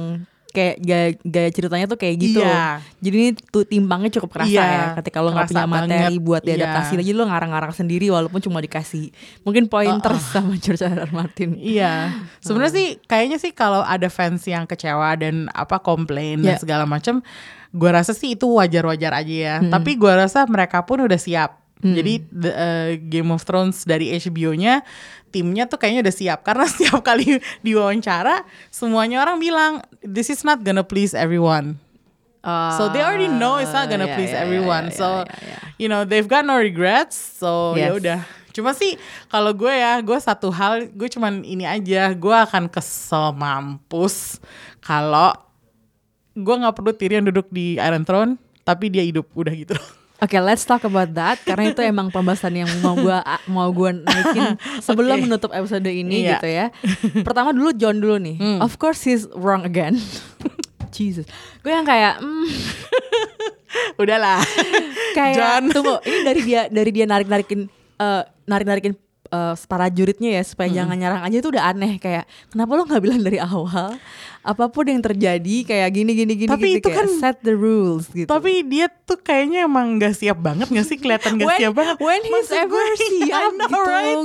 kayak 0.52 0.76
gaya, 0.78 1.08
gaya 1.18 1.48
ceritanya 1.48 1.86
tuh 1.88 1.96
kayak 1.96 2.16
gitu. 2.16 2.38
Iya. 2.38 2.84
Jadi 3.00 3.16
ini 3.16 3.30
tuh 3.34 3.64
timbangnya 3.64 4.12
cukup 4.12 4.36
kerasa 4.36 4.52
Iya, 4.52 4.62
ya. 4.62 4.84
Ketika 5.00 5.18
lo 5.18 5.32
nggak 5.32 5.48
punya 5.48 5.64
materi 5.66 5.88
banget. 6.12 6.20
buat 6.20 6.42
diadaptasi, 6.44 6.92
Iya. 6.92 7.00
jadi 7.02 7.16
lo 7.16 7.24
ngarang-ngarang 7.24 7.72
sendiri 7.72 8.06
walaupun 8.08 8.38
cuma 8.38 8.60
dikasih 8.60 9.08
mungkin 9.42 9.66
pointers 9.66 10.20
sama 10.28 10.54
George 10.60 10.84
R. 10.84 11.00
R. 11.00 11.10
Martin. 11.10 11.56
Iya, 11.56 12.12
sebenarnya 12.38 12.72
sih 12.72 12.86
kayaknya 13.02 13.40
sih 13.40 13.50
kalau 13.50 13.80
ada 13.80 14.06
fans 14.06 14.44
yang 14.44 14.64
kecewa 14.64 15.16
dan 15.16 15.48
apa 15.50 15.80
komplain 15.80 16.38
dan 16.38 16.52
Yeah. 16.52 16.60
segala 16.60 16.84
macam, 16.84 17.24
gua 17.70 17.96
rasa 17.96 18.12
sih 18.12 18.36
itu 18.36 18.44
wajar-wajar 18.44 19.16
aja 19.16 19.32
ya. 19.32 19.54
Tapi 19.64 19.96
gua 19.96 20.20
rasa 20.20 20.44
mereka 20.44 20.84
pun 20.84 21.00
udah 21.00 21.16
siap. 21.16 21.61
Jadi 21.82 22.22
the, 22.30 22.50
uh, 22.50 22.90
Game 22.96 23.28
of 23.28 23.42
Thrones 23.42 23.82
dari 23.82 24.14
HBO-nya 24.14 24.86
timnya 25.28 25.66
tuh 25.66 25.76
kayaknya 25.76 26.06
udah 26.06 26.14
siap 26.14 26.38
karena 26.46 26.62
setiap 26.70 27.02
kali 27.02 27.42
diwawancara 27.58 28.46
semuanya 28.70 29.18
orang 29.18 29.42
bilang 29.42 29.72
this 29.98 30.30
is 30.30 30.46
not 30.46 30.62
gonna 30.62 30.86
please 30.86 31.10
everyone. 31.10 31.74
So 32.42 32.90
they 32.90 32.98
already 32.98 33.26
know 33.26 33.58
it's 33.58 33.70
not 33.70 33.86
gonna 33.86 34.06
Ah, 34.06 34.10
iya, 34.10 34.16
please 34.18 34.34
iya, 34.34 34.42
everyone. 34.42 34.90
iya, 34.90 34.98
so 34.98 35.06
you 35.74 35.86
know 35.86 36.02
they've 36.02 36.26
got 36.26 36.42
no 36.42 36.58
regrets. 36.58 37.14
So 37.14 37.74
ya 37.74 37.90
Yes. 37.90 37.98
udah. 37.98 38.18
Cuma 38.52 38.74
sih 38.74 38.98
kalau 39.26 39.50
gue 39.50 39.70
ya, 39.70 39.96
gue 40.02 40.18
satu 40.18 40.50
hal, 40.50 40.86
gue 40.86 41.08
cuman 41.08 41.40
ini 41.40 41.64
aja, 41.64 42.12
gue 42.12 42.36
akan 42.36 42.66
kesel 42.66 43.30
mampus 43.32 44.42
kalau 44.78 45.32
gue 46.34 46.50
nggak 46.52 46.74
perlu 46.74 46.92
Tyrion 46.92 47.24
duduk 47.24 47.46
di 47.48 47.78
Iron 47.78 48.04
Throne, 48.04 48.36
tapi 48.62 48.90
dia 48.90 49.00
hidup 49.00 49.30
udah 49.32 49.54
gitu. 49.54 49.72
Oke, 50.22 50.38
let's 50.38 50.62
talk 50.62 50.82
about 50.82 51.10
that 51.12 51.42
karena 51.42 51.68
itu 51.68 51.82
emang 51.82 52.06
pembahasan 52.08 52.54
yang 52.54 52.70
mau 52.78 52.94
gua 52.94 53.26
mau 53.44 53.66
gua 53.68 53.90
naikin 53.90 54.54
sebelum 54.86 55.18
Oke. 55.18 55.24
menutup 55.26 55.50
episode 55.50 55.82
ini 55.84 56.22
Iya. 56.22 56.38
gitu 56.38 56.46
ya. 56.46 56.66
Pertama 57.20 57.50
dulu 57.50 57.74
John 57.74 57.98
dulu 57.98 58.16
nih. 58.16 58.38
Of 58.58 58.78
course 58.78 59.02
he's 59.02 59.26
wrong 59.34 59.62
again. 59.62 59.98
Jesus. 60.94 61.24
Gue 61.60 61.72
yang 61.72 61.82
kayak 61.82 62.20
hmm, 62.20 62.46
Udahlah. 64.02 64.44
kayak 65.16 65.34
John. 65.34 65.62
tunggu, 65.70 65.96
ini 66.04 66.18
dari 66.22 66.40
dia 66.42 66.60
dari 66.68 66.90
dia 66.92 67.04
narik-narikin 67.04 67.60
eh, 67.96 68.22
narik-narikin 68.44 68.92
eh, 69.32 69.54
para 69.64 69.88
juritnya 69.88 70.36
ya 70.36 70.42
supaya 70.42 70.68
jangan 70.70 70.94
nyerang 70.94 71.22
aja 71.22 71.36
itu 71.36 71.48
udah 71.48 71.64
aneh 71.66 71.96
kayak 71.96 72.22
kenapa 72.46 72.70
lo 72.70 72.84
nggak 72.84 73.00
bilang 73.00 73.20
dari 73.20 73.40
awal 73.40 73.96
apa 74.42 74.66
pun 74.66 74.82
yang 74.84 74.98
terjadi 74.98 75.56
kayak 75.62 75.88
gini 75.92 76.12
gini 76.12 76.32
gini 76.36 76.50
Tapi 76.50 76.66
gitu, 76.74 76.78
itu 76.82 76.88
kayak 76.90 77.06
kan- 77.06 77.14
set 77.16 77.36
the 77.40 77.54
rules 77.54 78.10
gitu. 78.10 78.26
Tapi 78.26 78.66
dia 78.66 78.90
tuh 78.90 79.14
kayaknya 79.14 79.64
emang 79.64 79.96
gak 79.96 80.12
siap 80.12 80.34
banget 80.36 80.66
gak 80.66 80.82
sih 80.82 80.98
kelihatan 80.98 81.38
gak 81.38 81.46
When- 81.46 81.60
siap 81.62 81.72
banget. 81.72 81.96
when 81.96 82.20
he's 82.20 82.34
Maksud 82.50 82.58
ever 82.58 82.84
siap 82.98 83.38
I 83.38 83.54
know, 83.54 83.70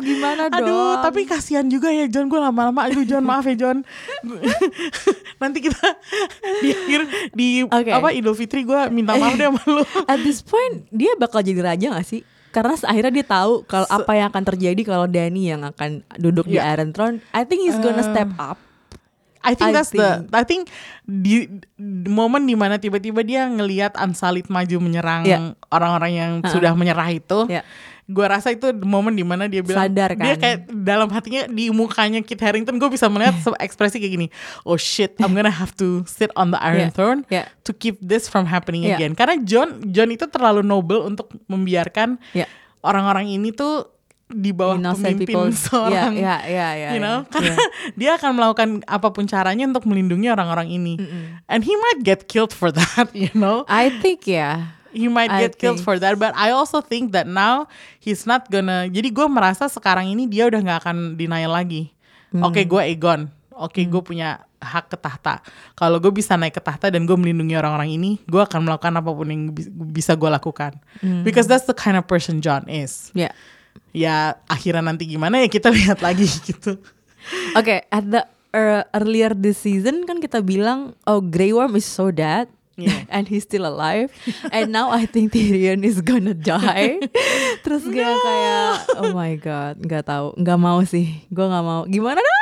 gitu, 0.02 0.10
gimana 0.10 0.42
Aduh, 0.50 0.66
dong? 0.66 1.06
tapi 1.06 1.22
kasihan 1.24 1.66
juga 1.66 1.90
ya 1.90 2.10
John 2.10 2.28
gue 2.28 2.40
lama-lama. 2.40 2.82
Aduh 2.84 3.06
John 3.06 3.22
maaf 3.24 3.46
ya 3.46 3.54
John. 3.56 3.86
Nanti 5.38 5.58
kita 5.62 5.86
di 6.64 6.70
akhir 6.74 7.02
di 7.32 7.48
Oke. 7.64 7.92
apa 7.92 8.10
Idul 8.10 8.34
Fitri 8.34 8.64
gue 8.64 8.90
minta 8.90 9.14
maaf 9.14 9.38
deh 9.38 9.46
sama 9.46 9.62
lu. 9.68 9.84
At 10.06 10.18
this 10.20 10.42
point 10.42 10.90
dia 10.90 11.14
bakal 11.16 11.42
jadi 11.42 11.62
raja 11.64 11.94
gak 11.94 12.08
sih? 12.08 12.22
Karena 12.58 12.74
akhirnya 12.74 13.14
dia 13.14 13.26
tahu 13.30 13.62
kalau 13.64 13.86
apa 13.86 14.18
yang 14.18 14.34
akan 14.34 14.44
terjadi 14.44 14.82
kalau 14.82 15.06
Danny 15.06 15.54
yang 15.54 15.62
akan 15.62 16.02
duduk 16.18 16.50
di 16.50 16.58
Iya. 16.58 16.74
Iron 16.74 16.90
Throne. 16.90 17.22
I 17.30 17.46
think 17.46 17.62
he's 17.62 17.78
gonna 17.78 18.02
Eh, 18.02 18.10
step 18.10 18.34
up. 18.42 18.58
I 19.46 19.54
think 19.54 19.70
I 19.70 19.74
that's 19.78 19.94
the 19.94 20.26
I 20.34 20.42
think 20.42 20.68
di, 21.06 21.46
di 21.78 22.10
momen 22.10 22.44
di 22.44 22.58
mana 22.58 22.82
tiba-tiba 22.82 23.22
dia 23.22 23.46
ngelihat 23.46 23.94
Ansalit 23.94 24.50
maju 24.50 24.78
menyerang 24.82 25.24
Yeah. 25.24 25.54
orang-orang 25.70 26.12
yang 26.12 26.32
sudah 26.44 26.74
menyerah 26.74 27.08
itu. 27.14 27.46
Yeah. 27.46 27.62
Gua 28.08 28.32
rasa 28.32 28.56
itu 28.56 28.72
momen 28.88 29.12
di 29.12 29.22
mana 29.22 29.46
dia 29.46 29.60
bilang 29.60 29.84
Sadar 29.84 30.16
dia 30.16 30.32
kan? 30.34 30.40
kayak 30.40 30.58
dalam 30.72 31.12
hatinya 31.12 31.44
di 31.46 31.68
mukanya 31.70 32.24
Kit 32.24 32.40
Harington 32.40 32.80
gue 32.80 32.88
bisa 32.88 33.12
melihat 33.12 33.36
ekspresi 33.60 34.00
kayak 34.00 34.14
gini. 34.16 34.28
Oh 34.64 34.80
shit, 34.80 35.20
I'm 35.20 35.36
gonna 35.36 35.52
have 35.52 35.76
to 35.76 36.08
sit 36.08 36.32
on 36.34 36.56
the 36.56 36.60
Iron 36.64 36.88
Yeah. 36.88 36.96
Throne 36.96 37.20
Yeah. 37.28 37.52
to 37.64 37.76
keep 37.76 38.00
this 38.00 38.26
from 38.26 38.48
happening 38.48 38.88
Yeah. 38.88 38.96
again. 38.96 39.12
Karena 39.12 39.36
John 39.44 39.92
John 39.92 40.08
itu 40.08 40.24
terlalu 40.26 40.64
noble 40.64 41.04
untuk 41.04 41.36
membiarkan 41.52 42.16
Yeah. 42.32 42.48
orang-orang 42.80 43.28
ini 43.28 43.52
tuh 43.52 43.92
di 44.28 44.52
bawah 44.52 44.76
Innocent 44.76 45.04
pemimpin 45.20 45.28
people. 45.28 45.48
seorang 45.68 46.12
Yeah, 46.16 46.40
yeah, 46.40 46.40
yeah, 46.44 46.72
yeah, 46.76 46.92
you 46.96 47.00
know 47.00 47.24
yeah. 47.24 47.32
karena 47.32 47.56
dia 47.96 48.12
akan 48.16 48.32
melakukan 48.36 48.70
apa 48.84 49.08
pun 49.12 49.24
caranya 49.24 49.64
untuk 49.64 49.88
melindungi 49.88 50.28
orang-orang 50.28 50.68
ini 50.68 51.00
and 51.48 51.64
he 51.64 51.72
might 51.80 52.04
get 52.04 52.28
killed 52.28 52.52
for 52.52 52.68
that 52.68 53.08
you 53.16 53.32
know 53.32 53.64
I 53.68 53.88
think 53.88 54.28
ya. 54.28 54.77
He 54.98 55.06
might 55.06 55.30
I 55.30 55.46
get 55.46 55.56
killed 55.56 55.78
think. 55.78 55.86
for 55.86 55.96
that 55.96 56.18
but 56.18 56.34
I 56.34 56.50
also 56.50 56.82
think 56.82 57.14
that 57.14 57.24
now 57.24 57.70
he's 57.98 58.26
not 58.26 58.50
gonna 58.50 58.90
jadi 58.90 59.08
gue 59.08 59.28
merasa 59.28 59.70
sekarang 59.70 60.10
ini 60.10 60.26
dia 60.26 60.50
udah 60.50 60.58
nggak 60.58 60.80
akan 60.82 60.98
denial 61.14 61.54
lagi 61.54 61.94
Hmm. 62.28 62.44
oke 62.44 62.60
gue 62.60 62.82
Aegon 62.84 63.32
oke 63.56 63.80
gue 63.80 64.02
punya 64.04 64.42
hak 64.58 64.90
ke 64.90 64.98
tahta 64.98 65.40
kalau 65.74 65.96
gue 65.96 66.12
bisa 66.12 66.34
naik 66.34 66.52
ke 66.52 66.62
tahta 66.62 66.90
dan 66.90 67.06
gue 67.06 67.14
melindungi 67.14 67.56
orang-orang 67.56 67.88
ini 67.90 68.20
gue 68.26 68.42
akan 68.42 68.66
melakukan 68.66 68.92
apa 68.92 69.08
pun 69.08 69.28
yang 69.28 69.44
bi- 69.48 69.72
bisa 69.94 70.12
gue 70.12 70.28
lakukan 70.28 70.76
Hmm. 71.00 71.24
because 71.24 71.46
that's 71.46 71.64
the 71.64 71.74
kind 71.74 71.96
of 71.96 72.04
person 72.04 72.42
John 72.42 72.68
is 72.68 73.16
Ya. 73.16 73.32
ya 73.94 74.16
akhirnya 74.46 74.84
nanti 74.84 75.08
gimana 75.08 75.40
ya 75.40 75.48
kita 75.48 75.72
lihat 75.78 76.02
lagi 76.02 76.26
gitu 76.26 76.76
Oke, 77.54 77.84
at 77.86 78.04
the 78.04 78.24
er, 78.50 78.88
earlier 78.92 79.32
this 79.32 79.60
season 79.60 80.04
kan 80.04 80.18
kita 80.18 80.40
bilang 80.40 80.96
oh 81.04 81.20
Grey 81.20 81.52
Worm 81.52 81.76
is 81.76 81.84
so 81.84 82.08
dead 82.08 82.48
Yeah. 82.78 83.10
and 83.14 83.26
he's 83.26 83.42
still 83.42 83.66
alive 83.66 84.14
and 84.54 84.70
now 84.70 84.94
I 84.94 85.10
think 85.10 85.34
Tyrion 85.34 85.82
is 85.82 85.98
gonna 86.06 86.38
die. 86.38 87.02
Terus 87.66 87.84
gue 87.90 88.06
kayak 88.06 89.02
oh 89.02 89.12
my 89.18 89.34
god, 89.42 89.82
nggak 89.82 90.06
tahu, 90.06 90.38
nggak 90.38 90.60
mau 90.62 90.80
sih, 90.86 91.26
gue 91.28 91.46
nggak 91.46 91.66
mau. 91.66 91.90
Gimana 91.90 92.22
dong? 92.22 92.36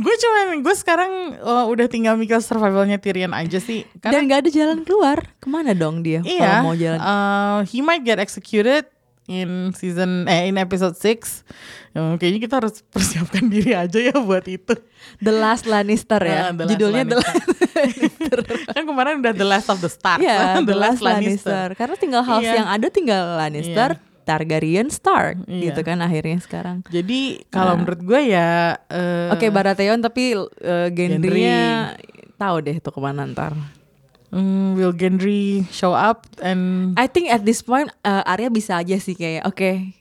gue 0.00 0.14
cuman 0.16 0.64
gue 0.64 0.74
sekarang 0.78 1.12
oh, 1.44 1.68
udah 1.68 1.84
tinggal 1.90 2.16
mikir 2.16 2.40
survivalnya 2.40 2.96
Tyrion 2.96 3.36
aja 3.36 3.60
sih 3.60 3.84
karena 4.00 4.16
Dan 4.16 4.22
nggak 4.30 4.40
ada 4.46 4.50
jalan 4.54 4.78
keluar. 4.86 5.18
Ke 5.42 5.50
mana 5.50 5.74
dong 5.74 6.00
dia? 6.06 6.22
Iya, 6.22 6.62
Kalau 6.62 6.66
mau 6.70 6.76
jalan. 6.78 6.98
uh, 7.02 7.58
he 7.66 7.82
might 7.82 8.06
get 8.06 8.22
executed 8.22 8.86
in 9.26 9.74
season 9.74 10.24
eh 10.26 10.46
in 10.46 10.56
episode 10.56 10.94
6. 10.94 11.44
Ya, 11.90 12.14
kayaknya 12.16 12.40
kita 12.40 12.54
harus 12.62 12.80
persiapkan 12.94 13.50
diri 13.50 13.74
aja 13.74 13.98
ya 13.98 14.14
buat 14.16 14.46
itu. 14.46 14.74
The 15.18 15.32
Last 15.32 15.66
Lannister 15.66 16.22
ya. 16.22 16.50
Ah, 16.50 16.52
The 16.52 16.64
Last 16.64 16.70
Judulnya 16.72 17.04
The 17.04 17.16
Lannister. 17.18 18.38
Last 18.46 18.72
kan 18.76 18.84
kemarin 18.86 19.14
udah 19.20 19.34
The 19.34 19.46
Last 19.46 19.68
of 19.68 19.78
the 19.80 19.90
Stars, 19.90 20.22
Iya, 20.22 20.38
The 20.68 20.76
Last 20.76 21.00
Lannister. 21.00 21.74
Karena 21.74 21.96
tinggal 21.98 22.22
house 22.22 22.46
Iya. 22.46 22.62
yang 22.62 22.68
ada 22.70 22.86
tinggal 22.88 23.22
Lannister, 23.36 23.98
Targaryen, 24.22 24.86
Stark 24.90 25.42
Iya. 25.46 25.72
gitu 25.72 25.80
kan 25.82 25.98
akhirnya 25.98 26.38
sekarang. 26.38 26.86
Jadi 26.86 27.42
kalau 27.50 27.74
menurut 27.74 27.98
gue 28.00 28.20
ya 28.30 28.78
eh, 28.86 29.34
Oke 29.34 29.50
Baratheon 29.50 29.98
tapi 29.98 30.38
uh, 30.38 30.88
Gendry-nya 30.94 31.98
tahu 32.36 32.62
deh 32.62 32.78
tuh 32.78 32.94
ke 32.94 33.00
mana 33.02 33.26
ntar. 33.26 33.52
Mm, 34.30 34.74
will 34.74 34.92
Gendry 34.92 35.66
show 35.68 35.92
up 35.92 36.26
and 36.40 36.94
I 36.94 37.06
think 37.06 37.28
at 37.28 37.42
this 37.42 37.60
point 37.60 37.90
uh, 38.02 38.22
Arya 38.24 38.48
bisa 38.48 38.78
aja 38.78 38.96
sih 38.96 39.14
kayak 39.14 39.46
oke 39.46 39.98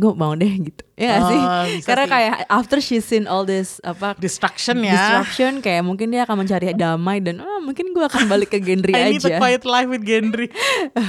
gue 0.00 0.12
mau 0.16 0.32
deh 0.32 0.48
gitu 0.48 0.80
ya 0.96 1.12
nggak 1.12 1.20
Oh, 1.20 1.28
sih 1.28 1.40
karena 1.84 2.04
sih. 2.04 2.12
kayak 2.12 2.34
after 2.48 2.78
she's 2.80 3.04
seen 3.04 3.28
all 3.28 3.44
this 3.44 3.84
apa 3.84 4.16
destruction 4.16 4.80
ya. 4.80 4.96
disruption 4.96 5.60
kayak 5.60 5.84
mungkin 5.84 6.08
dia 6.08 6.24
akan 6.24 6.40
mencari 6.40 6.72
damai 6.72 7.20
dan 7.20 7.44
ah, 7.44 7.60
mungkin 7.60 7.92
gue 7.92 8.00
akan 8.00 8.24
balik 8.24 8.48
ke 8.48 8.64
Gendry 8.64 8.96
I 8.96 9.12
need 9.12 9.20
a 9.20 9.28
aja 9.28 9.36
quiet 9.36 9.68
life 9.68 9.92
with 9.92 10.00
Gendry. 10.00 10.48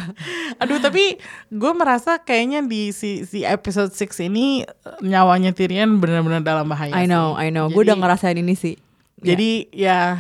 Aduh 0.62 0.84
tapi 0.84 1.16
gue 1.48 1.72
merasa 1.72 2.20
kayaknya 2.20 2.68
di 2.68 2.92
si, 2.92 3.24
si 3.24 3.48
episode 3.48 3.96
6 3.96 4.28
ini 4.28 4.68
eh, 4.68 4.68
nyawanya 5.00 5.56
Tyrion 5.56 5.96
benar-benar 5.96 6.44
dalam 6.44 6.68
bahaya. 6.68 6.92
I 6.92 7.08
know 7.08 7.40
sih. 7.40 7.48
I 7.48 7.48
know 7.48 7.72
gue 7.72 7.84
udah 7.88 7.96
ngerasain 7.96 8.36
ini 8.36 8.60
sih 8.60 8.76
Jadi 9.24 9.72
ya 9.72 10.20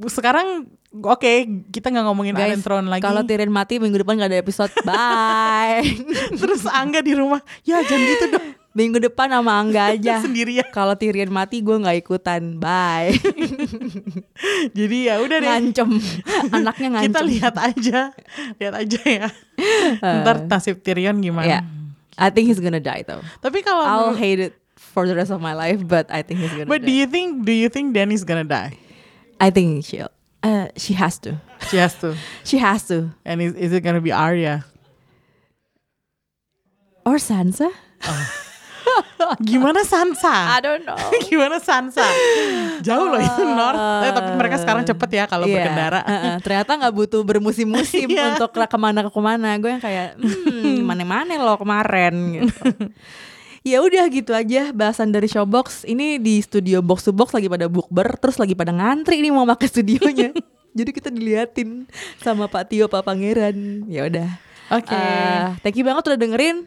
sekarang 0.00 0.64
oke 0.94 1.32
kita 1.68 1.88
nggak 1.88 2.04
ngomongin 2.04 2.34
Guys, 2.34 2.48
Iron 2.50 2.60
Throne 2.60 2.86
lagi. 2.86 3.00
kalau 3.00 3.22
Tyrion 3.22 3.48
mati 3.48 3.76
minggu 3.76 3.96
depan 3.96 4.16
gak 4.16 4.28
ada 4.28 4.38
episode 4.38 4.68
bye 4.82 5.80
Terus 6.40 6.64
Angga 6.64 7.00
di 7.00 7.12
rumah, 7.12 7.40
ya 7.62 7.80
jangan 7.80 8.04
gitu 8.06 8.26
dong 8.30 8.46
minggu 8.72 9.00
depan 9.02 9.28
sama 9.28 9.52
Angga 9.56 9.82
aja 9.92 10.20
sendirian. 10.20 10.64
kalau 10.68 10.92
Tyrion 10.92 11.28
mati 11.28 11.60
gue 11.60 11.72
nggak 11.74 11.96
ikutan 11.98 12.56
bye 12.56 13.12
Jadi 14.76 15.08
ya 15.08 15.20
udah 15.20 15.38
deh. 15.38 15.48
ngancem 15.48 15.88
anaknya 16.50 16.88
ngancem 16.90 17.08
Kita 17.12 17.20
lihat 17.22 17.54
aja, 17.54 18.00
lihat 18.56 18.74
aja 18.74 19.00
ya. 19.04 19.26
Ntar 20.00 20.48
nasib 20.48 20.80
Tyrion 20.80 21.20
gimana. 21.20 21.46
Yeah. 21.46 21.64
I 22.16 22.28
think 22.28 22.48
he's 22.48 22.60
gonna 22.60 22.80
die 22.80 23.04
though. 23.04 23.20
Tapi 23.40 23.60
kalau 23.60 23.84
I'll 23.84 24.12
hate 24.12 24.40
it 24.40 24.52
for 24.76 25.04
the 25.04 25.16
rest 25.16 25.32
of 25.32 25.40
my 25.40 25.52
life, 25.52 25.80
but 25.82 26.08
I 26.12 26.20
think 26.20 26.40
he's 26.40 26.52
gonna 26.52 26.68
but 26.68 26.82
do 26.82 26.90
die. 26.90 26.98
you 27.00 27.06
think 27.06 27.44
do 27.44 27.52
you 27.52 27.68
think 27.68 27.92
Danny's 27.92 28.24
gonna 28.24 28.44
die? 28.44 28.76
I 29.40 29.48
think 29.48 29.84
she 29.84 30.00
uh, 30.42 30.66
she 30.76 30.94
has 30.94 31.18
to. 31.22 31.38
She 31.70 31.76
has 31.78 31.94
to. 32.02 32.14
She 32.48 32.58
has 32.58 32.86
to. 32.90 33.10
And 33.24 33.40
is, 33.40 33.54
is 33.54 33.70
it 33.72 33.80
gonna 33.82 34.00
be 34.02 34.12
Arya? 34.12 34.64
Or 37.06 37.16
Sansa? 37.18 37.70
Gimana 39.42 39.86
Sansa? 39.86 40.58
don't 40.60 40.82
know. 40.82 40.98
Gimana 41.26 41.62
Sansa? 41.62 42.02
Jauh 42.82 43.06
loh 43.06 43.22
itu 43.22 43.42
North. 43.46 43.78
Eh, 43.78 44.10
tapi 44.10 44.30
mereka 44.34 44.56
sekarang 44.58 44.82
cepet 44.82 45.10
ya 45.14 45.24
kalau 45.30 45.46
Iya. 45.46 45.62
berkendara. 45.62 46.00
Uh-uh. 46.02 46.36
Ternyata 46.42 46.70
nggak 46.82 46.94
butuh 46.94 47.22
bermusim-musim 47.22 48.10
Iya. 48.10 48.34
untuk 48.34 48.50
ke- 48.50 48.66
ke 48.66 48.78
mana 48.78 49.06
ke 49.06 49.10
ke 49.14 49.20
mana. 49.22 49.54
Gue 49.62 49.70
yang 49.70 49.82
kayak 49.82 50.18
hmm, 50.18 50.82
mana-mana 50.82 51.38
lo 51.38 51.54
kemarin 51.54 52.14
gitu. 52.34 52.52
Ya 53.62 53.78
udah 53.82 54.04
gitu 54.10 54.34
aja 54.34 54.74
bahasan 54.74 55.14
dari 55.14 55.30
Showbox. 55.30 55.86
Ini 55.86 56.18
di 56.18 56.42
studio 56.42 56.82
box 56.82 57.06
to 57.06 57.14
box 57.14 57.34
lagi 57.34 57.46
pada 57.46 57.70
bukber, 57.70 58.18
terus 58.18 58.36
lagi 58.38 58.54
pada 58.58 58.74
ngantri 58.74 59.22
nih 59.22 59.32
mau 59.32 59.46
pakai 59.46 59.66
studionya. 59.70 60.30
Jadi 60.78 60.90
kita 60.90 61.12
diliatin 61.12 61.84
sama 62.20 62.48
Pak 62.48 62.72
Tio, 62.72 62.88
Pak 62.88 63.04
Pangeran. 63.04 63.86
Ya 63.86 64.08
udah. 64.08 64.28
Oke. 64.72 64.96
Eh, 64.96 65.46
thank 65.60 65.76
you 65.76 65.84
banget 65.84 66.02
udah 66.08 66.18
dengerin. 66.20 66.64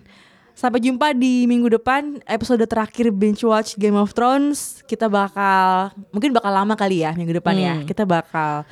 Sampai 0.56 0.80
jumpa 0.80 1.12
di 1.12 1.44
minggu 1.52 1.68
depan 1.68 2.24
episode 2.24 2.64
terakhir 2.64 3.12
binge 3.12 3.44
watch 3.44 3.76
Game 3.76 3.98
of 3.98 4.16
Thrones. 4.16 4.86
Kita 4.88 5.12
bakal 5.12 5.92
mungkin 6.16 6.32
bakal 6.32 6.54
lama 6.54 6.80
kali 6.80 7.04
ya 7.04 7.12
minggu 7.12 7.44
depan 7.44 7.60
ya. 7.60 7.74
Hmm. 7.76 7.84
Kita 7.84 8.08
bakal 8.08 8.64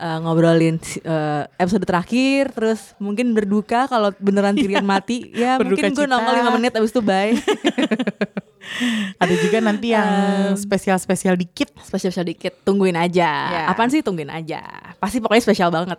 eh, 0.00 0.18
ngobrolin 0.24 0.80
eh, 1.04 1.44
episode 1.60 1.84
terakhir 1.84 2.56
terus 2.56 2.96
mungkin 2.96 3.36
berduka 3.36 3.84
kalau 3.84 4.08
beneran 4.16 4.56
Tyrion 4.56 4.86
mati. 4.88 5.28
Ya 5.36 5.56
Berduka 5.60 5.92
mungkin 5.92 5.98
gue 6.00 6.06
nongol 6.08 6.34
5 6.40 6.56
menit 6.56 6.72
abis 6.74 6.90
itu 6.90 7.02
bye. 7.04 7.36
Ada 9.22 9.34
juga 9.40 9.58
nanti 9.64 9.92
yang 9.96 10.52
spesial-spesial 10.54 11.34
dikit. 11.34 11.72
spesial 11.80 12.12
sedikit 12.12 12.54
tungguin 12.62 12.94
aja. 12.94 13.28
Ya. 13.50 13.64
Apaan 13.72 13.88
sih 13.88 14.04
tungguin 14.04 14.30
aja. 14.30 14.60
Pasti 15.00 15.18
pokoknya 15.18 15.42
spesial 15.42 15.72
banget. 15.72 15.98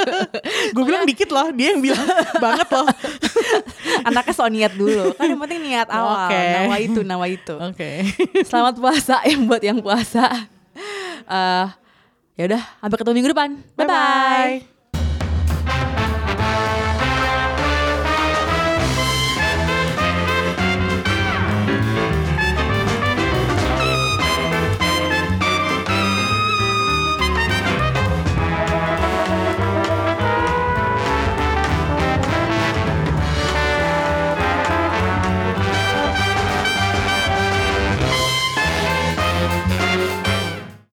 Gue 0.74 0.84
bilang 0.84 1.06
dikit 1.06 1.30
loh, 1.30 1.48
dia 1.54 1.72
yang 1.72 1.80
bilang 1.80 2.04
banget 2.42 2.68
loh. 2.74 2.90
Anaknya 4.02 4.34
so 4.34 4.44
niat 4.50 4.74
dulu. 4.74 5.14
Kan 5.14 5.30
yang 5.30 5.40
penting 5.40 5.60
niat 5.62 5.88
awal. 5.88 6.26
Oke. 6.26 6.42
Nawa 6.42 6.76
itu, 6.82 7.00
nawa 7.06 7.26
itu. 7.30 7.54
Oke. 7.54 7.90
Selamat 8.44 8.74
puasa 8.76 9.16
yang 9.24 9.46
buat 9.46 9.62
yang 9.62 9.78
puasa. 9.78 10.26
Eh 11.30 11.79
ya 12.38 12.44
udah, 12.50 12.62
sampai 12.82 12.96
ketemu 12.98 13.14
minggu 13.16 13.30
depan. 13.32 13.50
Bye 13.74 13.86
bye. 13.86 14.79